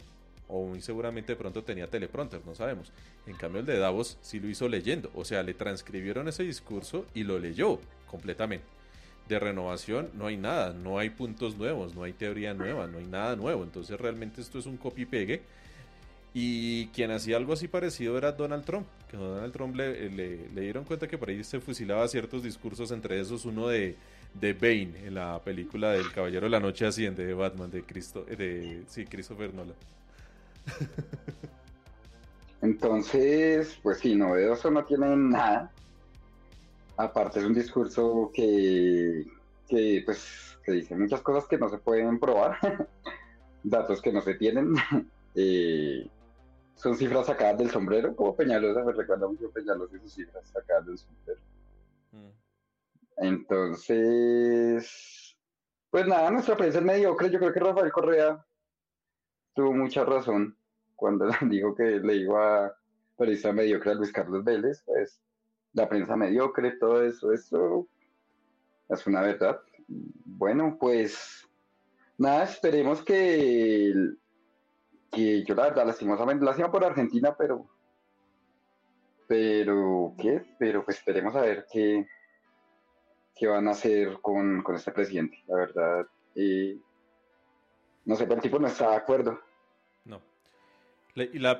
o 0.48 0.68
muy 0.68 0.82
seguramente 0.82 1.34
de 1.34 1.38
pronto 1.38 1.64
tenía 1.64 1.88
teleprompter, 1.88 2.42
no 2.46 2.56
sabemos. 2.56 2.92
En 3.26 3.36
cambio 3.36 3.62
el 3.62 3.66
de 3.66 3.80
Davos 3.80 4.18
sí 4.22 4.40
lo 4.40 4.48
hizo 4.48 4.70
leyendo, 4.70 5.12
o 5.16 5.26
sea, 5.26 5.44
le 5.44 5.54
transcribieron 5.54 6.28
ese 6.28 6.44
discurso 6.44 7.06
y 7.14 7.24
lo 7.24 7.40
leyó 7.40 7.80
completamente 8.06 8.75
de 9.28 9.40
renovación 9.40 10.10
no 10.14 10.28
hay 10.28 10.38
nada, 10.38 10.74
no 10.74 11.00
hay 11.00 11.10
puntos 11.10 11.58
nuevos, 11.58 11.96
no 11.96 12.04
hay 12.04 12.14
teoría 12.14 12.54
nueva, 12.54 12.88
no 12.88 13.00
hay 13.00 13.06
nada 13.06 13.36
nuevo. 13.36 13.64
Entonces 13.64 14.00
realmente 14.00 14.42
esto 14.42 14.60
es 14.60 14.66
un 14.66 14.78
copy-pegue. 14.78 15.42
Y 16.34 16.88
quien 16.88 17.12
hacía 17.12 17.38
algo 17.38 17.54
así 17.54 17.70
parecido 17.70 18.18
era 18.18 18.34
Donald 18.34 18.66
Trump, 18.66 18.86
que 19.10 19.16
Donald 19.16 19.54
Trump 19.54 19.74
le, 19.78 20.10
dieron 20.50 20.84
cuenta 20.84 21.08
que 21.08 21.18
por 21.18 21.30
ahí 21.30 21.42
se 21.46 21.62
fusilaba 21.62 22.06
ciertos 22.10 22.44
discursos, 22.44 22.92
entre 22.92 23.22
esos 23.22 23.46
uno 23.46 23.70
de, 23.70 23.96
de 24.34 24.52
Bane 24.52 25.08
en 25.08 25.16
la 25.16 25.42
película 25.42 25.92
del 25.92 26.12
Caballero 26.12 26.48
de 26.48 26.50
la 26.50 26.60
Noche 26.60 26.86
Asciende 26.86 27.26
de 27.26 27.34
Batman, 27.34 27.72
de, 27.72 27.84
Cristo, 27.84 28.26
de 28.26 28.84
sí, 28.88 29.06
Christopher 29.06 29.54
Nolan. 29.54 29.76
Entonces, 32.62 33.80
pues 33.82 34.00
sí, 34.00 34.14
novedoso 34.16 34.70
no 34.70 34.84
tiene 34.84 35.16
nada 35.16 35.72
Aparte 36.98 37.40
es 37.40 37.46
un 37.46 37.54
discurso 37.54 38.32
que, 38.34 39.26
que, 39.68 40.02
pues, 40.06 40.58
que 40.64 40.72
dice 40.72 40.96
muchas 40.96 41.22
cosas 41.22 41.48
que 41.48 41.58
no 41.58 41.70
se 41.70 41.78
pueden 41.78 42.20
probar, 42.20 42.58
datos 43.64 44.02
que 44.02 44.12
no 44.12 44.22
se 44.22 44.36
tienen. 44.36 44.76
Eh, 45.38 46.10
son 46.76 46.96
cifras 46.96 47.26
sacadas 47.26 47.58
del 47.58 47.70
sombrero, 47.70 48.16
como 48.16 48.34
Peñalosa, 48.38 48.86
me 48.86 48.94
recuerda 48.94 49.28
mucho 49.28 49.52
Peñalosa 49.52 49.98
y 49.98 50.00
sus 50.00 50.14
cifras 50.14 50.48
sacadas 50.48 50.86
del 50.86 50.98
sombrero. 50.98 51.42
Mm. 52.12 52.30
Entonces, 53.18 54.90
pues 55.90 56.08
nada, 56.08 56.30
nuestra 56.32 56.58
prensa 56.58 56.80
es 56.80 56.86
mediocre. 56.86 57.30
Yo 57.30 57.40
creo 57.40 57.54
que 57.54 57.60
Rafael 57.60 57.92
Correa 57.92 58.46
tuvo 59.54 59.74
mucha 59.74 60.04
razón 60.04 60.58
cuando 60.96 61.28
dijo 61.50 61.74
que 61.76 62.00
le 62.00 62.16
iba 62.16 62.66
a 62.66 62.78
periodista 63.18 63.54
mediocre 63.54 63.92
a 63.92 63.96
Luis 63.96 64.12
Carlos 64.12 64.44
Vélez. 64.44 64.84
Pues 64.86 65.22
la 65.76 65.88
prensa 65.88 66.16
mediocre, 66.16 66.78
todo 66.78 67.04
eso, 67.04 67.32
eso 67.32 67.88
es 68.90 69.06
una 69.06 69.22
verdad. 69.22 69.62
Bueno, 69.88 70.78
pues 70.80 71.48
nada, 72.18 72.46
esperemos 72.46 73.04
que, 73.04 73.94
que 75.12 75.44
yo 75.44 75.54
la 75.54 75.64
verdad 75.64 75.86
lastimosamente 75.86 76.46
la 76.46 76.72
por 76.72 76.84
Argentina, 76.84 77.36
pero 77.38 77.68
pero 79.28 80.14
qué, 80.20 80.46
pero 80.60 80.86
pues 80.86 80.98
esperemos 80.98 81.36
a 81.36 81.42
ver 81.42 81.66
qué, 81.72 82.08
qué 83.36 83.48
van 83.48 83.68
a 83.68 83.72
hacer 83.72 84.20
con, 84.22 84.64
este 84.76 84.92
presidente, 84.92 85.44
la 85.48 85.56
verdad. 85.56 86.08
Eh, 86.36 86.78
no 88.06 88.16
sé, 88.16 88.26
pero 88.26 88.36
el 88.36 88.42
tipo 88.42 88.60
no 88.60 88.68
está 88.68 88.92
de 88.92 88.98
acuerdo. 88.98 89.40
No. 90.06 90.22
y 91.16 91.40
la 91.40 91.60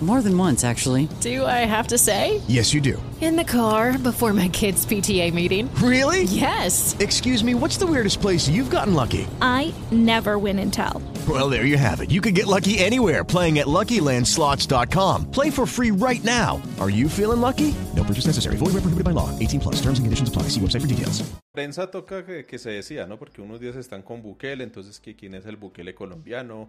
More 0.00 0.22
than 0.22 0.38
once, 0.38 0.62
actually. 0.62 1.08
Do 1.20 1.44
I 1.44 1.66
have 1.66 1.88
to 1.88 1.98
say? 1.98 2.40
Yes, 2.46 2.72
you 2.72 2.80
do. 2.80 3.02
In 3.20 3.34
the 3.34 3.42
car 3.42 3.98
before 3.98 4.32
my 4.32 4.46
kids' 4.46 4.86
PTA 4.86 5.34
meeting. 5.34 5.68
Really? 5.82 6.22
Yes. 6.22 6.96
Excuse 7.00 7.42
me, 7.42 7.56
what's 7.56 7.78
the 7.78 7.86
weirdest 7.86 8.20
place 8.20 8.48
you've 8.48 8.70
gotten 8.70 8.94
lucky? 8.94 9.26
I 9.42 9.74
never 9.90 10.38
win 10.38 10.60
and 10.60 10.72
tell. 10.72 11.02
Well, 11.28 11.50
there 11.50 11.64
you 11.64 11.76
have 11.76 12.00
it. 12.00 12.12
You 12.12 12.20
can 12.20 12.32
get 12.32 12.46
lucky 12.46 12.78
anywhere 12.78 13.24
playing 13.24 13.58
at 13.58 13.66
LuckyLandSlots.com. 13.66 15.32
Play 15.32 15.50
for 15.50 15.66
free 15.66 15.90
right 15.90 16.22
now. 16.22 16.62
Are 16.78 16.90
you 16.90 17.08
feeling 17.08 17.40
lucky? 17.40 17.74
No 17.96 18.04
purchase 18.04 18.26
necessary. 18.26 18.54
Void 18.56 18.74
where 18.74 18.82
prohibited 18.82 19.02
by 19.04 19.10
law. 19.10 19.36
18 19.40 19.58
plus. 19.58 19.76
Terms 19.82 19.98
and 19.98 20.06
conditions 20.06 20.28
apply. 20.28 20.44
See 20.44 20.60
website 20.60 20.82
for 20.82 20.86
details. 20.86 21.24
Prensa 21.52 21.90
toca 21.90 22.24
que, 22.24 22.46
que 22.46 22.56
se 22.56 22.70
decía, 22.70 23.08
¿no? 23.08 23.18
Porque 23.18 23.42
unos 23.42 23.58
días 23.58 23.74
están 23.74 24.02
con 24.02 24.22
Bukele, 24.22 24.62
entonces 24.62 25.00
que 25.00 25.16
quién 25.16 25.34
es 25.34 25.44
el 25.44 25.56
Bukele 25.56 25.92
colombiano. 25.92 26.68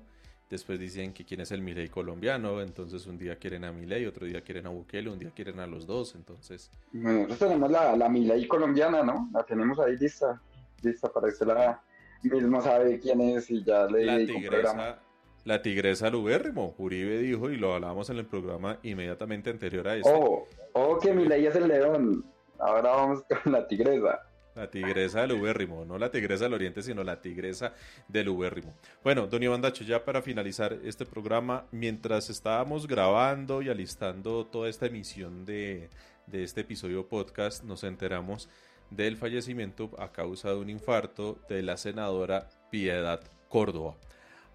Después 0.50 0.80
dicen 0.80 1.14
que 1.14 1.26
quién 1.26 1.42
es 1.42 1.52
el 1.52 1.62
Milei 1.62 1.90
colombiano, 1.90 2.62
entonces 2.62 3.06
un 3.06 3.20
día 3.20 3.36
quieren 3.36 3.64
a 3.66 3.72
Milei, 3.72 4.08
otro 4.08 4.26
día 4.26 4.42
quieren 4.42 4.66
a 4.66 4.70
Bukele, 4.70 5.10
un 5.12 5.20
día 5.20 5.30
quieren 5.30 5.60
a 5.60 5.68
los 5.68 5.86
dos, 5.86 6.16
entonces... 6.16 6.72
Bueno, 6.92 7.20
nosotros 7.20 7.40
tenemos 7.40 7.70
la, 7.70 7.96
la 7.96 8.10
Milei 8.10 8.48
colombiana, 8.48 9.04
¿no? 9.04 9.30
La 9.32 9.44
tenemos 9.44 9.80
ahí 9.80 9.96
lista, 9.98 10.42
lista 10.82 11.08
para 11.12 11.28
que 11.32 11.46
la 11.46 11.80
mismo 12.24 12.62
sabe 12.62 13.00
quién 13.00 13.22
es 13.22 13.50
y 13.50 13.64
ya 13.64 13.86
le 13.86 14.06
la 14.06 14.18
tigresa, 14.18 15.00
la 15.46 15.62
tigresa 15.62 16.10
Lubérrimo, 16.10 16.76
Uribe 16.78 17.20
dijo 17.20 17.50
y 17.50 17.58
lo 17.58 17.74
hablábamos 17.74 18.10
en 18.10 18.18
el 18.18 18.26
programa 18.26 18.80
inmediatamente 18.84 19.50
anterior 19.50 19.88
a 19.88 19.96
este. 19.96 20.12
Oh, 20.12 20.48
oh 20.74 21.00
que 21.00 21.14
Milei 21.14 21.46
es 21.46 21.56
el 21.56 21.68
león, 21.68 22.26
ahora 22.58 22.90
vamos 22.90 23.24
con 23.44 23.52
la 23.54 23.68
tigresa. 23.68 24.20
La 24.60 24.70
tigresa 24.70 25.22
del 25.22 25.32
Ubérrimo, 25.32 25.86
no 25.86 25.98
la 25.98 26.12
tigresa 26.12 26.44
del 26.44 26.54
Oriente, 26.54 26.82
sino 26.82 27.02
la 27.02 27.22
tigresa 27.22 27.74
del 28.10 28.28
Ubérrimo. 28.28 28.76
Bueno, 29.02 29.26
don 29.26 29.42
Iván 29.42 29.62
ya 29.72 30.04
para 30.04 30.22
finalizar 30.22 30.78
este 30.84 31.06
programa, 31.06 31.66
mientras 31.72 32.30
estábamos 32.30 32.86
grabando 32.86 33.62
y 33.62 33.70
alistando 33.70 34.46
toda 34.48 34.68
esta 34.68 34.88
emisión 34.88 35.46
de, 35.46 35.90
este 36.34 36.60
episodio 36.60 37.08
podcast, 37.08 37.64
nos 37.64 37.86
enteramos 37.86 38.50
del 38.90 39.16
fallecimiento 39.16 39.92
a 39.98 40.12
causa 40.12 40.50
de 40.50 40.56
un 40.56 40.70
infarto 40.70 41.40
de 41.48 41.62
la 41.62 41.78
senadora 41.78 42.50
Piedad 42.70 43.22
Córdoba. 43.48 43.96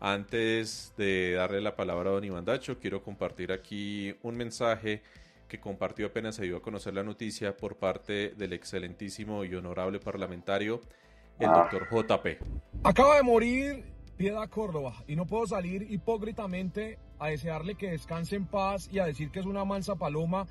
Antes 0.00 0.92
de 0.98 1.32
darle 1.32 1.62
la 1.62 1.76
palabra 1.76 2.10
a 2.10 2.12
don 2.12 2.24
Iván 2.24 2.44
quiero 2.78 3.02
compartir 3.02 3.52
aquí 3.52 4.14
un 4.20 4.36
mensaje 4.36 5.02
que 5.54 5.60
compartió 5.60 6.06
apenas 6.06 6.34
se 6.34 6.42
dio 6.44 6.56
a 6.56 6.62
conocer 6.62 6.94
la 6.94 7.04
noticia 7.04 7.56
por 7.56 7.76
parte 7.76 8.30
del 8.30 8.52
excelentísimo 8.52 9.44
y 9.44 9.54
honorable 9.54 10.00
parlamentario, 10.00 10.80
el 11.38 11.48
Ah. 11.48 11.68
doctor 11.70 11.86
JP. 11.88 12.38
Acaba 12.82 13.16
de 13.16 13.22
morir 13.22 13.84
Piedad 14.16 14.48
Córdoba 14.48 14.94
y 15.06 15.14
no 15.14 15.26
puedo 15.26 15.46
salir 15.46 15.86
hipócritamente 15.90 16.98
a 17.20 17.28
desearle 17.28 17.76
que 17.76 17.90
descanse 17.90 18.34
en 18.34 18.46
paz 18.46 18.88
y 18.92 18.98
a 18.98 19.06
decir 19.06 19.30
que 19.30 19.38
es 19.38 19.46
una 19.46 19.64
mansa 19.64 19.94
paloma 19.94 20.46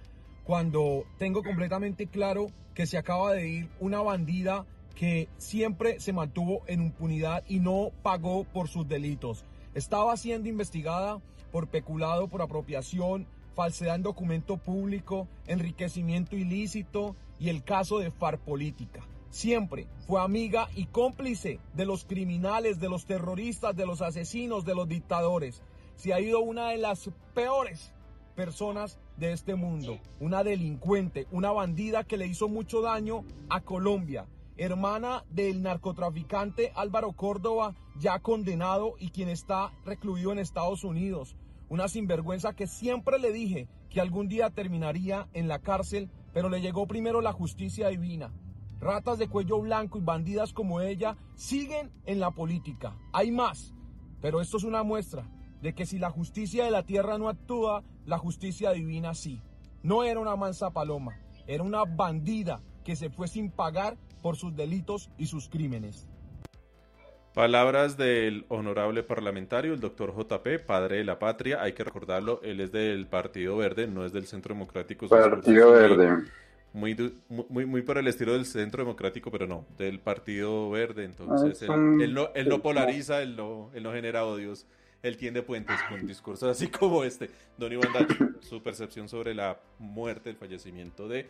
cuando 0.46 1.04
tengo 1.18 1.44
completamente 1.44 2.08
claro 2.08 2.48
que 2.74 2.86
se 2.86 2.98
acaba 2.98 3.34
de 3.34 3.48
ir 3.48 3.70
una 3.82 4.02
bandida 4.02 4.66
que 4.96 5.28
siempre 5.38 6.00
se 6.00 6.14
mantuvo 6.14 6.64
en 6.68 6.82
impunidad 6.82 7.44
y 7.48 7.60
no 7.60 7.92
pagó 8.04 8.46
por 8.46 8.70
sus 8.70 8.88
delitos. 8.88 9.44
Estaba 9.76 10.16
siendo 10.16 10.48
investigada 10.48 11.20
por 11.52 11.68
peculado, 11.68 12.28
por 12.30 12.42
apropiación, 12.42 13.28
falsedad 13.54 13.96
en 13.96 14.04
documento 14.04 14.58
público, 14.58 15.28
enriquecimiento 15.48 16.36
ilícito 16.36 17.16
y 17.40 17.50
el 17.50 17.64
caso 17.64 18.00
de 18.00 18.12
FARC 18.12 18.40
Política. 18.42 19.02
Siempre 19.30 19.88
fue 20.08 20.22
amiga 20.22 20.70
y 20.76 20.86
cómplice 20.86 21.60
de 21.74 21.86
los 21.86 22.06
criminales, 22.06 22.80
de 22.80 22.90
los 22.90 23.06
terroristas, 23.06 23.76
de 23.76 23.86
los 23.86 24.02
asesinos, 24.02 24.66
de 24.66 24.76
los 24.76 24.88
dictadores. 24.88 25.64
Se 25.96 26.14
ha 26.14 26.20
ido 26.20 26.40
una 26.40 26.70
de 26.70 26.78
las 26.78 27.10
peores 27.34 27.94
personas 28.36 29.00
de 29.18 29.32
este 29.32 29.56
mundo, 29.56 30.00
una 30.20 30.44
delincuente, 30.44 31.28
una 31.32 31.52
bandida 31.52 32.04
que 32.04 32.18
le 32.18 32.28
hizo 32.28 32.48
mucho 32.48 32.82
daño 32.82 33.24
a 33.50 33.62
Colombia, 33.62 34.28
hermana 34.58 35.24
del 35.30 35.62
narcotraficante 35.62 36.72
Álvaro 36.76 37.14
Córdoba, 37.14 37.76
ya 38.00 38.20
condenado 38.20 38.96
y 39.00 39.10
quien 39.10 39.30
está 39.30 39.72
recluido 39.86 40.32
en 40.32 40.40
Estados 40.40 40.84
Unidos. 40.84 41.36
Una 41.74 41.88
sinvergüenza 41.88 42.54
que 42.54 42.68
siempre 42.68 43.18
le 43.18 43.32
dije 43.32 43.68
que 43.90 44.00
algún 44.00 44.28
día 44.28 44.52
terminaría 44.52 45.28
en 45.34 45.48
la 45.48 45.58
cárcel, 45.58 46.12
pero 46.32 46.48
le 46.48 46.62
llegó 46.62 46.86
primero 46.86 47.20
la 47.20 47.34
justicia 47.34 47.88
divina. 47.88 48.32
Ratas 48.80 49.18
de 49.18 49.28
cuello 49.28 49.60
blanco 49.60 49.98
y 49.98 50.04
bandidas 50.04 50.54
como 50.54 50.82
ella 50.82 51.18
siguen 51.34 51.92
en 52.06 52.20
la 52.20 52.30
política. 52.30 52.96
Hay 53.12 53.32
más, 53.32 53.74
pero 54.22 54.40
esto 54.40 54.58
es 54.58 54.64
una 54.66 54.84
muestra 54.84 55.28
de 55.64 55.74
que 55.74 55.88
si 55.88 55.98
la 55.98 56.12
justicia 56.12 56.64
de 56.64 56.70
la 56.70 56.84
tierra 56.84 57.18
no 57.18 57.28
actúa, 57.28 57.84
la 58.06 58.20
justicia 58.20 58.70
divina 58.70 59.16
sí. 59.16 59.42
No 59.82 60.04
era 60.04 60.20
una 60.20 60.36
mansa 60.36 60.70
paloma, 60.70 61.18
era 61.48 61.64
una 61.64 61.86
bandida 61.86 62.62
que 62.84 62.96
se 62.96 63.10
fue 63.10 63.28
sin 63.28 63.50
pagar 63.50 63.98
por 64.22 64.36
sus 64.36 64.56
delitos 64.56 65.10
y 65.18 65.26
sus 65.26 65.50
crímenes. 65.50 66.08
Palabras 67.34 67.98
del 67.98 68.46
honorable 68.50 69.02
parlamentario, 69.02 69.74
el 69.74 69.80
doctor 69.80 70.14
JP, 70.16 70.64
padre 70.68 70.98
de 70.98 71.04
la 71.04 71.18
patria. 71.18 71.64
Hay 71.64 71.74
que 71.74 71.84
recordarlo, 71.84 72.40
él 72.44 72.60
es 72.62 72.72
del 72.72 73.08
Partido 73.08 73.58
Verde, 73.58 73.88
no 73.88 74.06
es 74.06 74.14
del 74.14 74.28
Centro 74.28 74.54
Democrático. 74.54 75.08
Partido 75.10 75.72
Verde. 75.72 76.26
Muy, 76.74 76.96
muy, 77.30 77.66
muy 77.66 77.82
por 77.82 77.98
el 77.98 78.08
estilo 78.08 78.34
del 78.34 78.46
Centro 78.46 78.84
Democrático, 78.84 79.32
pero 79.32 79.48
no, 79.48 79.66
del 79.80 80.00
Partido 80.00 80.70
Verde. 80.70 81.06
Entonces, 81.06 81.68
Ah, 81.68 81.74
él, 81.74 82.14
no, 82.14 82.30
él 82.36 82.50
no 82.50 82.62
polariza, 82.62 83.24
él 83.24 83.36
no, 83.36 83.72
él 83.74 83.82
no 83.82 83.92
genera 83.94 84.26
odios. 84.26 84.68
Él 85.02 85.18
tiende 85.18 85.42
puentes 85.42 85.78
con 85.90 86.06
discursos 86.06 86.48
así 86.50 86.68
como 86.70 87.04
este. 87.04 87.32
Don 87.58 87.74
Iván 87.74 87.94
Dacho, 87.94 88.30
su 88.42 88.62
percepción 88.62 89.10
sobre 89.10 89.34
la 89.34 89.58
muerte, 89.80 90.30
el 90.30 90.36
fallecimiento 90.36 91.08
de 91.08 91.26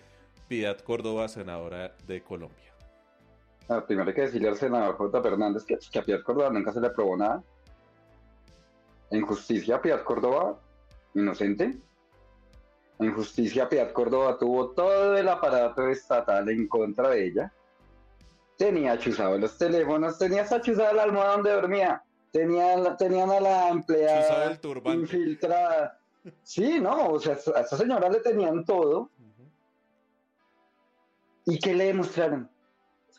Piedad 0.49 0.77
Córdoba, 0.79 1.29
senadora 1.29 1.95
de 2.05 2.21
Colombia. 2.21 2.72
Ah, 3.69 3.83
primero 3.85 4.09
hay 4.09 4.15
que 4.15 4.21
decirle 4.21 4.49
al 4.49 4.57
senador 4.57 4.97
J. 4.97 5.21
Fernández 5.21 5.63
que, 5.63 5.77
que 5.91 5.99
a 5.99 6.03
Piedad 6.03 6.21
Córdoba 6.21 6.49
nunca 6.49 6.73
se 6.73 6.81
le 6.81 6.87
aprobó 6.87 7.15
nada. 7.15 7.41
En 9.09 9.25
justicia, 9.25 9.81
Piedad 9.81 10.03
Córdoba, 10.03 10.59
inocente. 11.13 11.77
En 12.99 13.13
justicia, 13.13 13.69
Piedad 13.69 13.91
Córdoba 13.91 14.37
tuvo 14.37 14.71
todo 14.71 15.17
el 15.17 15.27
aparato 15.27 15.87
estatal 15.87 16.49
en 16.49 16.67
contra 16.67 17.09
de 17.09 17.27
ella. 17.27 17.53
Tenía 18.57 18.97
chuzados 18.97 19.39
los 19.39 19.57
teléfonos, 19.57 20.17
tenía 20.17 20.43
hasta 20.43 20.61
chuzada 20.61 20.93
la 20.93 21.03
almohada 21.03 21.33
donde 21.33 21.51
dormía. 21.51 22.03
Tenía, 22.31 22.97
tenían 22.97 23.29
a 23.29 23.39
la 23.39 23.69
empleada 23.69 24.51
el 24.51 24.59
turbante. 24.59 25.01
infiltrada. 25.01 25.99
Sí, 26.41 26.79
no, 26.79 27.09
o 27.09 27.19
sea, 27.19 27.33
a 27.55 27.59
esta 27.61 27.77
señora 27.77 28.09
le 28.09 28.19
tenían 28.19 28.65
todo. 28.65 29.09
¿Y 31.45 31.59
qué 31.59 31.73
le 31.73 31.85
demostraron? 31.85 32.49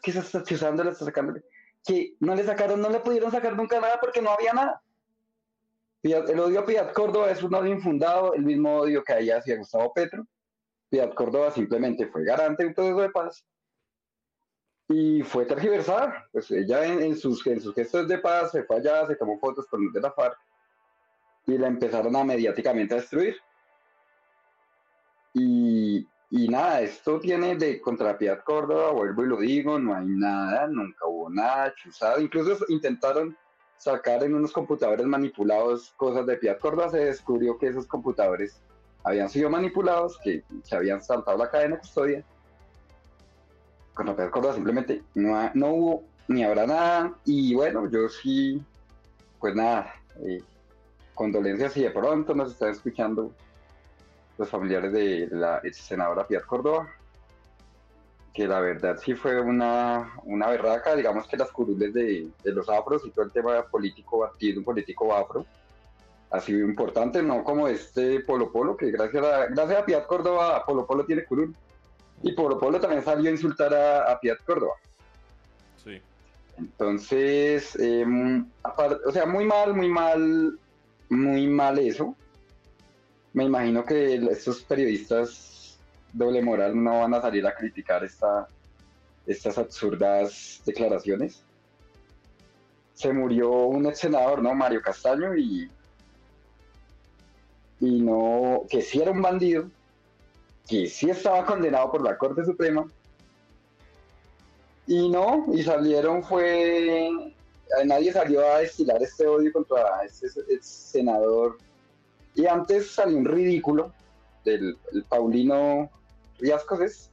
Que 0.05 0.12
se 0.12 0.20
está 0.20 0.42
chuzando, 0.42 0.84
le 0.84 0.90
está 0.90 1.07
sacando. 1.07 1.40
Que 1.84 2.14
no 2.20 2.34
le 2.34 2.44
sacaron, 2.44 2.80
no 2.80 2.90
le 2.90 3.00
pudieron 3.00 3.30
sacar 3.30 3.57
nunca 3.57 3.80
nada 3.80 3.98
porque 4.00 4.22
no 4.22 4.30
había 4.30 4.52
nada. 4.52 4.82
El 6.02 6.38
odio 6.38 6.61
a 6.61 6.66
Piedad 6.66 6.92
Córdoba 6.92 7.30
es 7.30 7.42
un 7.42 7.55
odio 7.55 7.72
infundado, 7.72 8.34
el 8.34 8.42
mismo 8.42 8.76
odio 8.76 9.02
que 9.02 9.14
hay 9.14 9.30
hacia 9.30 9.57
Gustavo 9.57 9.92
Petro. 9.94 10.26
Piedad 10.90 11.12
Córdoba 11.14 11.50
simplemente 11.50 12.07
fue 12.07 12.24
garante 12.24 12.62
de 12.62 12.68
un 12.68 12.74
proceso 12.74 13.00
de 13.00 13.09
paz 13.09 13.46
y 14.88 15.22
fue 15.22 15.46
tergiversada. 15.46 16.28
Pues 16.30 16.50
ella 16.50 16.84
en, 16.84 17.00
en 17.00 17.16
sus, 17.16 17.46
en 17.46 17.61
sus 17.61 17.74
gestos 17.74 18.07
de 18.07 18.18
paz 18.18 18.52
se 18.52 18.64
fue 18.64 18.76
allá, 18.76 19.07
se 19.07 19.16
tomó 19.16 19.38
fotos 19.38 19.66
con 19.66 19.82
los 19.82 19.94
de 19.94 20.02
la 20.02 20.12
FARC 20.12 20.38
y 21.46 21.59
la 21.59 21.68
empezaron 21.68 22.14
a 22.16 22.24
mediáticamente 22.24 22.94
a 22.94 22.98
destruir. 22.98 23.36
Y, 25.32 26.07
y 26.37 26.49
nada, 26.49 26.80
esto 26.80 27.20
tiene 27.20 27.55
de 27.55 27.80
contra 27.80 28.18
Piedad 28.18 28.43
Córdoba, 28.43 28.91
vuelvo 28.91 29.22
y 29.22 29.28
lo 29.28 29.37
digo, 29.39 29.78
no 29.78 29.95
hay 29.95 30.09
nada, 30.09 30.66
nunca 30.66 31.07
hubo 31.07 31.30
nada 31.30 31.72
chuzado. 31.76 32.20
Incluso 32.20 32.64
intentaron 32.70 33.37
sacar 33.76 34.24
en 34.24 34.35
unos 34.35 34.51
computadores 34.51 35.07
manipulados 35.07 35.95
cosas 35.97 36.26
de 36.26 36.37
Piedad 36.37 36.59
Córdoba, 36.59 36.91
se 36.91 37.05
descubrió 37.05 37.57
que 37.57 37.68
esos 37.68 37.87
computadores 37.87 38.61
habían 39.05 39.28
sido 39.28 39.49
manipulados, 39.49 40.18
que 40.24 40.43
se 40.64 40.74
habían 40.74 41.01
saltado 41.01 41.39
la 41.39 41.49
cadena 41.49 41.76
de 41.76 41.80
custodia. 41.82 42.24
Contra 43.95 44.16
Piedad 44.16 44.30
Córdoba 44.32 44.55
simplemente 44.55 45.05
no, 45.14 45.53
no 45.55 45.68
hubo 45.68 46.05
ni 46.26 46.43
habrá 46.43 46.66
nada. 46.66 47.14
Y 47.24 47.55
bueno, 47.55 47.89
yo 47.89 48.09
sí, 48.09 48.61
pues 49.39 49.55
nada, 49.55 49.95
eh, 50.16 50.43
condolencias 51.14 51.74
si 51.74 51.82
de 51.85 51.91
pronto 51.91 52.35
nos 52.35 52.51
están 52.51 52.70
escuchando 52.70 53.32
los 54.39 54.49
familiares 54.49 54.93
de 54.93 55.28
la 55.30 55.61
ex 55.62 55.76
senadora 55.78 56.26
Piedad 56.26 56.45
Córdoba, 56.45 56.89
que 58.32 58.49
la 58.49 58.59
verdad 58.61 58.99
sí 59.01 59.14
fue 59.14 59.41
una, 59.41 60.12
una 60.24 60.49
berraca, 60.49 60.97
digamos 60.97 61.28
que 61.28 61.37
las 61.37 61.53
curules 61.53 61.95
de, 61.95 62.28
de 62.43 62.53
los 62.53 62.68
afros 62.68 63.03
y 63.07 63.11
todo 63.11 63.24
el 63.26 63.30
tema 63.30 63.62
político, 63.62 64.24
activo 64.24 64.59
un 64.59 64.64
político 64.64 65.14
afro, 65.14 65.47
ha 66.30 66.41
sido 66.41 66.66
importante, 66.66 67.22
no 67.22 67.45
como 67.45 67.68
este 67.68 68.18
Polo 68.20 68.51
Polo, 68.51 68.76
que 68.76 68.91
gracias 68.91 69.24
a, 69.24 69.47
gracias 69.47 69.78
a 69.78 69.87
Piedad 69.87 70.07
Córdoba, 70.07 70.64
Polo 70.66 70.85
Polo 70.85 71.05
tiene 71.07 71.24
curul, 71.24 71.55
y 72.22 72.32
Polo 72.32 72.59
Polo 72.59 72.80
también 72.80 73.05
salió 73.05 73.30
a 73.30 73.35
insultar 73.35 73.72
a, 73.72 74.11
a 74.11 74.18
Piedad 74.18 74.39
Córdoba. 74.45 74.72
Sí. 75.85 76.01
Entonces, 76.59 77.76
eh, 77.80 78.05
apar- 78.64 79.01
o 79.07 79.12
sea, 79.12 79.26
muy 79.26 79.45
mal, 79.45 79.74
muy 79.74 79.89
mal, 79.89 80.59
muy 81.09 81.47
mal 81.47 81.78
eso. 81.78 82.16
Me 83.35 83.45
imagino 83.45 83.85
que 83.85 84.14
estos 84.14 84.62
periodistas 84.62 85.78
doble 86.12 86.41
moral 86.41 86.82
no 86.82 87.01
van 87.01 87.14
a 87.14 87.20
salir 87.20 87.45
a 87.47 87.55
criticar 87.55 88.05
esta, 88.05 88.47
estas 89.26 89.59
absurdas 89.59 90.62
declaraciones. 90.64 91.43
Se 92.95 93.12
murió 93.12 93.51
un 93.51 93.87
ex 93.87 93.99
senador, 93.99 94.41
¿no? 94.41 94.55
Mario 94.55 94.80
Castaño, 94.80 95.37
y, 95.37 95.68
y 97.80 98.01
no, 98.01 98.62
que 98.70 98.80
sí 98.80 99.03
era 99.03 99.11
un 99.11 99.20
bandido, 99.20 99.68
que 100.68 100.87
sí 100.87 101.11
estaba 101.11 101.45
condenado 101.45 101.91
por 101.91 102.03
la 102.05 102.16
Corte 102.16 102.45
Suprema, 102.45 102.87
y 104.87 105.09
no, 105.09 105.47
y 105.53 105.64
salieron 105.64 106.22
fue, 106.22 107.11
nadie 107.85 108.12
salió 108.12 108.47
a 108.47 108.61
destilar 108.61 109.03
este 109.03 109.26
odio 109.26 109.53
contra 109.53 110.05
este 110.05 110.28
ex 110.49 110.64
senador. 110.64 111.59
Y 112.35 112.47
antes 112.47 112.91
salió 112.91 113.16
un 113.16 113.24
ridículo 113.24 113.93
del 114.45 114.76
el 114.93 115.05
Paulino 115.05 115.91
Riascos, 116.39 116.80
¿es? 116.80 117.11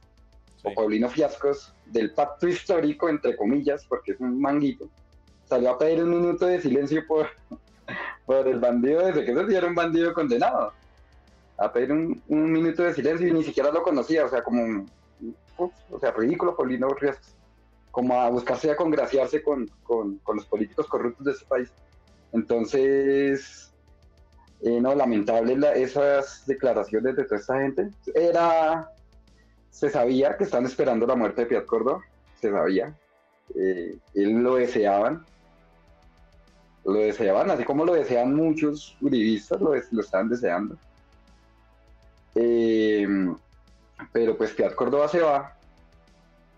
O 0.64 0.74
Paulino 0.74 1.08
Fiascos, 1.08 1.74
del 1.86 2.12
pacto 2.12 2.48
histórico, 2.48 3.08
entre 3.08 3.36
comillas, 3.36 3.84
porque 3.86 4.12
es 4.12 4.20
un 4.20 4.40
manguito. 4.40 4.88
Salió 5.44 5.70
a 5.70 5.78
pedir 5.78 6.04
un 6.04 6.10
minuto 6.10 6.46
de 6.46 6.60
silencio 6.60 7.04
por, 7.06 7.28
por 8.26 8.46
el 8.46 8.60
bandido, 8.60 9.04
desde 9.04 9.24
que 9.24 9.34
se 9.34 9.56
era 9.56 9.66
un 9.66 9.74
bandido 9.74 10.12
condenado. 10.12 10.72
A 11.58 11.72
pedir 11.72 11.92
un, 11.92 12.22
un 12.28 12.52
minuto 12.52 12.82
de 12.82 12.94
silencio 12.94 13.28
y 13.28 13.32
ni 13.32 13.44
siquiera 13.44 13.70
lo 13.70 13.82
conocía, 13.82 14.24
o 14.24 14.28
sea, 14.28 14.42
como, 14.42 14.86
uf, 15.58 15.72
o 15.90 15.98
sea, 15.98 16.12
ridículo 16.12 16.56
Paulino 16.56 16.88
Riascos 16.88 17.36
como 17.92 18.20
a 18.20 18.28
buscarse 18.30 18.70
a 18.70 18.76
congraciarse 18.76 19.42
con, 19.42 19.70
con, 19.84 20.16
con 20.18 20.36
los 20.36 20.46
políticos 20.46 20.88
corruptos 20.88 21.26
de 21.26 21.32
este 21.32 21.44
país. 21.44 21.70
Entonces, 22.32 23.71
eh, 24.62 24.80
no, 24.80 24.94
lamentable 24.94 25.56
la- 25.56 25.72
esas 25.74 26.46
declaraciones 26.46 27.16
de 27.16 27.24
toda 27.24 27.40
esta 27.40 27.60
gente. 27.60 27.90
Era, 28.14 28.88
se 29.70 29.90
sabía 29.90 30.36
que 30.36 30.44
están 30.44 30.64
esperando 30.66 31.06
la 31.06 31.16
muerte 31.16 31.42
de 31.42 31.46
Piat 31.48 31.66
Córdoba, 31.66 32.02
se 32.40 32.50
sabía, 32.50 32.94
eh, 33.54 33.96
él 34.14 34.42
lo 34.42 34.56
deseaban. 34.56 35.24
lo 36.84 36.94
deseaban, 36.94 37.48
así 37.50 37.62
como 37.64 37.84
lo 37.84 37.94
desean 37.94 38.34
muchos 38.34 38.96
uribistas, 39.00 39.60
lo, 39.60 39.72
lo 39.74 40.00
están 40.00 40.28
deseando. 40.28 40.76
Eh, 42.34 43.06
pero 44.12 44.36
pues 44.36 44.52
Piat 44.52 44.74
Córdoba 44.74 45.06
se 45.08 45.20
va 45.20 45.54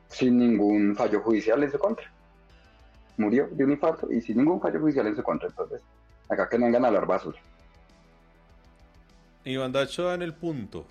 sin 0.09 0.39
ningún 0.39 0.95
fallo 0.97 1.21
judicial 1.21 1.63
en 1.63 1.71
su 1.71 1.79
contra. 1.79 2.11
Murió 3.17 3.49
de 3.51 3.65
un 3.65 3.73
infarto 3.73 4.11
y 4.11 4.21
sin 4.21 4.39
ningún 4.39 4.61
fallo 4.61 4.81
judicial 4.81 5.07
en 5.09 5.17
su 5.17 5.23
contra. 5.23 5.49
Entonces, 5.49 5.83
acá 6.29 6.49
que 6.49 6.59
no 6.59 6.67
vengan 6.67 6.85
a 6.85 6.89
hablar 6.89 7.07
basura. 7.07 7.39
Iván 9.45 9.73
Dacho 9.73 10.05
da 10.05 10.15
en 10.15 10.23
el 10.23 10.33
punto, 10.35 10.87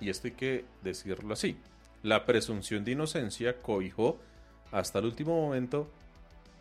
y 0.00 0.08
esto 0.08 0.28
hay 0.28 0.32
que 0.34 0.64
decirlo 0.82 1.32
así, 1.34 1.56
la 2.02 2.24
presunción 2.24 2.84
de 2.84 2.92
inocencia 2.92 3.60
cobijó 3.60 4.18
hasta 4.72 4.98
el 5.00 5.06
último 5.06 5.40
momento 5.40 5.88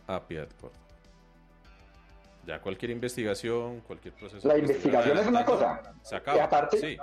a 0.08 0.22
Piat 0.28 0.50
Córdoba. 0.60 0.76
Ya 2.46 2.60
cualquier 2.62 2.92
investigación, 2.92 3.82
cualquier 3.82 4.14
proceso. 4.16 4.48
La 4.48 4.58
investigación 4.58 5.18
es 5.18 5.28
una 5.28 5.46
cosa. 5.46 5.82
Se 6.02 6.16
acaba. 6.16 6.38
Y 6.38 6.42
aparte, 6.42 6.78
sí, 6.80 6.98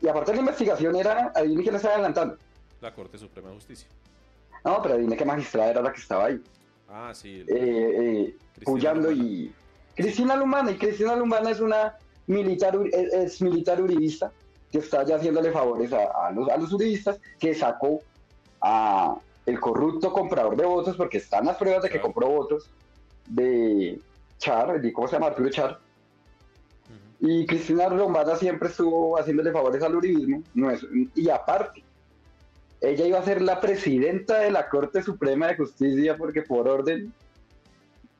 y 0.00 0.08
aparte 0.08 0.32
la 0.32 0.40
investigación 0.40 0.96
era, 0.96 1.32
adivine 1.34 1.62
quién 1.62 1.72
la 1.72 1.76
estaba 1.78 1.94
adelantando. 1.94 2.36
la 2.80 2.94
Corte 2.94 3.18
Suprema 3.18 3.48
de 3.48 3.54
Justicia. 3.56 3.88
No, 4.64 4.80
pero 4.80 4.94
adivine 4.94 5.16
qué 5.16 5.24
magistrada 5.24 5.70
era 5.70 5.82
la 5.82 5.92
que 5.92 6.00
estaba 6.00 6.26
ahí. 6.26 6.40
Ah, 6.88 7.10
sí. 7.14 7.40
el- 7.40 7.50
Eh, 7.50 7.96
eh, 8.24 9.14
y. 9.14 9.52
Cristina 9.94 10.34
Lumana, 10.36 10.70
y 10.70 10.78
Cristina 10.78 11.14
Lumana 11.16 11.50
es 11.50 11.60
una 11.60 11.96
militar, 12.30 12.78
es, 12.92 13.42
militar 13.42 13.80
uribista 13.82 14.32
que 14.70 14.78
está 14.78 15.04
ya 15.04 15.16
haciéndole 15.16 15.50
favores 15.50 15.92
a, 15.92 16.28
a 16.28 16.30
los, 16.30 16.48
a 16.48 16.56
los 16.56 16.72
uribistas, 16.72 17.20
que 17.38 17.54
sacó 17.54 18.00
a 18.60 19.16
el 19.46 19.58
corrupto 19.58 20.12
comprador 20.12 20.56
de 20.56 20.64
votos, 20.64 20.96
porque 20.96 21.18
están 21.18 21.46
las 21.46 21.56
pruebas 21.56 21.82
de 21.82 21.90
que 21.90 22.00
compró 22.00 22.28
votos 22.28 22.70
de 23.26 24.00
Char, 24.38 24.80
de 24.80 24.92
cómo 24.92 25.08
se 25.08 25.14
llama 25.14 25.26
Arturo 25.26 25.50
Char. 25.50 25.78
Y 27.18 27.44
Cristina 27.46 27.88
Lombana 27.88 28.36
siempre 28.36 28.68
estuvo 28.68 29.18
haciéndole 29.18 29.52
favores 29.52 29.82
al 29.82 29.94
uribismo, 29.94 30.42
no 30.54 30.70
es, 30.70 30.86
y 31.14 31.28
aparte, 31.28 31.84
ella 32.80 33.06
iba 33.06 33.18
a 33.18 33.24
ser 33.24 33.42
la 33.42 33.60
presidenta 33.60 34.38
de 34.38 34.50
la 34.50 34.68
Corte 34.68 35.02
Suprema 35.02 35.48
de 35.48 35.56
Justicia 35.56 36.16
porque 36.16 36.42
por 36.42 36.66
orden, 36.66 37.12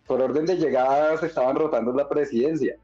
por 0.06 0.20
orden 0.20 0.44
de 0.44 0.56
llegada 0.56 1.16
se 1.16 1.26
estaban 1.26 1.56
rotando 1.56 1.92
la 1.92 2.08
presidencia. 2.08 2.76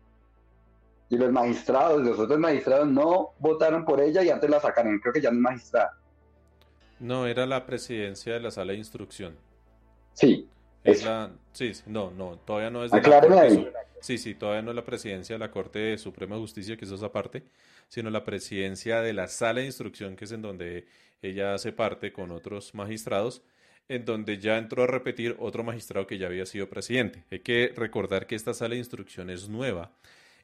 Y 1.08 1.16
los 1.16 1.30
magistrados, 1.30 2.02
los 2.02 2.18
otros 2.18 2.38
magistrados 2.38 2.88
no 2.88 3.30
votaron 3.38 3.84
por 3.84 4.00
ella 4.00 4.22
y 4.24 4.30
antes 4.30 4.50
la 4.50 4.60
sacaron, 4.60 4.98
creo 4.98 5.12
que 5.12 5.20
ya 5.20 5.30
no 5.30 5.36
es 5.36 5.42
magistrada. 5.42 5.98
No, 6.98 7.26
era 7.26 7.46
la 7.46 7.66
presidencia 7.66 8.34
de 8.34 8.40
la 8.40 8.50
sala 8.50 8.72
de 8.72 8.78
instrucción. 8.78 9.36
Sí, 10.14 10.48
Es 10.82 11.04
la... 11.04 11.30
Sí, 11.52 11.72
no, 11.86 12.10
no, 12.10 12.38
todavía 12.38 12.70
no 12.70 12.84
es 12.84 12.90
de 12.90 13.00
la 13.02 13.20
Corte. 13.20 13.50
Su- 13.50 13.68
Sí, 14.00 14.18
sí, 14.18 14.34
todavía 14.34 14.62
no 14.62 14.70
es 14.70 14.76
la 14.76 14.84
presidencia 14.84 15.34
de 15.34 15.38
la 15.40 15.50
Corte 15.50 15.96
Suprema 15.98 16.36
de 16.36 16.40
Justicia, 16.42 16.76
que 16.76 16.84
eso 16.84 16.94
es 16.94 17.02
aparte, 17.02 17.42
sino 17.88 18.08
la 18.10 18.24
presidencia 18.24 19.00
de 19.00 19.12
la 19.12 19.26
sala 19.26 19.60
de 19.60 19.66
instrucción, 19.66 20.16
que 20.16 20.26
es 20.26 20.32
en 20.32 20.42
donde 20.42 20.86
ella 21.22 21.54
hace 21.54 21.72
parte 21.72 22.12
con 22.12 22.30
otros 22.30 22.74
magistrados, 22.74 23.42
en 23.88 24.04
donde 24.04 24.38
ya 24.38 24.58
entró 24.58 24.84
a 24.84 24.86
repetir 24.86 25.34
otro 25.40 25.64
magistrado 25.64 26.06
que 26.06 26.18
ya 26.18 26.26
había 26.28 26.46
sido 26.46 26.68
presidente. 26.68 27.24
Hay 27.30 27.40
que 27.40 27.72
recordar 27.74 28.26
que 28.26 28.34
esta 28.36 28.54
sala 28.54 28.74
de 28.74 28.78
instrucción 28.78 29.28
es 29.30 29.48
nueva 29.48 29.92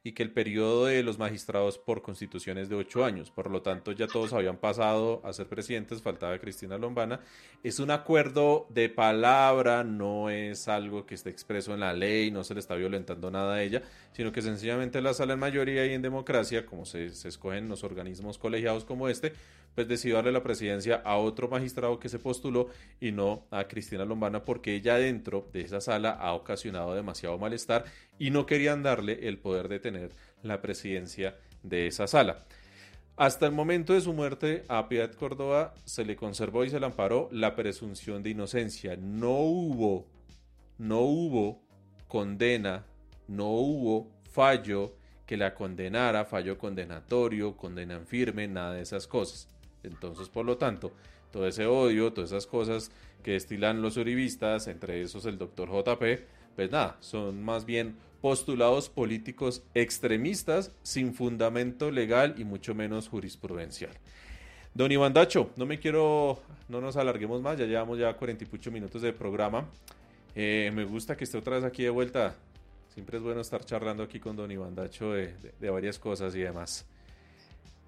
y 0.04 0.12
que 0.12 0.22
el 0.22 0.32
periodo 0.32 0.86
de 0.86 1.02
los 1.02 1.18
magistrados 1.18 1.78
por 1.78 2.02
constitución 2.02 2.58
es 2.58 2.68
de 2.68 2.74
ocho 2.74 3.04
años. 3.04 3.30
Por 3.30 3.50
lo 3.50 3.62
tanto, 3.62 3.92
ya 3.92 4.08
todos 4.08 4.32
habían 4.32 4.56
pasado 4.56 5.20
a 5.24 5.32
ser 5.32 5.46
presidentes, 5.46 6.02
faltaba 6.02 6.38
Cristina 6.38 6.76
Lombana. 6.76 7.20
Es 7.62 7.78
un 7.78 7.92
acuerdo 7.92 8.66
de 8.70 8.88
palabra, 8.88 9.84
no 9.84 10.28
es 10.28 10.66
algo 10.66 11.06
que 11.06 11.14
esté 11.14 11.30
expreso 11.30 11.72
en 11.74 11.80
la 11.80 11.92
ley, 11.92 12.32
no 12.32 12.42
se 12.42 12.54
le 12.54 12.60
está 12.60 12.74
violentando 12.74 13.30
nada 13.30 13.54
a 13.54 13.62
ella, 13.62 13.82
sino 14.12 14.32
que 14.32 14.42
sencillamente 14.42 15.00
la 15.00 15.14
sala 15.14 15.34
en 15.34 15.38
mayoría 15.38 15.86
y 15.86 15.92
en 15.92 16.02
democracia, 16.02 16.66
como 16.66 16.84
se, 16.84 17.10
se 17.10 17.28
escogen 17.28 17.68
los 17.68 17.84
organismos 17.84 18.38
colegiados 18.38 18.84
como 18.84 19.08
este, 19.08 19.34
pues 19.74 19.88
decidió 19.88 20.16
darle 20.16 20.32
la 20.32 20.42
presidencia 20.42 21.02
a 21.04 21.16
otro 21.16 21.48
magistrado 21.48 21.98
que 21.98 22.08
se 22.08 22.18
postuló 22.18 22.68
y 23.00 23.12
no 23.12 23.46
a 23.50 23.64
Cristina 23.64 24.04
Lombana 24.04 24.44
porque 24.44 24.74
ella 24.74 24.96
dentro 24.96 25.48
de 25.52 25.62
esa 25.62 25.80
sala 25.80 26.10
ha 26.10 26.34
ocasionado 26.34 26.94
demasiado 26.94 27.38
malestar 27.38 27.84
y 28.18 28.30
no 28.30 28.46
querían 28.46 28.82
darle 28.82 29.28
el 29.28 29.38
poder 29.38 29.68
de 29.68 29.80
tener 29.80 30.10
la 30.42 30.60
presidencia 30.60 31.36
de 31.62 31.86
esa 31.86 32.06
sala. 32.06 32.44
Hasta 33.16 33.46
el 33.46 33.52
momento 33.52 33.92
de 33.92 34.00
su 34.00 34.12
muerte, 34.14 34.64
a 34.68 34.88
Piedad 34.88 35.12
Córdoba 35.12 35.74
se 35.84 36.04
le 36.04 36.16
conservó 36.16 36.64
y 36.64 36.70
se 36.70 36.80
le 36.80 36.86
amparó 36.86 37.28
la 37.30 37.54
presunción 37.54 38.22
de 38.22 38.30
inocencia. 38.30 38.96
No 38.96 39.36
hubo, 39.40 40.06
no 40.78 41.00
hubo 41.00 41.62
condena, 42.08 42.86
no 43.28 43.50
hubo 43.50 44.10
fallo 44.30 44.96
que 45.26 45.36
la 45.36 45.54
condenara, 45.54 46.24
fallo 46.24 46.58
condenatorio, 46.58 47.56
condena 47.56 47.94
en 47.94 48.06
firme, 48.06 48.48
nada 48.48 48.74
de 48.74 48.82
esas 48.82 49.06
cosas. 49.06 49.48
Entonces, 49.84 50.28
por 50.28 50.44
lo 50.46 50.56
tanto, 50.58 50.92
todo 51.30 51.46
ese 51.46 51.66
odio, 51.66 52.12
todas 52.12 52.30
esas 52.30 52.46
cosas 52.46 52.90
que 53.22 53.32
destilan 53.32 53.82
los 53.82 53.96
uribistas, 53.96 54.66
entre 54.68 55.00
esos 55.02 55.24
el 55.26 55.38
doctor 55.38 55.68
JP, 55.70 56.02
pues 56.56 56.70
nada, 56.70 56.96
son 57.00 57.42
más 57.42 57.64
bien 57.64 57.96
postulados 58.20 58.88
políticos 58.88 59.62
extremistas 59.74 60.72
sin 60.82 61.14
fundamento 61.14 61.90
legal 61.90 62.34
y 62.38 62.44
mucho 62.44 62.74
menos 62.74 63.08
jurisprudencial. 63.08 63.92
Don 64.74 64.90
Iván 64.90 65.12
no 65.56 65.66
me 65.66 65.78
quiero, 65.78 66.40
no 66.68 66.80
nos 66.80 66.96
alarguemos 66.96 67.42
más, 67.42 67.58
ya 67.58 67.66
llevamos 67.66 67.98
ya 67.98 68.14
48 68.14 68.70
minutos 68.70 69.02
de 69.02 69.12
programa. 69.12 69.66
Eh, 70.34 70.70
me 70.74 70.84
gusta 70.84 71.16
que 71.16 71.24
esté 71.24 71.36
otra 71.36 71.56
vez 71.56 71.64
aquí 71.64 71.82
de 71.82 71.90
vuelta. 71.90 72.36
Siempre 72.88 73.18
es 73.18 73.22
bueno 73.22 73.40
estar 73.40 73.64
charlando 73.64 74.02
aquí 74.02 74.18
con 74.20 74.36
Don 74.36 74.50
Iván 74.50 74.74
Dacho 74.74 75.12
de, 75.12 75.34
de- 75.38 75.52
de 75.60 75.70
varias 75.70 75.98
cosas 75.98 76.34
y 76.34 76.40
demás. 76.40 76.86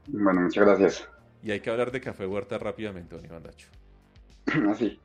Bueno, 0.06 0.42
muchas 0.42 0.64
gracias. 0.66 1.08
Y 1.44 1.50
hay 1.50 1.60
que 1.60 1.68
hablar 1.68 1.92
de 1.92 2.00
Café 2.00 2.26
Huerta 2.26 2.56
rápidamente, 2.56 3.14
Don 3.14 3.24
Iván 3.24 3.42
Dacho. 3.42 3.68
Así. 4.70 4.98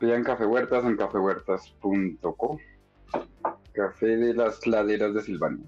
Pidan 0.00 0.24
Café 0.24 0.44
Huertas 0.44 0.84
en 0.84 0.96
cafehuertas.co. 0.96 2.60
Café 3.72 4.06
de 4.16 4.34
las 4.34 4.66
laderas 4.66 5.14
de 5.14 5.22
Silvania. 5.22 5.66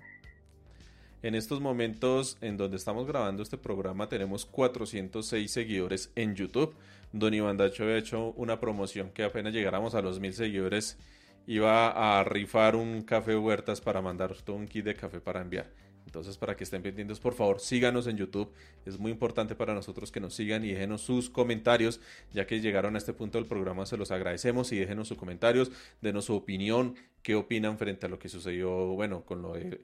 En 1.22 1.36
estos 1.36 1.61
momentos 1.61 2.36
en 2.40 2.57
donde 2.57 2.78
estamos 2.78 3.07
grabando 3.07 3.44
este 3.44 3.57
programa 3.57 4.09
tenemos 4.09 4.44
406 4.44 5.48
seguidores 5.48 6.11
en 6.16 6.34
YouTube. 6.34 6.74
Don 7.12 7.32
Iván 7.32 7.57
Dacho 7.57 7.84
había 7.84 7.98
hecho 7.98 8.32
una 8.32 8.59
promoción 8.59 9.11
que 9.11 9.22
apenas 9.22 9.53
llegáramos 9.53 9.94
a 9.94 10.03
los 10.03 10.18
mil 10.18 10.32
seguidores 10.32 10.98
iba 11.46 12.18
a 12.18 12.24
rifar 12.24 12.74
un 12.74 13.03
café 13.03 13.36
huertas 13.36 13.80
para 13.80 14.03
mandar 14.03 14.34
todo 14.42 14.57
un 14.57 14.66
kit 14.66 14.84
de 14.84 14.94
café 14.96 15.20
para 15.20 15.42
enviar. 15.42 15.70
Entonces, 16.07 16.36
para 16.36 16.57
que 16.57 16.64
estén 16.64 16.82
pendientes, 16.82 17.20
por 17.20 17.34
favor, 17.34 17.61
síganos 17.61 18.07
en 18.07 18.16
YouTube. 18.16 18.53
Es 18.84 18.98
muy 18.98 19.12
importante 19.12 19.55
para 19.55 19.74
nosotros 19.74 20.12
que 20.12 20.20
nos 20.20 20.34
sigan 20.34 20.64
y 20.64 20.72
déjenos 20.72 21.03
sus 21.03 21.30
comentarios, 21.30 22.00
ya 22.32 22.46
que 22.46 22.61
llegaron 22.61 22.94
a 22.94 22.98
este 22.98 23.12
punto 23.12 23.38
del 23.38 23.46
programa, 23.46 23.86
se 23.86 23.96
los 23.96 24.11
agradecemos 24.11 24.72
y 24.72 24.78
déjenos 24.78 25.09
sus 25.09 25.16
comentarios, 25.16 25.70
denos 26.00 26.26
su 26.26 26.34
opinión, 26.34 26.94
qué 27.22 27.34
opinan 27.34 27.78
frente 27.78 28.07
a 28.07 28.09
lo 28.09 28.18
que 28.18 28.28
sucedió, 28.28 28.70
bueno, 28.70 29.24
con 29.24 29.42
lo 29.42 29.55
de 29.55 29.80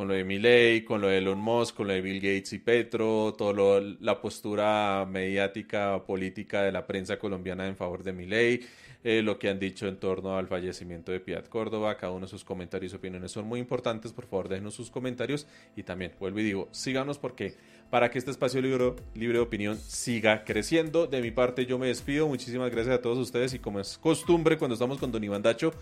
con 0.00 0.08
lo 0.08 0.14
de 0.14 0.24
Milley, 0.24 0.82
con 0.82 1.02
lo 1.02 1.08
de 1.08 1.18
Elon 1.18 1.38
Musk, 1.38 1.76
con 1.76 1.86
lo 1.86 1.92
de 1.92 2.00
Bill 2.00 2.22
Gates 2.22 2.54
y 2.54 2.58
Petro, 2.58 3.34
todo 3.36 3.82
la 4.00 4.18
postura 4.18 5.06
mediática 5.06 6.02
política 6.06 6.62
de 6.62 6.72
la 6.72 6.86
prensa 6.86 7.18
colombiana 7.18 7.66
en 7.66 7.76
favor 7.76 8.02
de 8.02 8.14
Milley, 8.14 8.66
eh, 9.04 9.20
lo 9.20 9.38
que 9.38 9.50
han 9.50 9.58
dicho 9.58 9.86
en 9.86 9.98
torno 9.98 10.38
al 10.38 10.46
fallecimiento 10.46 11.12
de 11.12 11.20
Piedad 11.20 11.44
Córdoba, 11.44 11.98
cada 11.98 12.14
uno 12.14 12.24
de 12.24 12.30
sus 12.30 12.44
comentarios 12.44 12.94
y 12.94 12.96
opiniones 12.96 13.30
son 13.30 13.44
muy 13.44 13.60
importantes, 13.60 14.10
por 14.14 14.24
favor 14.24 14.48
déjenos 14.48 14.72
sus 14.72 14.90
comentarios. 14.90 15.46
Y 15.76 15.82
también, 15.82 16.12
vuelvo 16.18 16.40
y 16.40 16.44
digo, 16.44 16.68
síganos 16.72 17.18
porque 17.18 17.56
para 17.90 18.10
que 18.10 18.18
este 18.18 18.30
espacio 18.30 18.62
libre, 18.62 18.94
libre 19.14 19.36
de 19.36 19.44
opinión 19.44 19.76
siga 19.76 20.44
creciendo. 20.44 21.08
De 21.08 21.20
mi 21.20 21.30
parte 21.30 21.66
yo 21.66 21.78
me 21.78 21.88
despido, 21.88 22.26
muchísimas 22.26 22.70
gracias 22.70 22.94
a 22.94 23.02
todos 23.02 23.18
ustedes. 23.18 23.52
Y 23.52 23.58
como 23.58 23.80
es 23.80 23.98
costumbre 23.98 24.56
cuando 24.56 24.76
estamos 24.76 24.96
con 24.96 25.12
Don 25.12 25.22
Iván 25.22 25.42
Dacho, 25.42 25.74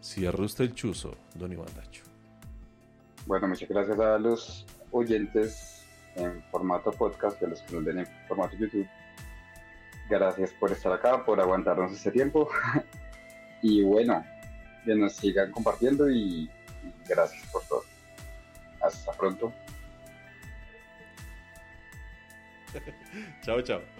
cierra 0.00 0.42
usted 0.42 0.64
el 0.64 0.74
chuzo, 0.74 1.14
Don 1.36 1.52
Iván. 1.52 1.68
Bueno, 3.30 3.46
muchas 3.46 3.68
gracias 3.68 3.96
a 4.00 4.18
los 4.18 4.66
oyentes 4.90 5.86
en 6.16 6.42
formato 6.50 6.90
podcast 6.90 7.40
a 7.44 7.46
los 7.46 7.62
que 7.62 7.76
nos 7.76 7.84
ven 7.84 8.00
en 8.00 8.06
formato 8.26 8.56
YouTube. 8.56 8.88
Gracias 10.08 10.50
por 10.54 10.72
estar 10.72 10.92
acá, 10.92 11.24
por 11.24 11.40
aguantarnos 11.40 11.92
este 11.92 12.10
tiempo. 12.10 12.50
y 13.62 13.84
bueno, 13.84 14.26
que 14.84 14.96
nos 14.96 15.12
sigan 15.12 15.52
compartiendo 15.52 16.10
y 16.10 16.50
gracias 17.08 17.46
por 17.52 17.62
todo. 17.66 17.84
Hasta 18.82 19.12
pronto. 19.12 19.52
chao, 23.42 23.62
chao. 23.62 23.99